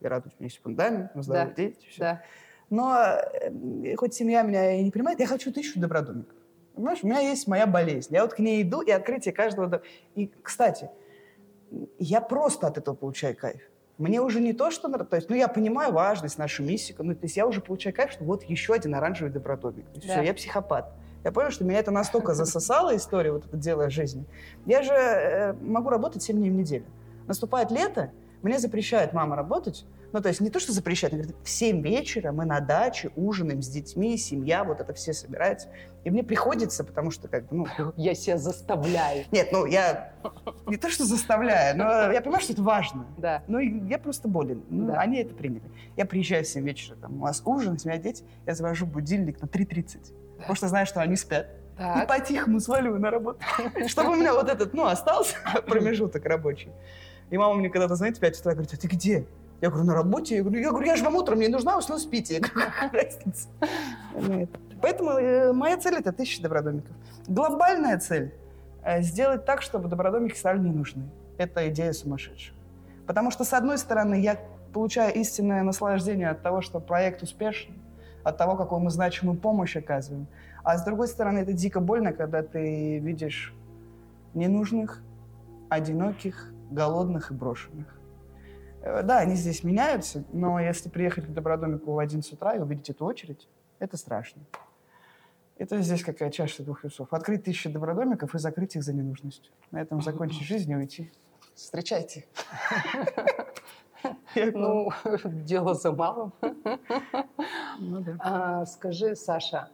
я 0.00 0.08
радуюсь, 0.08 0.34
у 0.38 0.42
меня 0.42 0.46
есть 0.48 0.62
фундамент, 0.62 1.10
здоровые 1.14 1.54
Да. 1.54 1.62
дети, 1.62 1.86
всё. 1.88 2.00
да. 2.00 2.22
Но 2.70 2.96
э, 2.96 3.96
хоть 3.96 4.14
семья 4.14 4.42
меня 4.42 4.72
и 4.72 4.82
не 4.82 4.90
понимает, 4.90 5.20
я 5.20 5.26
хочу 5.26 5.52
тысячу 5.52 5.78
добродомиков. 5.80 6.34
Понимаешь, 6.74 7.00
у 7.02 7.06
меня 7.06 7.20
есть 7.20 7.46
моя 7.46 7.66
болезнь. 7.66 8.14
Я 8.14 8.22
вот 8.22 8.32
к 8.34 8.38
ней 8.38 8.62
иду, 8.62 8.80
и 8.80 8.90
открытие 8.90 9.34
каждого... 9.34 9.66
до- 9.66 9.82
И, 10.14 10.32
кстати, 10.42 10.88
я 11.98 12.20
просто 12.22 12.66
от 12.68 12.78
этого 12.78 12.94
получаю 12.94 13.36
кайф. 13.36 13.60
Мне 14.02 14.20
уже 14.20 14.40
не 14.40 14.52
то, 14.52 14.70
что... 14.70 14.88
То 14.90 15.16
есть, 15.16 15.30
ну, 15.30 15.36
я 15.36 15.46
понимаю 15.46 15.92
важность 15.92 16.36
нашей 16.36 16.66
миссии. 16.66 16.94
Ну, 16.98 17.14
то 17.14 17.22
есть 17.22 17.36
я 17.36 17.46
уже 17.46 17.60
получаю 17.60 17.94
кайф, 17.94 18.10
что 18.10 18.24
вот 18.24 18.42
еще 18.42 18.74
один 18.74 18.94
оранжевый 18.94 19.32
добродомик. 19.32 19.86
То 19.86 19.96
есть 19.96 20.08
Да. 20.08 20.14
все, 20.14 20.22
я 20.22 20.34
психопат. 20.34 20.92
Я 21.22 21.30
понял, 21.30 21.50
что 21.52 21.64
меня 21.64 21.78
это 21.78 21.92
настолько 21.92 22.34
засосало, 22.34 22.96
история, 22.96 23.30
вот 23.30 23.46
это 23.46 23.56
дело 23.56 23.88
жизни. 23.90 24.24
Я 24.66 24.82
же 24.82 24.92
э, 24.92 25.52
могу 25.52 25.88
работать 25.88 26.22
7 26.22 26.36
дней 26.36 26.50
в 26.50 26.54
неделю. 26.54 26.84
Наступает 27.28 27.70
лето, 27.70 28.10
мне 28.42 28.58
запрещает 28.58 29.12
мама 29.12 29.36
работать. 29.36 29.86
Ну, 30.12 30.20
то 30.20 30.28
есть 30.28 30.40
не 30.40 30.50
то, 30.50 30.60
что 30.60 30.72
запрещает, 30.72 31.14
она 31.14 31.22
говорит, 31.22 31.40
в 31.42 31.48
7 31.48 31.82
вечера 31.82 32.32
мы 32.32 32.44
на 32.44 32.60
даче 32.60 33.10
ужинаем 33.16 33.62
с 33.62 33.68
детьми, 33.68 34.16
семья, 34.18 34.62
вот 34.64 34.80
это 34.80 34.92
все 34.92 35.12
собирается. 35.12 35.68
И 36.04 36.10
мне 36.10 36.22
приходится, 36.22 36.84
потому 36.84 37.10
что, 37.10 37.28
как 37.28 37.46
бы, 37.48 37.56
ну, 37.56 37.92
Я 37.96 38.14
себя 38.14 38.36
заставляю. 38.36 39.24
нет, 39.30 39.48
ну, 39.52 39.66
я 39.66 40.12
не 40.66 40.76
то, 40.76 40.90
что 40.90 41.04
заставляю, 41.04 41.76
но 41.78 42.12
я 42.12 42.20
понимаю, 42.20 42.42
что 42.42 42.52
это 42.52 42.62
важно. 42.62 43.06
Да, 43.16 43.42
Ну, 43.46 43.58
и 43.58 43.88
я 43.88 43.98
просто 43.98 44.28
болен. 44.28 44.62
Ну, 44.68 44.88
Да. 44.88 45.00
Они 45.00 45.18
это 45.18 45.34
приняли. 45.34 45.62
Я 45.96 46.04
приезжаю 46.04 46.44
в 46.44 46.48
7 46.48 46.64
вечера, 46.66 46.96
там, 46.96 47.22
у 47.22 47.24
нас 47.24 47.42
ужин, 47.44 47.78
семья, 47.78 47.96
дети, 47.98 48.24
я 48.46 48.54
завожу 48.54 48.86
будильник 48.86 49.40
на 49.40 49.46
3.30, 49.46 50.12
потому 50.36 50.54
что 50.54 50.68
знаю, 50.68 50.86
что 50.86 51.00
они 51.00 51.16
спят. 51.16 51.48
И 51.74 51.78
так. 51.78 52.06
по-тихому 52.06 52.60
сваливаю 52.60 53.00
на 53.00 53.10
работу, 53.10 53.40
чтобы 53.88 54.12
у 54.12 54.14
меня 54.16 54.34
вот 54.34 54.48
этот, 54.48 54.74
ну, 54.74 54.84
остался 54.86 55.36
промежуток 55.66 56.24
рабочий. 56.26 56.70
И 57.30 57.38
мама 57.38 57.54
мне 57.54 57.70
когда-то, 57.70 57.96
знаете, 57.96 58.18
в 58.18 58.20
5 58.20 58.40
утра 58.40 58.52
говорит, 58.52 58.74
а 58.74 58.76
ты 58.76 58.86
где? 58.88 59.26
Я 59.62 59.70
говорю, 59.70 59.86
на 59.86 59.94
работе. 59.94 60.36
Я 60.36 60.42
говорю, 60.42 60.60
я, 60.60 60.70
говорю, 60.70 60.86
я 60.86 60.96
же 60.96 61.04
вам 61.04 61.14
утром 61.14 61.38
не 61.38 61.46
нужна, 61.46 61.76
вы 61.76 61.82
снова 61.82 62.00
спите. 62.00 62.34
Я 62.40 62.40
говорю, 62.40 62.70
разница? 62.92 63.48
Ну. 64.12 64.48
Поэтому 64.82 65.10
э, 65.10 65.52
моя 65.52 65.76
цель– 65.76 65.94
это 66.00 66.10
тысяча 66.12 66.42
добродомиков. 66.42 66.90
Глобальная 67.28 67.96
цель 68.00 68.34
э,– 68.82 69.00
сделать 69.02 69.44
так, 69.44 69.62
чтобы 69.62 69.88
добродомики 69.88 70.36
стали 70.36 70.58
не 70.58 70.72
нужны. 70.72 71.04
Это 71.38 71.68
идея 71.68 71.92
сумасшедшая. 71.92 72.56
Потому 73.06 73.30
что, 73.30 73.44
с 73.44 73.52
одной 73.52 73.78
стороны, 73.78 74.20
я 74.20 74.36
получаю 74.72 75.14
истинное 75.14 75.62
наслаждение 75.62 76.30
от 76.30 76.42
того, 76.42 76.60
что 76.60 76.80
проект 76.80 77.22
успешен, 77.22 77.72
от 78.24 78.36
того, 78.38 78.56
какую 78.56 78.80
мы 78.80 78.90
значимую 78.90 79.38
помощь 79.38 79.76
оказываем. 79.76 80.26
А 80.64 80.76
с 80.76 80.84
другой 80.84 81.06
стороны, 81.06 81.38
это 81.38 81.52
дико 81.52 81.78
больно, 81.78 82.12
когда 82.12 82.42
ты 82.42 82.98
видишь 82.98 83.54
ненужных, 84.34 85.00
одиноких, 85.68 86.52
голодных 86.72 87.30
и 87.30 87.34
брошенных. 87.34 88.01
Э, 88.82 89.02
Да, 89.02 89.18
они 89.18 89.34
здесь 89.34 89.64
меняются, 89.64 90.24
но 90.32 90.60
если 90.60 90.88
приехать 90.88 91.26
к 91.26 91.30
Добродомику 91.30 91.92
в 91.92 91.98
11 91.98 92.32
утра 92.32 92.54
и 92.54 92.58
увидеть 92.58 92.90
эту 92.90 93.04
очередь, 93.04 93.48
это 93.78 93.96
страшно. 93.96 94.42
Это 95.56 95.80
здесь 95.80 96.02
какая 96.02 96.30
чаша 96.30 96.62
двух 96.64 96.82
весов. 96.82 97.12
Открыть 97.12 97.44
тысячи 97.44 97.68
добродомиков 97.68 98.34
и 98.34 98.38
закрыть 98.38 98.74
их 98.74 98.82
за 98.82 98.92
ненужностью. 98.92 99.52
На 99.70 99.80
этом 99.80 100.02
закончить 100.02 100.42
жизнь 100.42 100.70
и 100.70 100.76
уйти. 100.76 101.12
Встречайте. 101.54 102.26
Ну, 104.34 104.90
дело 105.24 105.74
за 105.74 105.92
малым. 105.92 106.32
Ну. 107.78 108.04
А, 108.18 108.66
скажи, 108.66 109.14
Саша, 109.14 109.70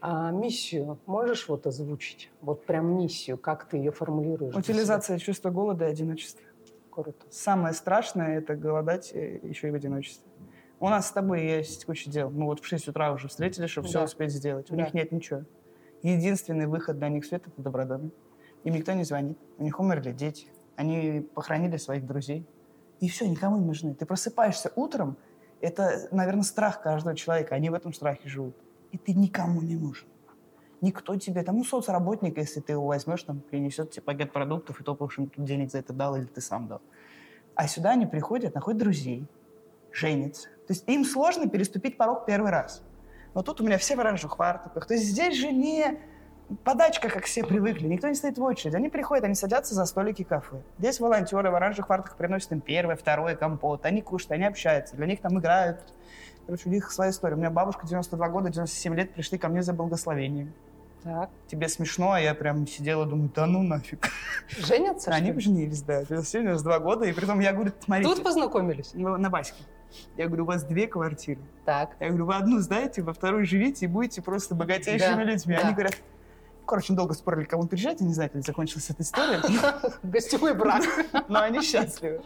а 0.00 0.30
миссию 0.30 0.98
можешь 1.06 1.48
вот 1.48 1.66
озвучить? 1.66 2.30
Вот 2.40 2.64
прям 2.64 2.96
миссию, 2.96 3.36
как 3.36 3.64
ты 3.64 3.76
ее 3.76 3.90
формулируешь? 3.90 4.54
Утилизация 4.54 5.18
чувства 5.18 5.50
голода 5.50 5.86
и 5.86 5.90
одиночества. 5.90 6.42
Круто. 6.90 7.14
Самое 7.30 7.72
страшное– 7.74 8.38
это 8.38 8.56
голодать 8.56 9.12
э, 9.14 9.38
еще 9.42 9.68
и 9.68 9.70
в 9.70 9.74
одиночестве. 9.74 10.28
У 10.80 10.88
нас 10.88 11.08
с 11.08 11.12
тобой 11.12 11.42
есть 11.44 11.84
куча 11.84 12.10
дел. 12.10 12.30
Мы 12.30 12.46
вот 12.46 12.60
в 12.60 12.66
6 12.66 12.88
утра 12.88 13.12
уже 13.12 13.28
встретились, 13.28 13.70
чтобы 13.70 13.88
все 13.88 13.98
Да. 14.00 14.04
успеть 14.06 14.32
сделать. 14.32 14.70
У 14.70 14.76
Да. 14.76 14.82
них 14.84 14.94
нет 14.94 15.12
ничего. 15.12 15.42
Единственный 16.02 16.66
выход 16.66 16.98
для 16.98 17.08
них 17.10 17.24
свет– 17.26 17.42
это 17.46 17.60
добродомик. 17.62 18.14
Им 18.64 18.74
никто 18.74 18.92
не 18.92 19.04
звонит. 19.04 19.38
У 19.58 19.62
них 19.62 19.78
умерли 19.78 20.12
дети. 20.12 20.48
Они 20.76 21.20
похоронили 21.34 21.76
своих 21.76 22.06
друзей. 22.06 22.46
И 23.00 23.08
все, 23.08 23.28
никому 23.28 23.56
не 23.58 23.64
нужны. 23.66 23.94
Ты 23.94 24.06
просыпаешься 24.06 24.72
утром, 24.76 25.16
это, 25.60 26.08
наверное, 26.10 26.42
страх 26.42 26.82
каждого 26.82 27.14
человека. 27.14 27.54
Они 27.54 27.68
в 27.70 27.74
этом 27.74 27.92
страхе 27.92 28.28
живут. 28.28 28.56
И 28.90 28.98
ты 28.98 29.12
никому 29.14 29.60
не 29.62 29.76
нужен. 29.76 30.08
Никто 30.80 31.16
тебе, 31.16 31.42
там, 31.42 31.58
ну, 31.58 31.64
соцработник, 31.64 32.38
если 32.38 32.60
ты 32.60 32.72
его 32.72 32.86
возьмешь, 32.86 33.22
там, 33.22 33.40
принесет 33.40 33.90
тебе 33.90 34.02
пакет 34.02 34.32
продуктов, 34.32 34.80
и 34.80 34.84
то, 34.84 34.96
ему 34.98 35.26
тут 35.28 35.44
денег 35.44 35.70
за 35.70 35.78
это 35.78 35.92
дал 35.92 36.16
или 36.16 36.24
ты 36.24 36.40
сам 36.40 36.68
дал. 36.68 36.80
А 37.54 37.68
сюда 37.68 37.90
они 37.90 38.06
приходят, 38.06 38.54
находят 38.54 38.80
друзей, 38.80 39.26
женятся. 39.92 40.48
То 40.66 40.72
есть 40.72 40.88
им 40.88 41.04
сложно 41.04 41.48
переступить 41.48 41.98
порог 41.98 42.24
первый 42.24 42.50
раз. 42.50 42.82
Но 43.34 43.42
тут 43.42 43.60
у 43.60 43.64
меня 43.64 43.76
все 43.76 43.96
в 43.96 44.00
оранжевых 44.00 44.36
фартуках. 44.36 44.86
То 44.86 44.94
есть 44.94 45.06
здесь 45.06 45.36
же 45.36 45.52
не 45.52 45.98
подачка, 46.64 47.08
как 47.08 47.24
все 47.24 47.44
привыкли. 47.44 47.86
Никто 47.86 48.08
не 48.08 48.14
стоит 48.14 48.38
в 48.38 48.42
очереди. 48.42 48.76
Они 48.76 48.88
приходят, 48.88 49.24
они 49.24 49.34
садятся 49.34 49.74
за 49.74 49.84
столики 49.84 50.22
кафе. 50.22 50.62
Здесь 50.78 51.00
волонтеры 51.00 51.50
в 51.50 51.54
оранжевых 51.54 51.88
фартуках 51.88 52.16
приносят 52.16 52.52
им 52.52 52.60
первое, 52.60 52.96
второе 52.96 53.36
компот. 53.36 53.84
Они 53.84 54.02
кушают, 54.02 54.32
они 54.32 54.44
общаются. 54.44 54.96
Для 54.96 55.06
них 55.06 55.20
там 55.20 55.38
играют. 55.38 55.80
Короче, 56.46 56.68
у 56.68 56.72
них 56.72 56.90
своя 56.90 57.10
история. 57.10 57.34
У 57.34 57.38
меня 57.38 57.50
бабушка 57.50 57.86
92 57.86 58.28
года, 58.28 58.50
97 58.50 58.94
лет 58.94 59.12
пришли 59.12 59.38
ко 59.38 59.48
мне 59.48 59.62
за 59.62 59.72
благословением. 59.72 60.52
Так. 61.02 61.30
Тебе 61.46 61.68
смешно, 61.68 62.12
а 62.12 62.20
я 62.20 62.34
прям 62.34 62.66
сидела, 62.66 63.06
думаю, 63.06 63.30
да 63.34 63.46
ну 63.46 63.62
нафиг. 63.62 64.08
Женятся? 64.48 65.10
Они 65.12 65.32
поженились, 65.32 65.82
да. 65.82 66.04
92 66.04 66.78
года, 66.80 67.04
и 67.06 67.12
при 67.12 67.24
том 67.24 67.40
я 67.40 67.52
говорю, 67.52 67.72
смотрите, 67.84 68.14
Тут 68.14 68.22
познакомились? 68.22 68.92
на 68.94 69.30
Ваське. 69.30 69.62
Я 70.16 70.26
говорю, 70.26 70.44
у 70.44 70.46
вас 70.46 70.62
две 70.64 70.86
квартиры. 70.86 71.40
Так. 71.64 71.96
Я 72.00 72.08
говорю, 72.08 72.26
вы 72.26 72.34
одну 72.36 72.58
сдаете, 72.60 73.02
во 73.02 73.12
вторую 73.12 73.44
живите 73.46 73.86
и 73.86 73.88
будете 73.88 74.22
просто 74.22 74.54
богатейшими 74.54 75.16
Да, 75.16 75.24
людьми. 75.24 75.54
да. 75.56 75.62
Они 75.62 75.72
говорят, 75.72 75.96
короче, 76.66 76.92
долго 76.92 77.14
спорили, 77.14 77.44
кому 77.44 77.66
приезжать, 77.66 78.00
я 78.00 78.06
не 78.06 78.14
знаю, 78.14 78.30
как 78.30 78.42
закончилась 78.44 78.88
эта 78.90 79.02
история, 79.02 79.40
Гостевой 80.02 80.54
брак. 80.54 80.82
но 81.28 81.40
они 81.40 81.60
счастливы 81.62 82.20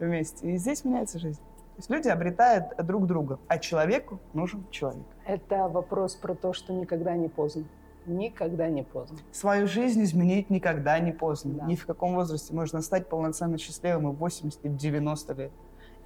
вместе. 0.00 0.50
И 0.50 0.56
здесь 0.56 0.84
меняется 0.84 1.18
жизнь. 1.18 1.38
То 1.40 1.78
есть 1.78 1.90
люди 1.90 2.08
обретают 2.08 2.66
друг 2.84 3.06
друга, 3.06 3.38
а 3.48 3.58
человеку 3.58 4.18
нужен 4.32 4.64
человек. 4.70 5.02
Это 5.26 5.68
вопрос 5.68 6.14
про 6.14 6.34
то, 6.34 6.52
что 6.52 6.72
никогда 6.72 7.14
не 7.16 7.28
поздно. 7.28 7.64
Никогда 8.06 8.68
не 8.68 8.82
поздно. 8.82 9.18
Свою 9.32 9.66
жизнь 9.66 10.02
изменить 10.02 10.50
никогда 10.50 10.98
не 10.98 11.12
поздно. 11.12 11.54
Да. 11.54 11.64
Ни 11.66 11.76
в 11.76 11.86
каком 11.86 12.14
возрасте 12.14 12.52
можно 12.54 12.82
стать 12.82 13.08
полноценно 13.08 13.58
счастливым 13.58 14.10
и 14.10 14.14
в 14.14 14.18
80, 14.18 14.64
и 14.64 14.68
в 14.68 14.76
90 14.76 15.32
лет. 15.34 15.52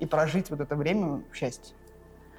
И 0.00 0.06
прожить 0.06 0.50
вот 0.50 0.60
это 0.60 0.76
время 0.76 1.22
в 1.30 1.34
счастье. 1.34 1.74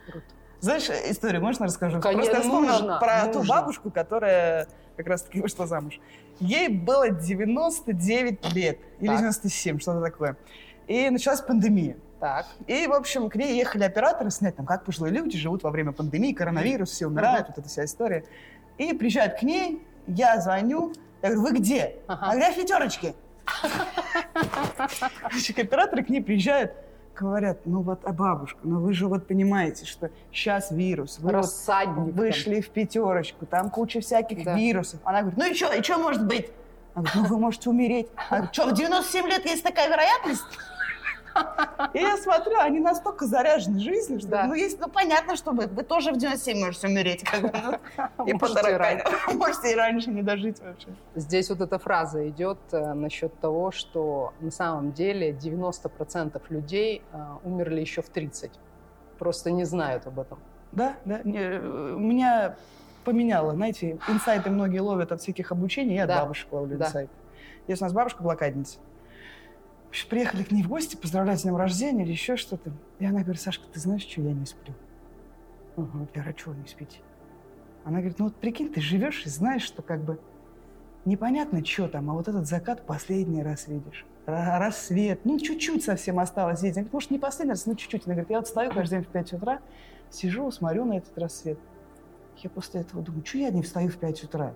Круто. 0.10 0.26
Знаешь, 0.62 0.90
историю 0.90 1.42
можно 1.42 1.66
расскажу? 1.66 2.00
Конечно, 2.02 2.32
Просто 2.32 2.38
я 2.38 2.42
вспомнила 2.44 2.72
нужно, 2.74 3.00
про 3.00 3.26
нужно. 3.26 3.42
ту 3.42 3.48
бабушку, 3.48 3.92
которая 3.92 4.68
как 4.98 5.08
раз-таки 5.08 5.42
вышла 5.42 5.68
замуж. 5.68 6.00
Ей 6.40 6.68
было 6.70 7.10
99 7.10 8.54
лет, 8.54 8.80
или 9.00 9.08
Так. 9.08 9.18
97, 9.20 9.80
что-то 9.80 10.02
такое. 10.02 10.38
И 10.88 11.10
началась 11.10 11.42
пандемия. 11.42 11.98
Так. 12.20 12.48
И, 12.68 12.88
в 12.88 12.94
общем, 12.94 13.30
к 13.30 13.36
ней 13.36 13.58
ехали 13.58 13.84
операторы 13.84 14.30
снять, 14.32 14.58
там, 14.58 14.66
как 14.66 14.84
пожилые 14.84 15.14
люди 15.14 15.38
живут 15.38 15.64
во 15.64 15.70
время 15.72 15.94
пандемии, 15.94 16.34
коронавирус, 16.34 16.90
все 16.92 17.08
умирают, 17.08 17.48
вот 17.48 17.58
эта 17.58 17.70
вся 17.70 17.86
история. 17.86 18.26
И 18.80 18.94
приезжают 18.94 19.38
к 19.40 19.44
ней, 19.44 19.86
я 20.08 20.40
звоню, 20.42 20.94
я 21.22 21.30
говорю, 21.34 21.42
вы 21.54 21.60
где? 21.60 21.98
Ага. 22.08 22.52
В 22.52 22.56
пятерочке. 22.56 23.14
Значит, 25.32 25.60
операторы 25.60 26.04
к 26.04 26.10
ней 26.10 26.22
приезжают, 26.22 26.72
говорят, 27.16 27.60
ну 27.66 27.82
вот, 27.82 28.00
а 28.06 28.14
бабушка, 28.14 28.60
ну 28.64 28.80
вы 28.80 28.94
же 28.94 29.08
вот 29.08 29.28
понимаете, 29.28 29.86
что 29.86 30.10
сейчас 30.32 30.72
вирус, 30.72 31.20
вы 31.20 31.26
вот 31.26 31.34
Рассадник. 31.34 31.96
там. 31.96 32.12
вышли 32.12 32.62
в 32.62 32.70
пятерочку, 32.70 33.46
там 33.46 33.70
куча 33.70 34.00
всяких 34.00 34.46
Да. 34.46 34.56
вирусов. 34.56 35.02
Она 35.04 35.22
говорит, 35.22 35.38
ну 35.38 35.46
и 35.46 35.54
что, 35.54 35.74
и 35.74 35.84
что 35.84 35.98
может 35.98 36.26
быть? 36.26 36.50
Она 36.94 37.04
говорит, 37.04 37.16
ну 37.16 37.36
вы 37.36 37.38
можете 37.42 37.70
умереть. 37.70 38.08
Она 38.16 38.38
говорит, 38.40 38.54
что, 38.54 38.68
в 38.68 38.74
97 38.74 39.28
лет 39.28 39.46
есть 39.46 39.64
такая 39.64 39.90
вероятность? 39.90 40.44
И 41.94 42.00
я 42.00 42.18
смотрю, 42.18 42.60
они 42.60 42.80
настолько 42.80 43.26
заряжены 43.26 43.80
жизнью, 43.80 44.20
что 44.20 44.30
Да. 44.30 44.44
ну, 44.46 44.54
есть, 44.54 44.80
ну 44.80 44.88
понятно, 44.90 45.36
что 45.36 45.52
вы, 45.52 45.68
вы 45.68 45.84
тоже 45.84 46.12
в 46.12 46.18
97 46.18 46.60
можете 46.60 46.88
умереть. 46.88 47.24
как 47.24 47.42
бы, 47.42 47.52
ну, 48.18 48.26
И 48.28 48.34
раньше. 48.78 49.06
Можете 49.34 49.72
и 49.72 49.76
раньше 49.76 50.10
не 50.12 50.22
дожить 50.22 50.60
вообще. 50.62 50.88
Здесь 51.16 51.50
вот 51.50 51.62
эта 51.62 51.80
фраза 51.80 52.28
идет 52.30 52.60
э, 52.72 52.94
насчет 52.94 53.38
того, 53.40 53.72
что 53.72 54.34
на 54.40 54.52
самом 54.52 54.92
деле 54.92 55.32
90% 55.32 56.42
людей 56.50 57.02
э, 57.12 57.18
умерли 57.44 57.82
еще 57.82 58.02
в 58.02 58.10
30. 58.10 58.52
Просто 59.18 59.52
не 59.52 59.66
знают 59.66 60.08
об 60.08 60.20
этом. 60.20 60.40
Да, 60.72 60.94
да. 61.06 61.22
Не, 61.24 61.40
э, 61.40 61.60
Меня 61.98 62.56
поменяло, 63.04 63.54
знаете, 63.54 63.98
инсайты 64.08 64.50
многие 64.50 64.80
ловят 64.80 65.12
от 65.12 65.22
всяких 65.22 65.52
обучений, 65.52 65.96
я 65.96 66.04
от 66.04 66.10
Да. 66.10 66.22
бабушек 66.22 66.52
ловлю 66.52 66.78
Да. 66.78 66.86
инсайты. 66.88 67.12
Есть 67.68 67.82
у 67.82 67.86
нас 67.86 67.94
бабушка 67.94 68.22
блокадница. 68.24 68.80
Общем, 69.90 70.10
Приехали 70.10 70.44
к 70.44 70.52
ней 70.52 70.64
в 70.64 70.68
гости, 70.70 70.96
поздравлять 70.96 71.40
с 71.40 71.44
днем 71.44 71.56
рождения 71.56 72.04
или 72.04 72.12
еще 72.12 72.38
что-то. 72.38 72.72
И 73.00 73.06
она 73.06 73.22
говорит, 73.22 73.42
Сашка, 73.42 73.66
ты 73.72 73.80
знаешь, 73.80 74.04
что 74.08 74.22
я 74.22 74.34
не 74.34 74.46
сплю? 74.46 74.74
Мгм. 75.78 76.08
Я 76.14 76.22
говорю, 76.22 76.30
а 76.30 76.34
чего 76.34 76.54
не 76.54 76.68
спите? 76.68 77.00
Она 77.86 78.00
говорит, 78.00 78.20
ну 78.20 78.26
вот 78.26 78.36
прикинь, 78.36 78.72
ты 78.72 78.82
живешь 78.82 79.26
и 79.26 79.30
знаешь, 79.30 79.64
что 79.64 79.82
как 79.82 80.04
бы 80.04 80.20
непонятно, 81.06 81.66
что 81.66 81.88
там, 81.88 82.10
а 82.10 82.14
вот 82.14 82.28
этот 82.28 82.46
закат 82.48 82.86
последний 82.86 83.42
раз 83.42 83.68
видишь. 83.68 84.06
Ра- 84.28 84.60
Рассвет, 84.60 85.26
ну 85.26 85.40
чуть-чуть 85.40 85.84
совсем 85.84 86.20
осталось 86.20 86.62
видеть. 86.62 86.78
Она 86.78 86.82
говорит, 86.84 86.94
может, 86.94 87.12
не 87.12 87.20
последний 87.20 87.52
раз, 87.52 87.66
ну 87.66 87.76
чуть-чуть. 87.76 88.06
Она 88.06 88.14
говорит, 88.16 88.30
я 88.30 88.38
вот 88.38 88.48
встаю 88.48 88.72
каждый 88.72 88.96
день 88.98 89.06
в 89.06 89.08
5 89.08 89.34
утра, 89.34 89.60
сижу, 90.12 90.52
смотрю 90.52 90.86
на 90.86 90.98
этот 90.98 91.18
рассвет. 91.18 91.58
Я 92.38 92.50
после 92.50 92.82
этого 92.82 93.02
думаю, 93.02 93.26
что 93.26 93.38
я 93.40 93.50
не 93.50 93.64
встаю 93.64 93.90
в 93.90 93.98
5 93.98 94.24
утра? 94.26 94.54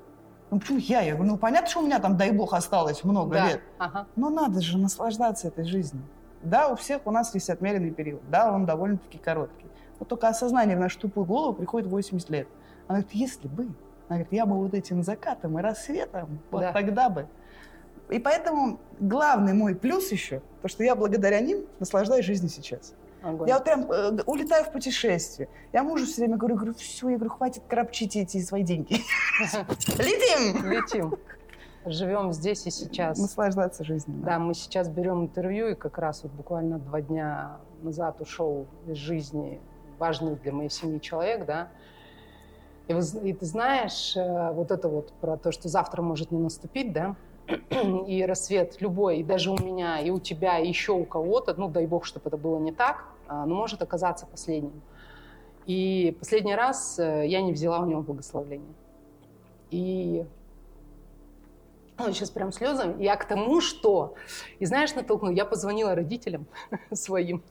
Ну 0.53 0.59
почему 0.59 0.77
я? 0.77 1.01
Я 1.01 1.15
говорю, 1.15 1.31
ну 1.31 1.37
понятно, 1.37 1.67
что 1.67 1.79
у 1.79 1.85
меня 1.85 1.97
там, 1.99 2.15
дай 2.15 2.31
бог, 2.31 2.53
осталось 2.53 3.03
много 3.03 3.33
Да. 3.33 3.47
лет. 3.47 3.61
Ага. 3.79 4.05
Но 4.15 4.29
надо 4.29 4.61
же 4.61 4.77
наслаждаться 4.77 5.47
этой 5.47 5.65
жизнью. 5.65 6.03
Да, 6.43 6.67
у 6.67 6.75
всех 6.75 7.01
у 7.05 7.11
нас 7.11 7.33
есть 7.33 7.49
отмеренный 7.49 7.89
период. 7.89 8.21
Да, 8.29 8.51
он 8.53 8.65
довольно-таки 8.67 9.17
короткий. 9.17 9.65
Вот 9.97 10.09
только 10.09 10.27
осознание 10.27 10.77
в 10.77 10.79
нашу 10.79 10.99
тупую 10.99 11.25
голову 11.25 11.53
приходит 11.55 11.87
в 11.87 11.91
80 11.91 12.29
лет. 12.29 12.47
Она 12.87 12.99
говорит, 12.99 13.15
если 13.15 13.47
бы, 13.47 13.63
она 13.63 13.73
говорит, 14.19 14.27
я 14.31 14.45
бы 14.45 14.55
вот 14.55 14.73
этим 14.75 15.01
закатом 15.01 15.57
и 15.57 15.61
рассветом, 15.63 16.37
вот 16.51 16.61
Да. 16.61 16.71
тогда 16.71 17.09
бы. 17.09 17.27
И 18.09 18.19
поэтому 18.19 18.77
главный 18.99 19.53
мой 19.53 19.73
плюс 19.73 20.11
еще, 20.11 20.43
то, 20.61 20.67
что 20.67 20.83
я 20.83 20.95
благодаря 20.95 21.39
ним 21.39 21.65
наслаждаюсь 21.79 22.25
жизнью 22.25 22.49
сейчас. 22.51 22.93
Огонь. 23.23 23.47
Я 23.47 23.55
вот 23.55 23.63
прям 23.63 23.89
э, 23.89 24.21
улетаю 24.25 24.65
в 24.65 24.71
путешествие. 24.71 25.47
Я 25.71 25.83
мужу 25.83 26.05
все 26.05 26.21
время 26.21 26.37
говорю, 26.37 26.55
говорю, 26.55 26.73
все, 26.73 27.09
я 27.09 27.15
говорю, 27.15 27.31
хватит 27.31 27.63
коробчить 27.67 28.15
эти 28.17 28.41
свои 28.41 28.63
деньги. 28.63 28.93
Летим! 29.97 30.69
Летим. 30.69 31.13
Живем 31.85 32.33
здесь 32.33 32.65
и 32.67 32.71
сейчас. 32.71 33.17
Наслаждаться 33.17 33.83
жизнью. 33.83 34.21
Да, 34.23 34.39
мы 34.39 34.53
сейчас 34.53 34.89
берем 34.89 35.23
интервью, 35.23 35.69
и 35.69 35.75
как 35.75 35.97
раз 35.97 36.23
вот 36.23 36.31
буквально 36.33 36.79
два 36.79 37.01
дня 37.01 37.57
назад 37.81 38.21
ушел 38.21 38.67
из 38.87 38.97
жизни 38.97 39.59
важный 39.99 40.35
для 40.35 40.51
моей 40.51 40.69
семьи 40.69 40.99
человек, 40.99 41.45
да. 41.45 41.69
И, 42.87 42.93
вы 42.93 43.01
и 43.23 43.33
ты 43.33 43.45
знаешь, 43.45 44.17
э, 44.17 44.51
вот 44.51 44.71
это 44.71 44.89
вот 44.89 45.13
про 45.13 45.37
то, 45.37 45.51
что 45.53 45.69
завтра 45.69 46.01
может 46.01 46.31
не 46.31 46.39
наступить, 46.39 46.91
да, 46.91 47.15
и 48.07 48.25
рассвет 48.25 48.79
любой, 48.81 49.19
и 49.19 49.23
даже 49.23 49.51
у 49.51 49.57
меня, 49.57 49.99
и 49.99 50.09
у 50.09 50.19
тебя, 50.19 50.59
и 50.59 50.67
еще 50.67 50.93
у 50.93 51.05
кого-то, 51.05 51.53
ну, 51.55 51.69
дай 51.69 51.85
бог, 51.85 52.05
чтобы 52.05 52.27
это 52.27 52.37
было 52.37 52.59
не 52.59 52.71
так, 52.71 53.05
а, 53.27 53.45
но 53.45 53.55
может 53.55 53.81
оказаться 53.81 54.25
последним. 54.25 54.81
И 55.65 56.15
последний 56.19 56.55
раз 56.55 56.99
э, 56.99 57.25
я 57.27 57.41
не 57.41 57.53
взяла 57.53 57.79
у 57.79 57.85
него 57.85 58.01
благословления. 58.01 58.73
И 59.71 60.25
Ой, 61.99 62.11
сейчас 62.13 62.31
прям 62.31 62.51
слезы. 62.51 62.95
Я 62.99 63.15
к 63.15 63.25
тому, 63.25 63.61
что... 63.61 64.15
И 64.59 64.65
знаешь, 64.65 64.95
натолкнул, 64.95 65.31
я 65.31 65.45
позвонила 65.45 65.93
родителям 65.93 66.47
своим. 66.91 67.43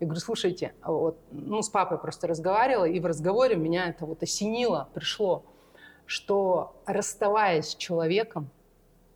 Я 0.00 0.06
говорю, 0.06 0.20
слушайте, 0.20 0.74
а 0.80 0.90
вот, 0.92 1.18
ну, 1.30 1.62
с 1.62 1.68
папой 1.68 1.98
просто 1.98 2.26
разговаривала, 2.26 2.86
и 2.86 2.98
в 2.98 3.06
разговоре 3.06 3.54
меня 3.54 3.88
это 3.88 4.06
вот 4.06 4.22
осенило, 4.22 4.88
пришло, 4.94 5.44
что 6.06 6.74
расставаясь 6.86 7.68
с 7.68 7.74
человеком 7.76 8.50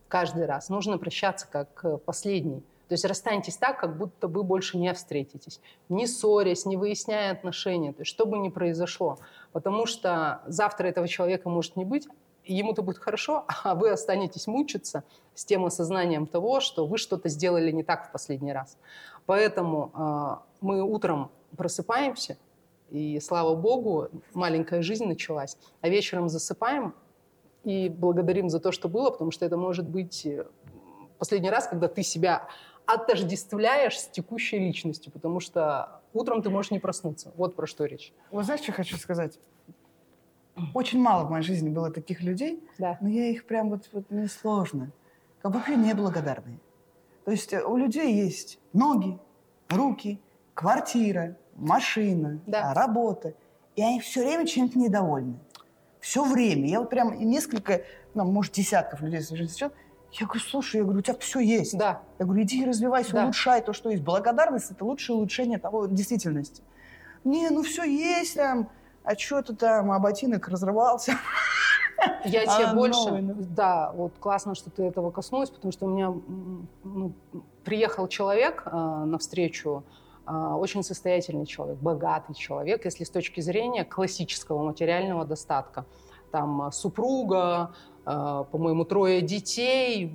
каждый 0.08 0.46
раз, 0.46 0.68
нужно 0.68 0.98
прощаться 0.98 1.46
как 1.50 2.02
последний. 2.04 2.62
То 2.88 2.92
есть 2.92 3.04
расстаньтесь 3.04 3.56
так, 3.56 3.80
как 3.80 3.96
будто 3.96 4.28
вы 4.28 4.44
больше 4.44 4.78
не 4.78 4.92
встретитесь. 4.94 5.60
Не 5.88 6.06
ссорясь, 6.06 6.66
не 6.66 6.76
выясняя 6.76 7.32
отношения, 7.32 7.92
то 7.92 8.02
есть 8.02 8.10
что 8.10 8.26
бы 8.26 8.38
ни 8.38 8.48
произошло. 8.48 9.18
Потому 9.52 9.86
что 9.86 10.42
завтра 10.46 10.86
этого 10.86 11.08
человека 11.08 11.48
может 11.48 11.74
не 11.74 11.84
быть, 11.84 12.06
ему-то 12.44 12.82
будет 12.82 12.98
хорошо, 12.98 13.44
а 13.64 13.74
вы 13.74 13.90
останетесь 13.90 14.46
мучиться 14.46 15.02
с 15.34 15.44
тем 15.44 15.64
осознанием 15.64 16.26
того, 16.26 16.60
что 16.60 16.86
вы 16.86 16.98
что-то 16.98 17.28
сделали 17.28 17.72
не 17.72 17.82
так 17.82 18.08
в 18.08 18.12
последний 18.12 18.52
раз. 18.52 18.78
Поэтому 19.26 19.90
э, 19.92 20.36
мы 20.60 20.82
утром 20.82 21.30
просыпаемся, 21.56 22.36
и 22.90 23.18
слава 23.18 23.56
богу, 23.56 24.08
маленькая 24.32 24.82
жизнь 24.82 25.06
началась, 25.06 25.56
а 25.80 25.88
вечером 25.88 26.28
засыпаем 26.28 26.94
и 27.66 27.88
благодарим 27.88 28.48
за 28.48 28.60
то, 28.60 28.70
что 28.70 28.88
было, 28.88 29.10
потому 29.10 29.32
что 29.32 29.44
это 29.44 29.56
может 29.56 29.88
быть 29.88 30.24
э, 30.24 30.46
последний 31.18 31.50
раз, 31.50 31.66
когда 31.66 31.88
ты 31.88 32.04
себя 32.04 32.46
отождествляешь 32.86 33.98
с 33.98 34.06
текущей 34.06 34.58
личностью, 34.60 35.10
потому 35.10 35.40
что 35.40 36.00
утром 36.12 36.42
ты 36.42 36.48
можешь 36.48 36.70
не 36.70 36.78
проснуться. 36.78 37.32
Вот 37.36 37.56
про 37.56 37.66
что 37.66 37.84
речь. 37.84 38.12
Вот 38.30 38.44
знаешь, 38.44 38.60
что 38.62 38.70
хочу 38.70 38.96
сказать? 38.96 39.40
Очень 40.74 41.00
мало 41.00 41.24
в 41.24 41.30
моей 41.30 41.42
жизни 41.42 41.68
было 41.68 41.90
таких 41.90 42.22
людей, 42.22 42.62
Да. 42.78 42.96
но 43.00 43.08
я 43.08 43.26
их 43.30 43.46
прям 43.46 43.70
вот, 43.70 43.88
вот 43.92 44.08
мне 44.10 44.28
сложно. 44.28 44.92
Как 45.42 45.52
вообще 45.52 45.74
неблагодарные. 45.74 46.60
То 47.24 47.32
есть 47.32 47.52
э, 47.52 47.64
у 47.64 47.76
людей 47.76 48.14
есть 48.14 48.60
ноги, 48.72 49.18
руки, 49.68 50.20
квартира, 50.54 51.36
машина, 51.56 52.40
Да. 52.46 52.72
работа. 52.74 53.34
И 53.74 53.82
они 53.82 53.98
все 54.00 54.22
время 54.24 54.46
чем-то 54.46 54.78
недовольны. 54.78 55.34
Все 56.06 56.22
время. 56.22 56.68
Я 56.68 56.78
вот 56.78 56.88
прям 56.88 57.18
несколько, 57.18 57.82
ну, 58.14 58.24
может, 58.30 58.52
десятков 58.52 59.00
людей 59.00 59.18
встречал. 59.18 59.72
Я 60.12 60.26
говорю, 60.26 60.40
слушай, 60.40 60.76
я 60.76 60.84
говорю, 60.84 61.00
у 61.00 61.02
тебя 61.02 61.16
все 61.18 61.40
есть. 61.40 61.76
Да. 61.76 62.00
Я 62.20 62.26
говорю, 62.26 62.44
иди 62.44 62.64
развивайся, 62.64 63.12
Да. 63.12 63.24
улучшай 63.24 63.60
то, 63.60 63.72
что 63.72 63.90
есть. 63.90 64.04
Благодарность– 64.04 64.70
это 64.70 64.84
лучшее 64.84 65.16
улучшение 65.16 65.58
того 65.58 65.86
действительности. 65.86 66.62
Не, 67.24 67.50
ну 67.50 67.64
все 67.64 67.82
есть 67.82 68.36
там, 68.36 68.70
а 69.02 69.16
что 69.16 69.42
ты 69.42 69.56
там, 69.56 69.90
а 69.90 69.98
ботинок 69.98 70.46
разрывался. 70.46 71.14
Я 72.24 72.42
А 72.42 72.56
тебе 72.56 72.72
больше, 72.72 73.00
новый, 73.00 73.22
ну. 73.22 73.34
да, 73.38 73.90
вот 73.90 74.12
классно, 74.20 74.54
что 74.54 74.70
ты 74.70 74.84
этого 74.84 75.10
коснулась, 75.10 75.50
потому 75.50 75.72
что 75.72 75.86
у 75.86 75.88
меня 75.88 76.14
ну, 76.84 77.14
приехал 77.64 78.06
человек 78.06 78.62
э, 78.64 78.70
навстречу, 78.70 79.82
э, 79.82 80.05
очень 80.32 80.82
состоятельный 80.82 81.46
человек, 81.46 81.78
богатый 81.78 82.34
человек, 82.34 82.84
если 82.84 83.04
с 83.04 83.10
точки 83.10 83.40
зрения 83.40 83.84
классического 83.84 84.64
материального 84.64 85.24
достатка. 85.24 85.86
Там 86.32 86.68
э, 86.68 86.72
супруга, 86.72 87.74
э, 88.04 88.44
по-моему, 88.50 88.84
трое 88.84 89.20
детей, 89.20 90.12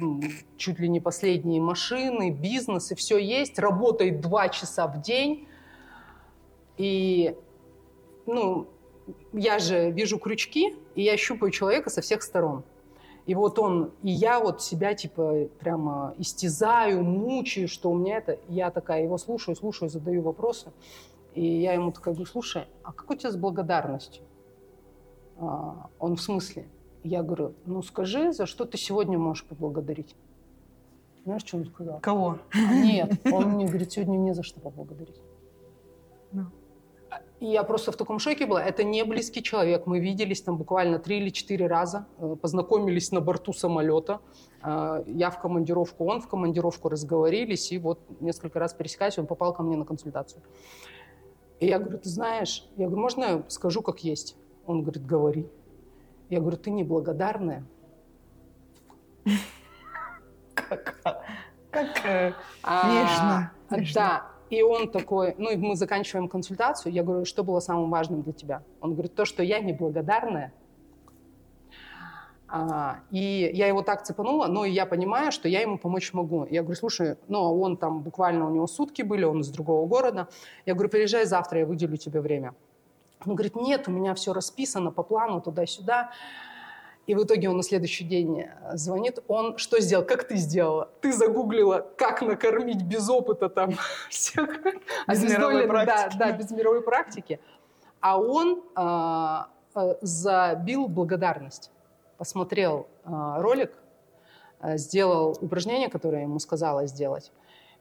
чуть 0.57 0.79
ли 0.79 0.89
не 0.89 0.99
последние 0.99 1.61
машины, 1.61 2.29
бизнес, 2.29 2.91
и 2.91 2.95
все 2.95 3.17
есть, 3.17 3.57
работает 3.57 4.21
два 4.21 4.49
часа 4.49 4.87
в 4.87 5.01
день. 5.01 5.47
И, 6.77 7.35
ну, 8.25 8.67
я 9.33 9.59
же 9.59 9.91
вижу 9.91 10.19
крючки, 10.19 10.75
и 10.95 11.03
я 11.03 11.15
щупаю 11.17 11.51
человека 11.51 11.89
со 11.89 12.01
всех 12.01 12.21
сторон. 12.21 12.63
И 13.25 13.35
вот 13.35 13.59
он, 13.59 13.91
и 14.01 14.11
я 14.11 14.39
вот 14.39 14.61
себя 14.61 14.93
типа 14.93 15.47
прямо 15.59 16.13
истязаю, 16.17 17.03
мучаю, 17.03 17.67
что 17.67 17.91
у 17.91 17.95
меня 17.95 18.17
это. 18.17 18.39
Я 18.47 18.71
такая 18.71 19.03
его 19.03 19.17
слушаю, 19.17 19.55
слушаю, 19.55 19.89
задаю 19.89 20.21
вопросы. 20.21 20.71
И 21.35 21.45
я 21.45 21.73
ему 21.73 21.91
такая 21.91 22.13
говорю, 22.13 22.29
слушай, 22.29 22.65
а 22.83 22.91
как 22.91 23.09
у 23.09 23.15
тебя 23.15 23.31
с 23.31 23.37
благодарностью? 23.37 24.23
А, 25.37 25.87
он 25.99 26.15
в 26.15 26.21
смысле? 26.21 26.67
Я 27.03 27.23
говорю, 27.23 27.53
ну 27.65 27.81
скажи, 27.81 28.33
за 28.33 28.45
что 28.45 28.65
ты 28.65 28.77
сегодня 28.77 29.17
можешь 29.17 29.45
поблагодарить? 29.45 30.15
Знаешь, 31.23 31.43
что 31.45 31.57
он 31.57 31.65
сказал? 31.65 31.99
Кого? 31.99 32.39
Нет, 32.53 33.19
он 33.31 33.51
мне 33.51 33.65
говорит, 33.65 33.91
сегодня 33.91 34.17
не 34.17 34.33
за 34.33 34.43
что 34.43 34.59
поблагодарить. 34.59 35.21
Ну. 36.31 36.47
И 37.41 37.47
я 37.47 37.63
просто 37.63 37.91
в 37.91 37.97
таком 37.97 38.19
шоке 38.19 38.45
была. 38.45 38.63
Это 38.63 38.83
не 38.83 39.03
близкий 39.03 39.41
человек. 39.41 39.87
Мы 39.87 39.99
виделись 39.99 40.43
там 40.43 40.57
буквально 40.57 40.99
три 40.99 41.17
или 41.17 41.29
четыре 41.29 41.65
раза, 41.65 42.05
э, 42.19 42.35
познакомились 42.39 43.11
на 43.11 43.19
борту 43.19 43.51
самолета. 43.51 44.19
Э, 44.63 45.03
я 45.07 45.31
в 45.31 45.41
командировку, 45.41 46.05
он 46.05 46.21
в 46.21 46.27
командировку, 46.27 46.87
разговорились, 46.87 47.71
и 47.71 47.79
вот 47.79 47.99
несколько 48.19 48.59
раз 48.59 48.75
пересекаясь, 48.75 49.17
он 49.17 49.25
попал 49.25 49.53
ко 49.55 49.63
мне 49.63 49.75
на 49.75 49.85
консультацию. 49.85 50.43
И 51.59 51.65
я 51.65 51.79
говорю, 51.79 51.97
ты 51.97 52.09
знаешь, 52.09 52.69
я 52.77 52.85
говорю, 52.85 53.01
можно 53.01 53.23
я 53.23 53.43
скажу, 53.47 53.81
как 53.81 54.03
есть? 54.03 54.35
Он 54.67 54.83
говорит, 54.83 55.03
говори. 55.03 55.49
Я 56.29 56.41
говорю, 56.41 56.57
ты 56.57 56.69
неблагодарная. 56.69 57.65
Как, 60.53 61.01
как 61.71 62.05
э, 62.05 62.33
нежно, 62.63 63.51
А, 63.71 63.77
нежно. 63.77 63.93
Да. 63.95 64.31
И 64.51 64.61
он 64.61 64.91
такой, 64.91 65.33
ну 65.37 65.49
и 65.49 65.55
мы 65.55 65.77
заканчиваем 65.77 66.27
консультацию. 66.27 66.91
Я 66.91 67.03
говорю, 67.03 67.23
что 67.23 67.41
было 67.41 67.61
самым 67.61 67.89
важным 67.89 68.21
для 68.21 68.33
тебя? 68.33 68.63
Он 68.81 68.93
говорит, 68.93 69.15
то, 69.15 69.23
что 69.23 69.41
я 69.41 69.59
неблагодарная. 69.59 70.51
А, 72.49 72.99
и 73.11 73.49
я 73.53 73.67
его 73.67 73.81
так 73.81 74.03
цепанула, 74.03 74.47
но 74.47 74.65
я 74.65 74.85
понимаю, 74.85 75.31
что 75.31 75.47
я 75.47 75.61
ему 75.61 75.77
помочь 75.77 76.11
могу. 76.11 76.45
Я 76.49 76.63
говорю, 76.63 76.77
слушай, 76.77 77.15
ну 77.29 77.39
а 77.45 77.49
он 77.49 77.77
там 77.77 78.01
буквально 78.01 78.45
у 78.45 78.53
него 78.53 78.67
сутки 78.67 79.03
были, 79.03 79.23
он 79.23 79.39
из 79.39 79.47
другого 79.51 79.87
города. 79.87 80.27
Я 80.65 80.73
говорю, 80.73 80.89
приезжай 80.89 81.25
завтра, 81.25 81.59
я 81.59 81.65
выделю 81.65 81.95
тебе 81.95 82.19
время. 82.19 82.53
Он 83.25 83.35
говорит, 83.35 83.55
нет, 83.55 83.87
у 83.87 83.91
меня 83.91 84.13
все 84.15 84.33
расписано 84.33 84.91
по 84.91 85.01
плану 85.01 85.39
туда-сюда. 85.39 86.11
И 87.07 87.15
в 87.15 87.23
итоге 87.23 87.49
он 87.49 87.57
на 87.57 87.63
следующий 87.63 88.03
день 88.03 88.41
э, 88.41 88.77
звонит. 88.77 89.19
Он 89.27 89.57
что 89.57 89.79
сделал? 89.79 90.05
Как 90.05 90.27
ты 90.27 90.35
сделала? 90.35 90.89
Ты 91.01 91.11
загуглила, 91.11 91.85
как 91.97 92.21
накормить 92.21 92.83
без 92.83 93.09
опыта 93.09 93.49
там 93.49 93.71
всех 94.09 94.47
Без 95.07 95.23
мировой 95.23 95.63
обездоленных, 95.63 95.67
да, 95.67 95.83
практики. 95.83 96.19
да, 96.19 96.31
без 96.31 96.51
мировой 96.51 96.81
практики. 96.81 97.39
А 97.99 98.19
он 98.19 98.63
а, 98.75 99.49
а, 99.73 99.95
забил 100.01 100.87
благодарность. 100.87 101.71
Посмотрел 102.17 102.87
ролик, 103.03 103.73
сделал 104.61 105.35
упражнение, 105.41 105.89
которое 105.89 106.21
ему 106.21 106.37
сказала 106.37 106.85
сделать. 106.85 107.31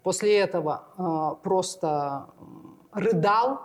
После 0.03 0.39
этого 0.39 1.37
просто 1.43 2.27
рыдал 2.91 3.61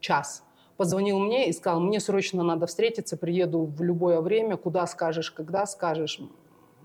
час. 0.00 0.44
Позвонил 0.78 1.18
мне 1.18 1.48
и 1.48 1.52
сказал, 1.52 1.80
мне 1.80 1.98
срочно 1.98 2.44
надо 2.44 2.68
встретиться, 2.68 3.16
приеду 3.16 3.64
в 3.64 3.82
любое 3.82 4.20
время, 4.20 4.56
куда 4.56 4.86
скажешь, 4.86 5.32
когда 5.32 5.66
скажешь, 5.66 6.20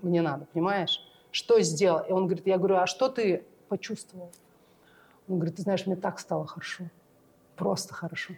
мне 0.02 0.20
надо, 0.20 0.48
понимаешь? 0.52 1.00
Что 1.30 1.60
сделал? 1.60 2.00
И 2.00 2.10
он 2.10 2.26
говорит, 2.26 2.44
я 2.44 2.58
говорю, 2.58 2.78
а 2.78 2.88
что 2.88 3.08
ты 3.08 3.44
почувствовал? 3.68 4.32
Он 5.28 5.36
говорит, 5.36 5.54
ты 5.54 5.62
знаешь, 5.62 5.86
мне 5.86 5.94
так 5.94 6.18
стало 6.18 6.44
хорошо, 6.44 6.86
просто 7.54 7.94
хорошо. 7.94 8.34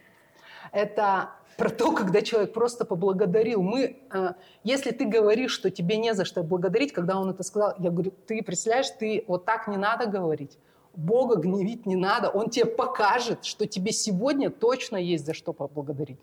Это 0.72 1.30
про 1.56 1.70
то, 1.70 1.92
когда 1.92 2.20
человек 2.20 2.52
просто 2.52 2.84
поблагодарил. 2.84 3.62
Мы, 3.62 3.98
э, 4.12 4.34
если 4.62 4.90
ты 4.90 5.06
говоришь, 5.06 5.52
что 5.52 5.70
тебе 5.70 5.96
не 5.96 6.12
за 6.12 6.26
что 6.26 6.42
благодарить, 6.42 6.92
когда 6.92 7.18
он 7.18 7.30
это 7.30 7.42
сказал, 7.42 7.74
я 7.78 7.90
говорю, 7.90 8.12
ты 8.26 8.42
представляешь, 8.42 8.90
ты 8.90 9.24
вот 9.26 9.46
так 9.46 9.68
не 9.68 9.78
надо 9.78 10.04
говорить. 10.04 10.58
Бога 10.96 11.36
гневить 11.36 11.86
не 11.86 11.96
надо, 11.96 12.30
Он 12.30 12.50
тебе 12.50 12.66
покажет, 12.66 13.44
что 13.44 13.66
тебе 13.66 13.92
сегодня 13.92 14.50
точно 14.50 14.96
есть 14.96 15.26
за 15.26 15.34
что 15.34 15.52
поблагодарить. 15.52 16.18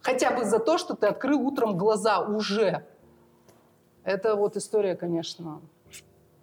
Хотя 0.00 0.30
бы 0.30 0.44
за 0.44 0.58
то, 0.58 0.78
что 0.78 0.94
ты 0.94 1.06
открыл 1.06 1.40
утром 1.40 1.76
глаза 1.78 2.20
уже. 2.20 2.84
Это 4.04 4.36
вот 4.36 4.56
история, 4.56 4.94
конечно, 4.96 5.60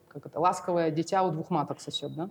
как 0.07 0.25
это, 0.25 0.39
ласковое 0.39 0.91
дитя 0.91 1.23
у 1.23 1.31
двух 1.31 1.49
маток 1.49 1.79
сосет, 1.79 2.13
да? 2.15 2.29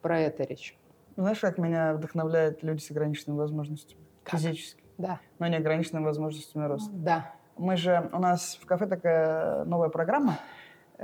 Про 0.00 0.20
это 0.20 0.44
речь. 0.44 0.76
Знаешь, 1.16 1.38
как 1.38 1.58
меня 1.58 1.94
вдохновляют 1.94 2.62
люди 2.62 2.80
с 2.82 2.90
ограниченными 2.90 3.38
возможностями? 3.38 4.00
Как? 4.22 4.40
Физически, 4.40 4.82
Да, 4.98 5.20
но 5.38 5.46
не 5.46 5.56
ограниченными 5.56 6.04
возможностями 6.04 6.66
роста. 6.66 6.90
да. 6.92 7.32
Мы 7.56 7.76
же, 7.76 8.10
у 8.12 8.18
нас 8.18 8.58
в 8.60 8.66
кафе 8.66 8.86
такая 8.88 9.64
новая 9.64 9.88
программа, 9.88 10.38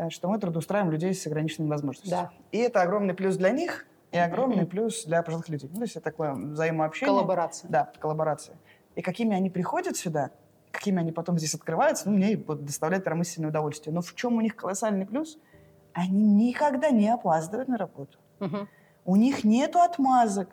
что 0.08 0.28
мы 0.28 0.38
трудоустраиваем 0.38 0.90
людей 0.90 1.12
с 1.12 1.26
ограниченными 1.26 1.68
возможностями. 1.70 2.10
Да. 2.10 2.30
И 2.52 2.58
это 2.58 2.80
огромный 2.80 3.12
плюс 3.12 3.36
для 3.36 3.50
них, 3.50 3.86
и 4.12 4.18
огромный 4.18 4.66
плюс 4.66 5.04
для 5.04 5.22
пожилых 5.22 5.48
людей. 5.48 5.68
Ну, 5.70 5.76
то 5.76 5.82
есть 5.82 5.96
это 5.96 6.04
такое 6.04 6.32
взаимообщение. 6.32 7.14
Коллаборация. 7.14 7.70
Да, 7.70 7.92
коллаборация. 7.98 8.56
И 8.96 9.02
какими 9.02 9.36
они 9.36 9.50
приходят 9.50 9.96
сюда, 9.96 10.30
какими 10.72 11.00
они 11.00 11.12
потом 11.12 11.38
здесь 11.38 11.54
открываются, 11.54 12.08
ну, 12.10 12.16
мне 12.16 12.36
вот 12.36 12.64
доставляет 12.64 13.04
прям 13.04 13.20
истинное 13.22 13.50
удовольствие. 13.50 13.94
Но 13.94 14.00
в 14.00 14.14
чем 14.14 14.36
у 14.36 14.40
них 14.40 14.56
колоссальный 14.56 15.06
плюс? 15.06 15.38
Они 15.92 16.48
никогда 16.48 16.90
не 16.90 17.08
опаздывают 17.08 17.68
на 17.68 17.76
работу. 17.76 18.18
Мгм. 18.38 18.68
У 19.04 19.16
них 19.16 19.44
нету 19.44 19.80
отмазок. 19.80 20.48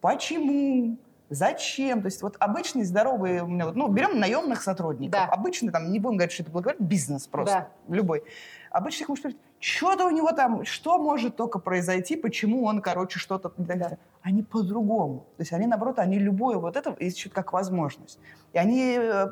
Почему? 0.00 0.98
Зачем? 1.32 2.02
То 2.02 2.06
есть 2.06 2.20
вот 2.20 2.36
обычный 2.40 2.84
здоровый, 2.84 3.40
у 3.40 3.46
меня 3.46 3.64
вот, 3.64 3.74
ну, 3.74 3.88
берем 3.88 4.20
наемных 4.20 4.62
сотрудников. 4.62 5.12
Да. 5.12 5.24
Обычный, 5.24 5.72
там, 5.72 5.90
не 5.90 5.98
будем 5.98 6.18
говорить, 6.18 6.34
что 6.34 6.42
это 6.42 6.52
благотворительный 6.52 6.88
бизнес 6.88 7.26
просто, 7.26 7.68
любой. 7.88 8.22
Обычный 8.70 9.06
может 9.08 9.22
сказать, 9.22 9.38
что-то 9.58 10.06
у 10.06 10.10
него 10.10 10.32
там, 10.32 10.66
что 10.66 10.98
может 10.98 11.36
только 11.36 11.58
произойти, 11.58 12.16
почему 12.16 12.64
он, 12.64 12.82
короче, 12.82 13.18
что-то... 13.18 13.50
Да. 13.56 13.96
Они 14.20 14.42
по-другому. 14.42 15.20
То 15.38 15.42
есть 15.42 15.54
они, 15.54 15.66
наоборот, 15.66 15.98
они 15.98 16.18
любое 16.18 16.58
вот 16.58 16.76
это 16.76 16.90
ищут 16.90 17.32
как 17.32 17.54
возможность. 17.54 18.18
И 18.52 18.58
они 18.58 18.98
э, 18.98 19.26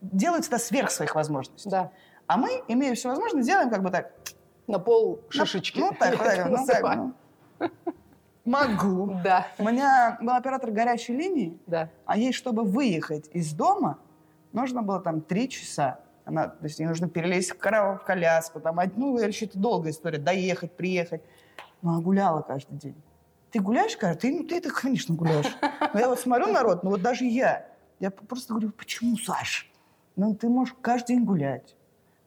делают 0.00 0.46
это 0.46 0.58
сверх 0.58 0.92
своих 0.92 1.16
возможностей. 1.16 1.68
Да. 1.68 1.90
А 2.28 2.36
мы, 2.36 2.62
имея 2.68 2.94
всю 2.94 3.08
возможность, 3.08 3.44
делаем 3.44 3.70
как 3.70 3.82
бы 3.82 3.90
так, 3.90 4.12
На 4.68 4.78
пол 4.78 5.20
шишечки. 5.30 5.80
ну, 5.80 5.90
так, 5.98 6.16
так, 6.16 6.48
ну, 6.48 6.64
так, 6.64 6.96
ну. 6.96 7.14
Могу. 8.44 9.18
Да, 9.22 9.46
У 9.58 9.64
меня 9.64 10.18
был 10.20 10.32
оператор 10.32 10.70
горячей 10.70 11.14
линии, 11.14 11.58
да. 11.66 11.90
а 12.06 12.16
ей, 12.16 12.32
чтобы 12.32 12.64
выехать 12.64 13.28
из 13.32 13.52
дома, 13.52 13.98
нужно 14.52 14.82
было 14.82 15.00
там 15.00 15.20
три 15.20 15.48
часа. 15.48 16.00
Она, 16.24 16.48
то 16.48 16.64
есть 16.64 16.78
ей 16.78 16.86
нужно 16.86 17.08
перелезть 17.08 17.50
в, 17.50 17.58
коляску, 17.58 18.60
там, 18.60 18.78
ну, 18.96 19.18
вообще 19.18 19.46
это 19.46 19.58
долгая 19.58 19.92
история, 19.92 20.18
доехать, 20.18 20.76
приехать. 20.76 21.22
Ну, 21.82 21.96
а 21.96 22.00
гуляла 22.00 22.42
каждый 22.42 22.78
день. 22.78 23.02
Ты 23.50 23.60
гуляешь, 23.60 23.96
каждый? 23.96 24.20
Ты, 24.20 24.38
ну, 24.38 24.46
ты 24.46 24.56
это, 24.58 24.70
конечно, 24.70 25.14
гуляешь. 25.14 25.56
Но 25.92 25.98
я 25.98 26.08
вот 26.08 26.20
смотрю 26.20 26.52
народ, 26.52 26.82
ну, 26.82 26.90
вот 26.90 27.02
даже 27.02 27.24
я, 27.24 27.66
я 27.98 28.10
просто 28.10 28.52
говорю, 28.54 28.70
почему, 28.70 29.16
Саш? 29.16 29.70
Ну, 30.16 30.34
ты 30.34 30.48
можешь 30.48 30.74
каждый 30.80 31.16
день 31.16 31.24
гулять. 31.24 31.74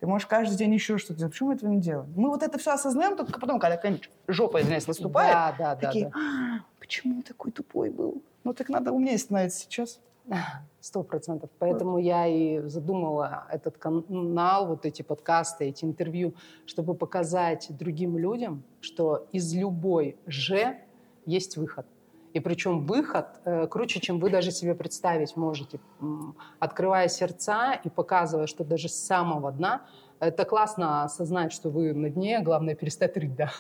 Ты 0.04 0.08
можешь 0.08 0.28
каждый 0.28 0.58
день 0.58 0.74
еще 0.74 0.98
что-то 0.98 1.20
делать. 1.20 1.32
Почему 1.32 1.48
мы 1.48 1.56
этого 1.56 1.70
не 1.70 1.80
делаем? 1.80 2.12
Мы 2.18 2.28
вот 2.28 2.44
это 2.44 2.58
все 2.58 2.74
осознаем 2.74 3.16
только 3.16 3.40
потом, 3.40 3.58
когда 3.58 3.78
какая-нибудь 3.78 4.10
жопа, 4.28 4.60
извиняюсь, 4.60 4.86
наступает. 4.86 5.32
Да, 5.32 5.56
да, 5.58 5.76
да, 5.76 5.88
такие, 5.88 6.10
да. 6.10 6.12
«А, 6.14 6.66
почему 6.78 7.22
такой 7.22 7.54
тупой 7.54 7.90
был? 7.90 8.22
Ну, 8.44 8.54
так 8.54 8.68
надо 8.68 8.92
умнее 8.92 9.18
становиться 9.18 9.62
сейчас. 9.62 10.02
Сто 10.82 11.04
процентов. 11.04 11.50
Поэтому 11.58 12.00
я 12.00 12.28
и 12.28 12.60
задумала 12.68 13.48
этот 13.50 13.78
канал, 13.78 14.68
вот 14.68 14.86
эти 14.86 15.04
подкасты, 15.04 15.70
эти 15.70 15.86
интервью, 15.86 16.34
чтобы 16.66 16.96
показать 16.96 17.68
другим 17.70 18.18
людям, 18.18 18.62
что 18.82 19.30
из 19.32 19.54
любой 19.54 20.18
«же» 20.26 20.80
есть 21.26 21.56
выход. 21.56 21.86
И 22.34 22.40
причем 22.40 22.86
выход 22.86 23.28
э, 23.46 23.68
круче, 23.68 24.00
чем 24.00 24.20
вы 24.20 24.32
даже 24.32 24.52
себе 24.52 24.74
представить 24.74 25.38
можете. 25.38 25.80
Открывая 26.60 27.08
сердца 27.08 27.74
и 27.84 27.90
показывая, 27.90 28.48
что 28.48 28.64
даже 28.64 28.90
с 28.90 28.96
самого 28.96 29.52
дна, 29.52 29.84
это 30.20 30.46
классно 30.46 31.04
осознать, 31.04 31.52
что 31.52 31.70
вы 31.70 31.94
на 31.94 32.10
дне, 32.10 32.40
главное 32.40 32.76
перестать 32.76 33.18
рыть, 33.18 33.36
да. 33.36 33.52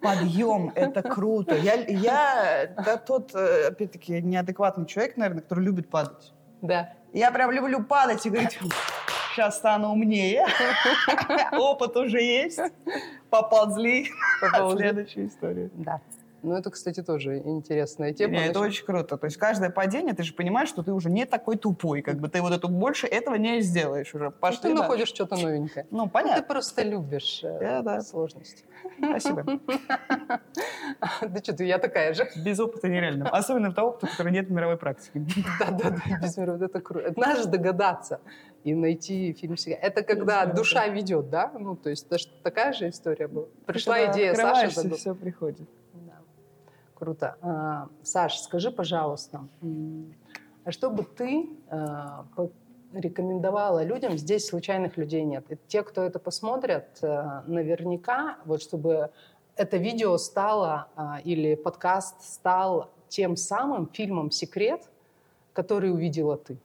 Подъем, 0.00 0.72
это 0.74 1.02
круто. 1.02 1.56
Я, 1.56 1.74
я 1.74 2.74
да, 2.84 2.96
тот, 2.98 3.34
э, 3.34 3.68
опять-таки, 3.68 4.20
неадекватный 4.20 4.84
человек, 4.84 5.16
наверное, 5.16 5.42
который 5.42 5.64
любит 5.64 5.88
падать. 5.88 6.34
Да. 6.60 6.92
Я 7.12 7.30
прям 7.30 7.50
люблю 7.50 7.82
падать 7.82 8.26
и 8.26 8.30
говорить, 8.30 8.58
сейчас 9.32 9.56
стану 9.56 9.92
умнее. 9.92 10.46
Опыт 11.52 11.96
уже 11.96 12.20
есть. 12.20 12.60
Поползли. 13.30 14.10
Поползли. 14.42 14.78
Следующая 14.78 15.26
история. 15.26 15.70
Да. 15.74 16.00
Ну, 16.42 16.54
это, 16.56 16.70
кстати, 16.70 17.02
тоже 17.02 17.38
интересная 17.38 18.12
тема. 18.12 18.34
Не, 18.34 18.46
это 18.46 18.60
очень 18.60 18.84
круто. 18.84 19.16
То 19.16 19.26
есть 19.26 19.36
каждое 19.36 19.70
падение, 19.70 20.14
ты 20.14 20.22
же 20.22 20.32
понимаешь, 20.34 20.68
что 20.68 20.82
ты 20.82 20.92
уже 20.92 21.10
не 21.10 21.26
такой 21.26 21.56
тупой. 21.56 22.00
Как 22.02 22.18
бы 22.18 22.28
ты 22.28 22.40
вот 22.40 22.52
это 22.52 22.68
больше 22.68 23.06
этого 23.06 23.34
не 23.34 23.60
сделаешь 23.60 24.14
уже. 24.14 24.26
Ну, 24.26 24.30
Пошли 24.32 24.58
ты 24.62 24.68
дальше. 24.68 24.82
находишь 24.82 25.08
что-то 25.08 25.36
новенькое. 25.36 25.86
Ну, 25.90 26.04
Ты 26.04 26.10
понятно. 26.10 26.42
просто 26.44 26.82
любишь 26.82 27.40
э, 27.42 27.58
Да, 27.60 27.82
да. 27.82 28.00
сложности. 28.02 28.64
Спасибо. 28.98 29.44
Да 31.22 31.38
что 31.42 31.52
ты, 31.52 31.64
я 31.64 31.78
такая 31.78 32.14
же. 32.14 32.28
Без 32.36 32.58
опыта 32.60 32.88
нереально. 32.88 33.28
Особенно 33.28 33.72
того 33.72 33.90
опыта, 33.90 34.06
который 34.08 34.32
нет 34.32 34.48
в 34.48 34.52
мировой 34.52 34.76
практике. 34.76 35.22
Да-да-да, 35.60 36.18
без 36.22 36.36
мира, 36.36 36.52
вот 36.52 36.62
это 36.62 36.80
круто. 36.80 37.12
Надо 37.16 37.42
же 37.42 37.48
догадаться 37.48 38.20
и 38.64 38.74
найти 38.74 39.32
фильм 39.32 39.56
себя. 39.56 39.76
Это 39.76 40.02
когда 40.02 40.46
Да, 40.46 40.52
душа 40.52 40.86
ведет, 40.88 41.30
да? 41.30 41.52
Ну, 41.58 41.76
то 41.76 41.90
есть 41.90 42.08
такая 42.42 42.72
же 42.72 42.88
история 42.88 43.28
была. 43.28 43.46
Пришла 43.66 44.10
идея, 44.12 44.34
Саша 44.34 44.68
все 44.94 45.14
приходит. 45.14 45.68
Круто. 46.98 47.36
А, 47.42 47.88
Саш, 48.02 48.40
скажи, 48.40 48.72
пожалуйста, 48.72 49.46
а 50.64 50.72
что 50.72 50.90
бы 50.90 51.04
ты 51.04 51.48
а, 51.70 52.26
рекомендовала 52.92 53.84
людям, 53.84 54.18
здесь 54.18 54.48
случайных 54.48 54.96
людей 54.96 55.22
нет, 55.22 55.44
и 55.48 55.56
те, 55.68 55.84
кто 55.84 56.02
это 56.02 56.18
посмотрят, 56.18 56.98
а, 57.02 57.44
наверняка, 57.46 58.38
вот 58.44 58.62
чтобы 58.62 59.10
это 59.54 59.76
видео 59.76 60.18
стало 60.18 60.88
или 61.22 61.54
подкаст 61.54 62.22
стал 62.22 62.90
тем 63.08 63.36
самым 63.36 63.88
фильмом 63.92 64.32
«Секрет», 64.32 64.88
который 65.52 65.92
увидела 65.92 66.36
ты. 66.36 66.58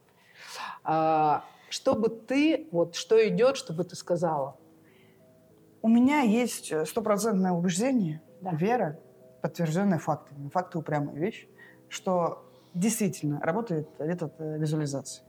Чтобы 1.70 2.10
ты, 2.10 2.68
вот 2.72 2.94
что 2.94 3.28
идет, 3.28 3.58
чтобы 3.58 3.84
ты 3.84 3.96
сказала? 3.96 4.56
У 5.82 5.88
меня 5.88 6.22
есть 6.22 6.72
стопроцентное 6.88 7.52
убеждение, 7.52 8.22
Да. 8.42 8.52
вера, 8.52 9.00
подтвержденная 9.44 10.00
фактами. 10.00 10.50
Факты 10.50 10.78
упрямая 10.80 11.16
вещь, 11.18 11.48
что 11.90 12.50
действительно 12.74 13.42
работает 13.42 13.88
метод 14.00 14.34
э, 14.40 14.58
визуализации. 14.58 15.22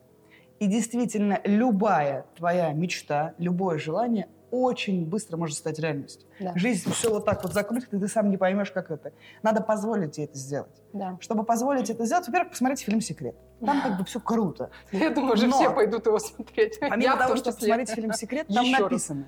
И 0.61 0.69
действительно 0.69 1.41
любая 1.45 2.25
твоя 2.37 2.73
мечта, 2.73 3.35
любое 3.39 3.77
желание 3.77 4.29
очень 4.53 5.05
быстро 5.05 5.37
может 5.37 5.57
стать 5.57 5.81
реальностью. 5.81 6.29
Да. 6.39 6.53
Жизнь 6.55 6.89
все 6.93 7.11
вот 7.11 7.25
так 7.25 7.43
вот 7.43 7.53
закрутит, 7.53 7.93
и 7.93 7.99
ты 7.99 8.07
сам 8.07 8.31
не 8.31 8.37
поймешь, 8.37 8.71
как 8.71 8.93
это. 8.93 9.13
Надо 9.43 9.61
позволить 9.61 10.13
тебе 10.13 10.27
это 10.27 10.39
сделать. 10.39 10.81
Да. 10.93 11.19
Чтобы 11.21 11.43
позволить 11.43 11.91
это 11.91 12.07
сделать, 12.07 12.29
во-первых, 12.29 12.53
посмотрите 12.53 12.85
фильм 12.85 13.01
«Секрет». 13.01 13.35
Там 13.67 13.83
как 13.83 13.99
бы 13.99 14.05
все 14.05 14.21
круто. 14.21 14.71
Я 14.93 15.11
думаю, 15.11 15.33
уже 15.33 15.49
Но- 15.49 15.57
все 15.59 15.75
пойдут 15.75 16.07
его 16.07 16.21
смотреть. 16.21 16.79
Помимо 16.79 17.03
Я 17.03 17.17
того, 17.17 17.35
что 17.35 17.51
посмотреть 17.51 17.91
фильм 17.91 18.13
«Секрет», 18.13 18.47
там 18.47 18.65
Еще 18.65 18.77
раз. 18.77 18.83
написано 18.85 19.25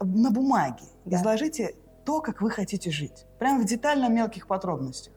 на 0.00 0.30
бумаге. 0.32 0.82
Да. 1.04 1.18
Изложите 1.18 1.76
то, 2.04 2.20
как 2.20 2.40
вы 2.40 2.50
хотите 2.50 2.90
жить. 2.90 3.26
Прямо 3.38 3.60
в 3.60 3.64
детально 3.64 4.08
мелких 4.08 4.46
подробностях. 4.46 5.14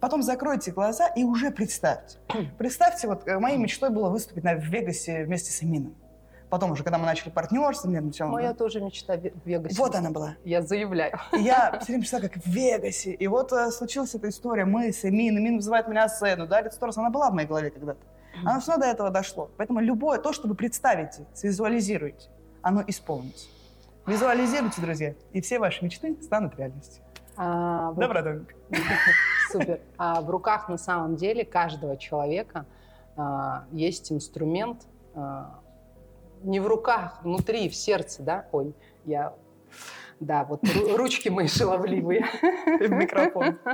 Потом 0.00 0.22
закройте 0.22 0.70
глаза 0.70 1.08
и 1.08 1.24
уже 1.24 1.50
представьте. 1.50 2.18
Представьте, 2.58 3.08
вот 3.08 3.26
э, 3.26 3.38
моей 3.38 3.58
мечтой 3.58 3.90
было 3.90 4.10
выступить 4.10 4.44
на, 4.44 4.54
в 4.54 4.62
Вегасе 4.62 5.24
вместе 5.24 5.50
с 5.50 5.62
Эмином. 5.62 5.96
Потом 6.50 6.70
уже, 6.70 6.82
когда 6.82 6.98
мы 6.98 7.04
начали 7.04 7.30
партнерство, 7.30 7.88
мне 7.88 8.00
начало... 8.00 8.30
Моя 8.30 8.54
тоже 8.54 8.80
мечта 8.80 9.16
в 9.16 9.46
Вегасе. 9.46 9.76
Вот 9.76 9.94
она 9.94 10.10
была. 10.10 10.36
Я 10.44 10.62
заявляю. 10.62 11.18
И 11.32 11.40
я 11.40 11.78
все 11.80 11.88
время 11.88 12.00
представляла, 12.02 12.30
как 12.30 12.42
в 12.42 12.46
Вегасе. 12.46 13.12
И 13.12 13.26
вот 13.26 13.52
э, 13.52 13.70
случилась 13.70 14.14
эта 14.14 14.28
история. 14.28 14.64
Мы 14.64 14.92
с 14.92 15.04
Эмин, 15.04 15.36
Эмин 15.36 15.56
вызывает 15.56 15.88
меня 15.88 16.08
сцену. 16.08 16.46
Дарит 16.46 16.72
Сторос, 16.72 16.96
она 16.96 17.10
была 17.10 17.30
в 17.30 17.34
моей 17.34 17.48
голове 17.48 17.70
когда-то. 17.70 18.00
Оно 18.44 18.60
все 18.60 18.76
до 18.76 18.86
этого 18.86 19.10
дошло. 19.10 19.50
Поэтому 19.56 19.80
любое 19.80 20.18
то, 20.18 20.32
что 20.32 20.48
вы 20.48 20.54
представите, 20.54 21.26
свизуализируете, 21.34 22.28
оно 22.62 22.84
исполнится. 22.86 23.46
Визуализируйте, 24.08 24.80
друзья, 24.80 25.14
и 25.34 25.42
все 25.42 25.58
ваши 25.58 25.84
мечты 25.84 26.16
станут 26.22 26.56
реальностью. 26.56 27.04
А, 27.36 27.92
Добро, 27.92 28.22
Домик. 28.22 28.54
Супер. 29.52 29.80
А 29.98 30.22
в 30.22 30.30
руках 30.30 30.70
на 30.70 30.78
самом 30.78 31.16
деле 31.16 31.44
каждого 31.44 31.98
человека 31.98 32.64
а, 33.18 33.66
есть 33.70 34.10
инструмент 34.10 34.86
а, 35.14 35.60
не 36.42 36.58
в 36.58 36.66
руках, 36.66 37.18
внутри, 37.22 37.68
в 37.68 37.74
сердце, 37.74 38.22
да? 38.22 38.46
Ой, 38.50 38.74
я... 39.04 39.34
Да, 40.20 40.44
вот 40.44 40.64
ру- 40.64 40.96
ручки 40.96 41.28
мои 41.28 41.46
шаловливые. 41.46 42.24
В 42.80 42.90
микрофон. 42.90 43.58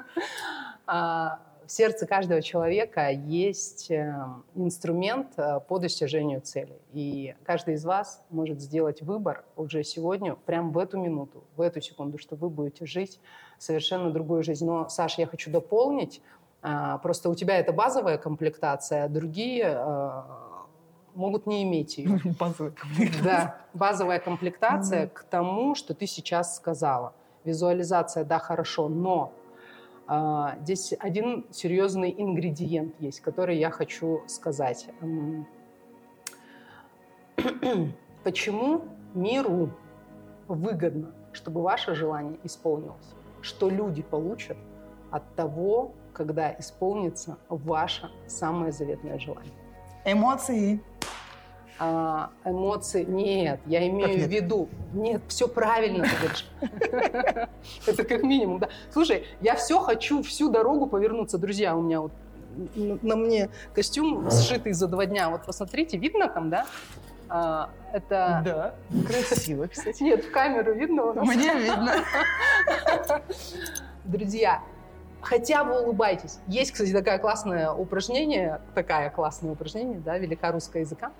В 1.66 1.72
сердце 1.72 2.06
каждого 2.06 2.42
человека 2.42 3.10
есть 3.10 3.90
э, 3.90 4.14
инструмент 4.54 5.28
э, 5.38 5.60
по 5.66 5.78
достижению 5.78 6.40
цели. 6.42 6.78
И 6.92 7.34
каждый 7.44 7.74
из 7.74 7.84
вас 7.84 8.22
может 8.28 8.60
сделать 8.60 9.00
выбор 9.00 9.44
уже 9.56 9.82
сегодня, 9.82 10.34
прямо 10.34 10.70
в 10.70 10.78
эту 10.78 10.98
минуту, 10.98 11.44
в 11.56 11.62
эту 11.62 11.80
секунду, 11.80 12.18
что 12.18 12.36
вы 12.36 12.50
будете 12.50 12.84
жить 12.84 13.18
совершенно 13.58 14.10
другую 14.10 14.42
жизнь. 14.42 14.66
Но, 14.66 14.88
Саша, 14.88 15.22
я 15.22 15.26
хочу 15.26 15.50
дополнить. 15.50 16.20
а, 16.60 16.98
Просто 16.98 17.30
у 17.30 17.34
тебя 17.34 17.58
это 17.58 17.72
базовая 17.72 18.18
комплектация, 18.18 19.04
а 19.04 19.08
другие 19.08 19.64
э, 19.64 20.22
могут 21.14 21.46
не 21.46 21.62
иметь 21.62 21.96
ее. 21.96 22.20
Базовый 22.38 22.72
Да, 23.22 23.56
базовая 23.72 24.18
комплектация 24.18 25.08
к 25.08 25.24
тому, 25.24 25.74
что 25.74 25.94
ты 25.94 26.06
сейчас 26.06 26.56
сказала. 26.56 27.14
Визуализация, 27.44 28.24
да, 28.24 28.38
хорошо, 28.38 28.88
но 28.88 29.32
здесь 30.60 30.94
один 30.98 31.46
серьезный 31.50 32.14
ингредиент 32.16 32.94
есть, 33.00 33.20
который 33.20 33.56
я 33.58 33.70
хочу 33.70 34.22
сказать. 34.26 34.88
Почему 38.24 38.84
миру 39.14 39.70
выгодно, 40.48 41.14
чтобы 41.32 41.62
ваше 41.62 41.94
желание 41.94 42.38
исполнилось? 42.42 43.14
Что 43.40 43.68
люди 43.68 44.02
получат 44.02 44.56
от 45.10 45.34
того, 45.34 45.92
когда 46.12 46.54
исполнится 46.58 47.38
ваше 47.48 48.10
самое 48.26 48.72
заветное 48.72 49.18
желание? 49.18 49.52
Эмоции. 50.04 50.82
А, 51.78 52.30
эмоции. 52.44 53.04
Нет, 53.04 53.60
я 53.66 53.86
имею 53.88 54.18
нет? 54.18 54.28
в 54.28 54.30
виду. 54.30 54.68
Нет, 54.92 55.22
все 55.28 55.48
правильно 55.48 56.04
ты 56.04 56.16
говоришь. 56.16 56.46
Это 57.86 58.04
как 58.04 58.22
минимум, 58.22 58.58
да. 58.58 58.68
Слушай, 58.92 59.26
я 59.40 59.56
все 59.56 59.80
хочу 59.80 60.22
всю 60.22 60.50
дорогу 60.50 60.86
повернуться. 60.86 61.38
Друзья, 61.38 61.76
у 61.76 61.82
меня 61.82 62.00
вот 62.00 62.12
на 62.76 63.16
мне 63.16 63.50
костюм 63.74 64.30
сшитый 64.30 64.72
за 64.72 64.86
два 64.86 65.06
дня. 65.06 65.30
Вот 65.30 65.44
посмотрите, 65.44 65.96
видно 65.96 66.28
там, 66.28 66.50
да? 66.50 66.66
А, 67.28 67.70
Это... 67.92 68.42
Да. 68.44 68.74
Красиво, 69.06 69.66
кстати. 69.66 70.02
Нет, 70.02 70.24
в 70.24 70.30
камеру 70.30 70.74
видно 70.74 71.04
у 71.04 71.12
нас? 71.14 71.26
Мне 71.26 71.52
видно. 71.54 71.96
Друзья, 74.04 74.62
хотя 75.24 75.64
бы 75.64 75.80
улыбайтесь. 75.80 76.38
Есть, 76.46 76.72
кстати, 76.72 76.92
такое 76.92 77.18
классное 77.18 77.70
упражнение, 77.72 78.60
такая 78.74 79.10
классное 79.10 79.52
упражнение, 79.52 79.98
да, 79.98 80.18
велика 80.18 80.52
русского 80.52 80.80
языка. 80.80 81.12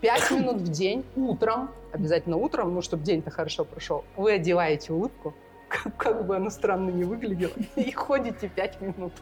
Пять 0.00 0.30
минут 0.32 0.56
в 0.56 0.68
день, 0.68 1.04
утром, 1.16 1.70
обязательно 1.92 2.36
утром, 2.36 2.74
ну, 2.74 2.82
чтобы 2.82 3.04
день-то 3.04 3.30
хорошо 3.30 3.64
прошел, 3.64 4.04
вы 4.16 4.32
одеваете 4.32 4.92
улыбку, 4.92 5.34
как, 5.72 5.96
как 5.96 6.26
бы 6.26 6.36
оно 6.36 6.50
странно 6.50 6.90
не 6.90 7.04
выглядело, 7.04 7.52
и 7.76 7.90
ходите 7.92 8.48
пять 8.48 8.80
минут 8.80 9.12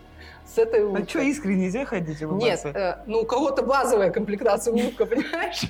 с 0.44 0.58
этой 0.58 0.82
А 0.82 0.86
улыбкой. 0.86 1.08
что, 1.08 1.20
искренне 1.20 1.64
нельзя 1.66 1.84
ходить 1.84 2.20
и 2.20 2.24
Нет, 2.24 2.30
улыбаться? 2.32 2.68
э, 2.68 2.96
ну 3.06 3.20
у 3.20 3.24
кого-то 3.24 3.62
базовая 3.62 4.10
комплектация 4.10 4.72
улыбка, 4.74 5.06
понимаешь? 5.06 5.62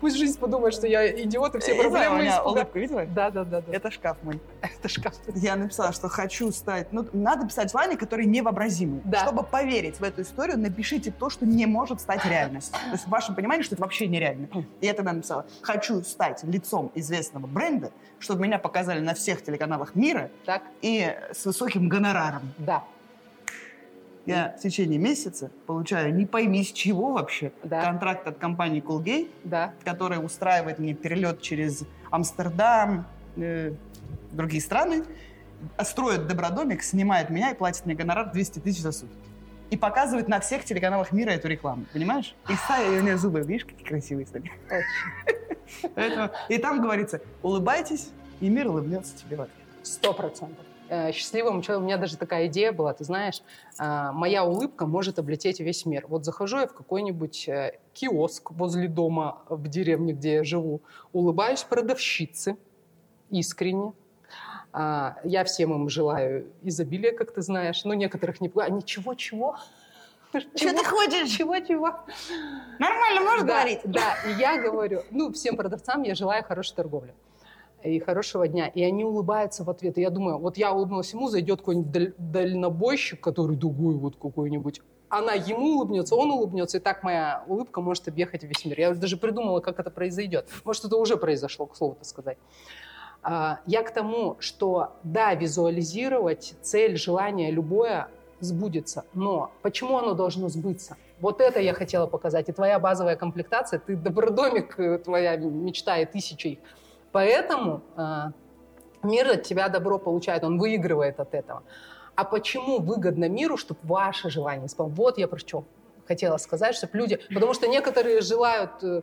Пусть 0.00 0.16
жизнь 0.16 0.38
подумает, 0.38 0.74
что 0.74 0.86
я 0.86 1.06
идиот, 1.22 1.54
и 1.56 1.58
все 1.58 1.74
у 1.74 1.78
проблемы 1.80 2.20
меня 2.20 2.38
испуга- 2.38 2.46
улыбку 2.52 2.78
видела? 2.78 3.04
Да, 3.06 3.30
да, 3.30 3.44
да. 3.44 3.62
Это 3.70 3.90
шкаф 3.90 4.16
мой. 4.22 4.40
Это 4.62 4.88
шкаф. 4.88 5.14
Я 5.34 5.56
написала, 5.56 5.92
что 5.92 6.08
хочу 6.08 6.50
стать... 6.52 6.92
Ну, 6.92 7.06
надо 7.12 7.46
писать 7.46 7.70
желания, 7.70 7.96
которые 7.96 8.26
невообразимы. 8.26 9.00
Да. 9.04 9.20
Чтобы 9.24 9.42
поверить 9.42 10.00
в 10.00 10.02
эту 10.02 10.22
историю, 10.22 10.58
напишите 10.58 11.10
то, 11.10 11.30
что 11.30 11.46
не 11.46 11.66
может 11.66 12.00
стать 12.00 12.24
реальностью. 12.24 12.74
То 12.86 12.92
есть 12.92 13.04
в 13.04 13.08
вашем 13.08 13.34
понимании, 13.34 13.62
что 13.62 13.74
это 13.74 13.82
вообще 13.82 14.06
нереально. 14.06 14.48
И 14.80 14.86
я 14.86 14.94
тогда 14.94 15.12
написала, 15.12 15.46
хочу 15.62 16.02
стать 16.02 16.42
лицом 16.44 16.90
известного 16.94 17.46
бренда, 17.46 17.90
чтобы 18.18 18.42
меня 18.42 18.58
показали 18.58 19.00
на 19.00 19.14
всех 19.14 19.42
телеканалах 19.42 19.94
мира 19.94 20.30
Так, 20.44 20.62
и 20.82 21.14
с 21.32 21.44
высоким 21.46 21.88
гонораром. 21.88 22.52
да, 22.58 22.84
Я 24.26 24.54
в 24.58 24.60
течение 24.62 24.98
месяца 24.98 25.50
получаю 25.66 26.14
не 26.14 26.26
пойми 26.26 26.62
с 26.62 26.72
чего 26.72 27.12
вообще 27.12 27.52
Да. 27.64 27.82
контракт 27.82 28.26
от 28.26 28.38
компании 28.38 28.82
Colgate, 28.82 29.30
да. 29.44 29.72
которая 29.84 30.20
устраивает 30.20 30.78
мне 30.78 30.92
перелет 30.94 31.40
через 31.40 31.84
Амстердам, 32.10 33.06
э, 33.36 33.72
другие 34.32 34.62
страны, 34.62 35.04
а 35.76 35.84
строит 35.84 36.26
добродомик, 36.26 36.82
снимает 36.82 37.30
меня 37.30 37.50
и 37.50 37.54
платит 37.54 37.86
мне 37.86 37.94
гонорар 37.94 38.30
200 38.32 38.60
тысяч 38.60 38.80
за 38.80 38.92
сутки. 38.92 39.14
И 39.70 39.76
показывает 39.76 40.26
на 40.26 40.40
всех 40.40 40.64
телеканалах 40.64 41.12
мира 41.12 41.30
эту 41.30 41.46
рекламу, 41.48 41.84
понимаешь? 41.92 42.34
И 42.48 42.54
ставит 42.54 43.00
у 43.00 43.02
меня 43.04 43.16
зубы, 43.16 43.40
видишь, 43.40 43.64
какие 43.64 43.86
красивые 43.86 44.26
стали. 44.26 44.50
Поэтому- 45.94 46.30
И 46.48 46.58
там 46.58 46.82
говорится, 46.82 47.20
улыбайтесь, 47.42 48.10
и 48.40 48.48
мир 48.48 48.68
улыбнется 48.68 49.16
тебе 49.16 49.36
в 49.36 49.42
ответ. 49.42 49.56
Сто 49.82 50.12
процентов. 50.12 50.64
Э, 50.88 51.12
Счастливым 51.12 51.62
человеком. 51.62 51.84
У 51.84 51.86
меня 51.86 51.98
даже 51.98 52.16
такая 52.16 52.48
идея 52.48 52.72
была, 52.72 52.92
ты 52.92 53.04
знаешь, 53.04 53.42
а, 53.78 54.10
моя 54.12 54.44
улыбка 54.44 54.86
может 54.86 55.20
облететь 55.20 55.60
весь 55.60 55.86
мир. 55.86 56.04
Вот 56.08 56.24
захожу 56.24 56.58
я 56.58 56.66
в 56.66 56.74
какой-нибудь 56.74 57.48
э, 57.48 57.78
киоск 57.92 58.50
возле 58.50 58.88
дома 58.88 59.42
в 59.48 59.68
деревне, 59.68 60.14
где 60.14 60.34
я 60.34 60.44
живу, 60.44 60.82
улыбаюсь 61.12 61.62
продавщице 61.62 62.56
искренне. 63.30 63.92
А, 64.72 65.16
Я 65.24 65.44
всем 65.44 65.72
им 65.74 65.88
желаю 65.88 66.46
изобилия, 66.62 67.12
как 67.12 67.32
ты 67.32 67.42
знаешь. 67.42 67.84
Ну, 67.84 67.92
некоторых 67.94 68.40
не... 68.40 68.50
А 68.56 68.70
ничего-чего? 68.70 69.56
Чего 70.54 70.78
ты 70.78 70.84
хочешь? 70.84 71.28
Чего-чего? 71.30 71.96
Нормально, 72.78 73.20
можешь 73.22 73.40
да, 73.46 73.46
говорить? 73.46 73.80
Да, 73.84 74.14
и 74.28 74.38
я 74.38 74.60
говорю, 74.60 75.02
ну, 75.10 75.32
всем 75.32 75.56
продавцам 75.56 76.02
я 76.02 76.14
желаю 76.14 76.44
хорошей 76.44 76.76
торговли 76.76 77.14
и 77.82 77.98
хорошего 77.98 78.46
дня. 78.46 78.68
И 78.68 78.82
они 78.82 79.04
улыбаются 79.04 79.64
в 79.64 79.70
ответ. 79.70 79.98
И 79.98 80.02
я 80.02 80.10
думаю, 80.10 80.38
вот 80.38 80.56
я 80.56 80.72
улыбнулась 80.72 81.12
ему, 81.12 81.28
зайдет 81.28 81.60
какой-нибудь 81.60 81.90
даль- 81.90 82.14
дальнобойщик, 82.18 83.20
который 83.20 83.56
дугой 83.56 83.94
вот 83.94 84.16
какой-нибудь, 84.16 84.82
она 85.08 85.32
ему 85.32 85.74
улыбнется, 85.76 86.14
он 86.14 86.30
улыбнется, 86.30 86.78
и 86.78 86.80
так 86.80 87.02
моя 87.02 87.42
улыбка 87.48 87.80
может 87.80 88.06
объехать 88.06 88.44
весь 88.44 88.64
мир. 88.64 88.78
Я 88.78 88.94
даже 88.94 89.16
придумала, 89.16 89.58
как 89.58 89.80
это 89.80 89.90
произойдет. 89.90 90.48
Может, 90.64 90.84
это 90.84 90.96
уже 90.96 91.16
произошло, 91.16 91.66
к 91.66 91.76
слову-то 91.76 92.04
сказать. 92.04 92.38
А, 93.22 93.60
Я 93.66 93.82
к 93.82 93.92
тому, 93.92 94.36
что 94.40 94.92
да, 95.02 95.34
визуализировать 95.34 96.54
цель, 96.62 96.96
желание 96.96 97.50
любое 97.50 98.08
сбудется, 98.40 99.04
но 99.12 99.50
почему 99.62 99.98
оно 99.98 100.14
должно 100.14 100.48
сбыться? 100.48 100.96
Вот 101.20 101.40
это 101.40 101.60
я 101.60 101.74
хотела 101.74 102.06
показать. 102.06 102.48
И 102.48 102.52
твоя 102.52 102.78
базовая 102.78 103.16
комплектация, 103.16 103.78
ты 103.78 103.94
добродомик, 103.94 104.78
э, 104.80 104.98
твоя 104.98 105.36
мечта 105.36 105.98
и 105.98 106.06
тысяча 106.06 106.48
их. 106.48 106.58
Поэтому 107.12 107.82
а, 107.96 108.32
Мир 109.02 109.30
от 109.30 109.42
тебя 109.44 109.68
добро 109.68 109.98
получает, 109.98 110.44
он 110.44 110.58
выигрывает 110.58 111.20
от 111.20 111.34
этого. 111.34 111.62
А 112.14 112.24
почему 112.24 112.80
выгодно 112.80 113.28
миру, 113.28 113.56
чтобы 113.56 113.80
ваше 113.82 114.28
желание 114.28 114.66
исполнить? 114.66 114.96
Вот 114.96 115.18
я 115.18 115.26
про 115.26 115.38
что 115.38 115.64
хотела 116.06 116.36
сказать, 116.36 116.74
чтобы 116.74 116.98
люди... 116.98 117.18
Потому 117.32 117.54
что 117.54 117.66
некоторые 117.66 118.20
желают, 118.20 118.82
э, 118.82 119.02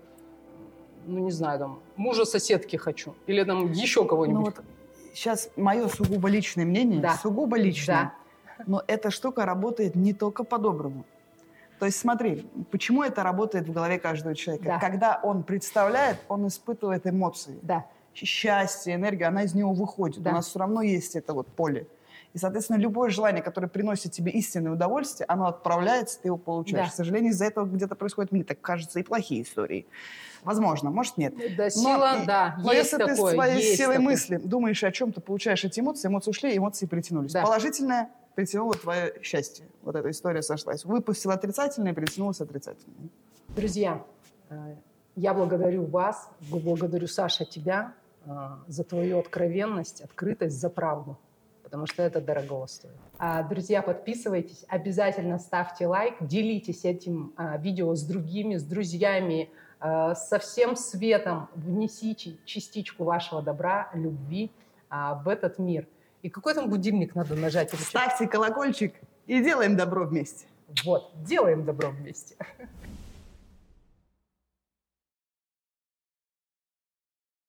ну, 1.07 1.19
не 1.19 1.31
знаю, 1.31 1.59
там, 1.59 1.79
мужа 1.95 2.25
соседки 2.25 2.75
хочу. 2.75 3.15
Или 3.25 3.43
там 3.43 3.71
еще 3.71 4.05
кого-нибудь. 4.05 4.39
Ну, 4.39 4.45
вот 4.45 4.65
сейчас 5.13 5.49
мое 5.55 5.87
сугубо 5.87 6.29
личное 6.29 6.65
мнение, 6.65 7.01
да. 7.01 7.15
сугубо 7.15 7.57
личное. 7.57 8.13
Да. 8.57 8.63
Но 8.67 8.83
эта 8.87 9.09
штука 9.09 9.45
работает 9.45 9.95
не 9.95 10.13
только 10.13 10.43
по-доброму. 10.43 11.05
То 11.79 11.85
есть 11.85 11.99
смотри, 11.99 12.47
почему 12.71 13.03
это 13.03 13.23
работает 13.23 13.67
в 13.67 13.71
голове 13.71 13.99
каждого 13.99 14.35
человека? 14.35 14.65
Да. 14.65 14.79
Когда 14.79 15.19
он 15.23 15.43
представляет, 15.43 16.17
он 16.27 16.47
испытывает 16.47 17.05
эмоции. 17.05 17.57
Да. 17.61 17.85
Счастье, 18.13 18.95
энергия, 18.95 19.25
она 19.25 19.43
из 19.43 19.53
него 19.53 19.73
выходит. 19.73 20.23
Да. 20.23 20.31
У 20.31 20.33
нас 20.33 20.47
все 20.47 20.59
равно 20.59 20.81
есть 20.81 21.15
это 21.15 21.33
вот 21.33 21.47
поле. 21.47 21.87
И, 22.33 22.39
соответственно, 22.39 22.77
любое 22.77 23.09
желание, 23.09 23.41
которое 23.41 23.67
приносит 23.67 24.11
тебе 24.11 24.31
истинное 24.31 24.71
удовольствие, 24.73 25.25
оно 25.27 25.47
отправляется, 25.47 26.19
ты 26.19 26.27
его 26.27 26.37
получаешь. 26.37 26.87
Да. 26.87 26.91
К 26.91 26.95
сожалению, 26.95 27.31
из-за 27.31 27.45
этого 27.45 27.65
где-то 27.65 27.95
происходят, 27.95 28.31
мне 28.31 28.43
так 28.43 28.59
кажется, 28.59 28.99
и 28.99 29.03
плохие 29.03 29.43
истории. 29.43 29.85
Возможно, 30.43 30.89
может 30.89 31.17
нет. 31.17 31.33
Да, 31.57 31.69
сила, 31.69 32.17
но, 32.19 32.25
да, 32.25 32.55
но 32.59 32.71
есть 32.71 32.91
если 32.91 33.05
такое, 33.05 33.31
ты 33.31 33.35
своей 33.35 33.55
есть 33.57 33.77
силой 33.77 33.95
такое. 33.95 34.09
мысли 34.11 34.37
думаешь 34.37 34.83
о 34.83 34.91
чем-то, 34.91 35.21
получаешь 35.21 35.63
эти 35.63 35.79
эмоции, 35.79 36.07
эмоции 36.07 36.31
ушли, 36.31 36.57
эмоции 36.57 36.85
притянулись. 36.85 37.33
Да. 37.33 37.43
Положительное 37.43 38.09
притянуло 38.35 38.73
твое 38.75 39.13
счастье. 39.21 39.65
Вот 39.81 39.95
эта 39.95 40.09
история 40.11 40.41
сошлась. 40.41 40.85
Выпустила 40.85 41.33
отрицательное, 41.33 41.93
притянулось 41.93 42.39
отрицательное. 42.39 43.09
Друзья, 43.49 44.03
э, 44.49 44.75
я 45.15 45.33
благодарю 45.33 45.85
вас, 45.85 46.29
благодарю, 46.51 47.07
Саша, 47.07 47.45
тебя 47.45 47.93
э, 48.25 48.29
за 48.67 48.83
твою 48.83 49.19
откровенность, 49.19 50.01
открытость, 50.01 50.59
за 50.59 50.69
правду 50.69 51.17
потому 51.67 51.85
что 51.85 52.01
это 52.01 52.21
дорого 52.21 52.65
стоит. 52.65 52.93
А, 53.19 53.43
друзья, 53.43 53.81
подписывайтесь, 53.81 54.63
обязательно 54.69 55.37
ставьте 55.37 55.85
лайк, 55.85 56.15
делитесь 56.21 56.85
этим 56.85 57.33
а, 57.35 57.57
видео 57.57 57.93
с 57.93 58.03
другими, 58.03 58.55
с 58.55 58.63
друзьями, 58.63 59.49
со 59.79 60.39
всем 60.39 60.75
светом. 60.75 61.49
Внесите 61.55 62.37
частичку 62.45 63.03
вашего 63.03 63.41
добра, 63.41 63.89
любви 63.93 64.51
в 64.89 65.27
этот 65.27 65.59
мир. 65.59 65.87
И 66.23 66.29
какой 66.29 66.53
там 66.53 66.69
будильник 66.69 67.15
надо 67.15 67.35
нажать? 67.35 67.71
Ставьте 67.73 68.27
колокольчик 68.27 68.93
и 69.27 69.43
делаем 69.43 69.77
добро 69.77 70.05
вместе. 70.05 70.47
Вот, 70.83 71.11
делаем 71.23 71.63
добро 71.65 71.89
вместе. 71.89 72.35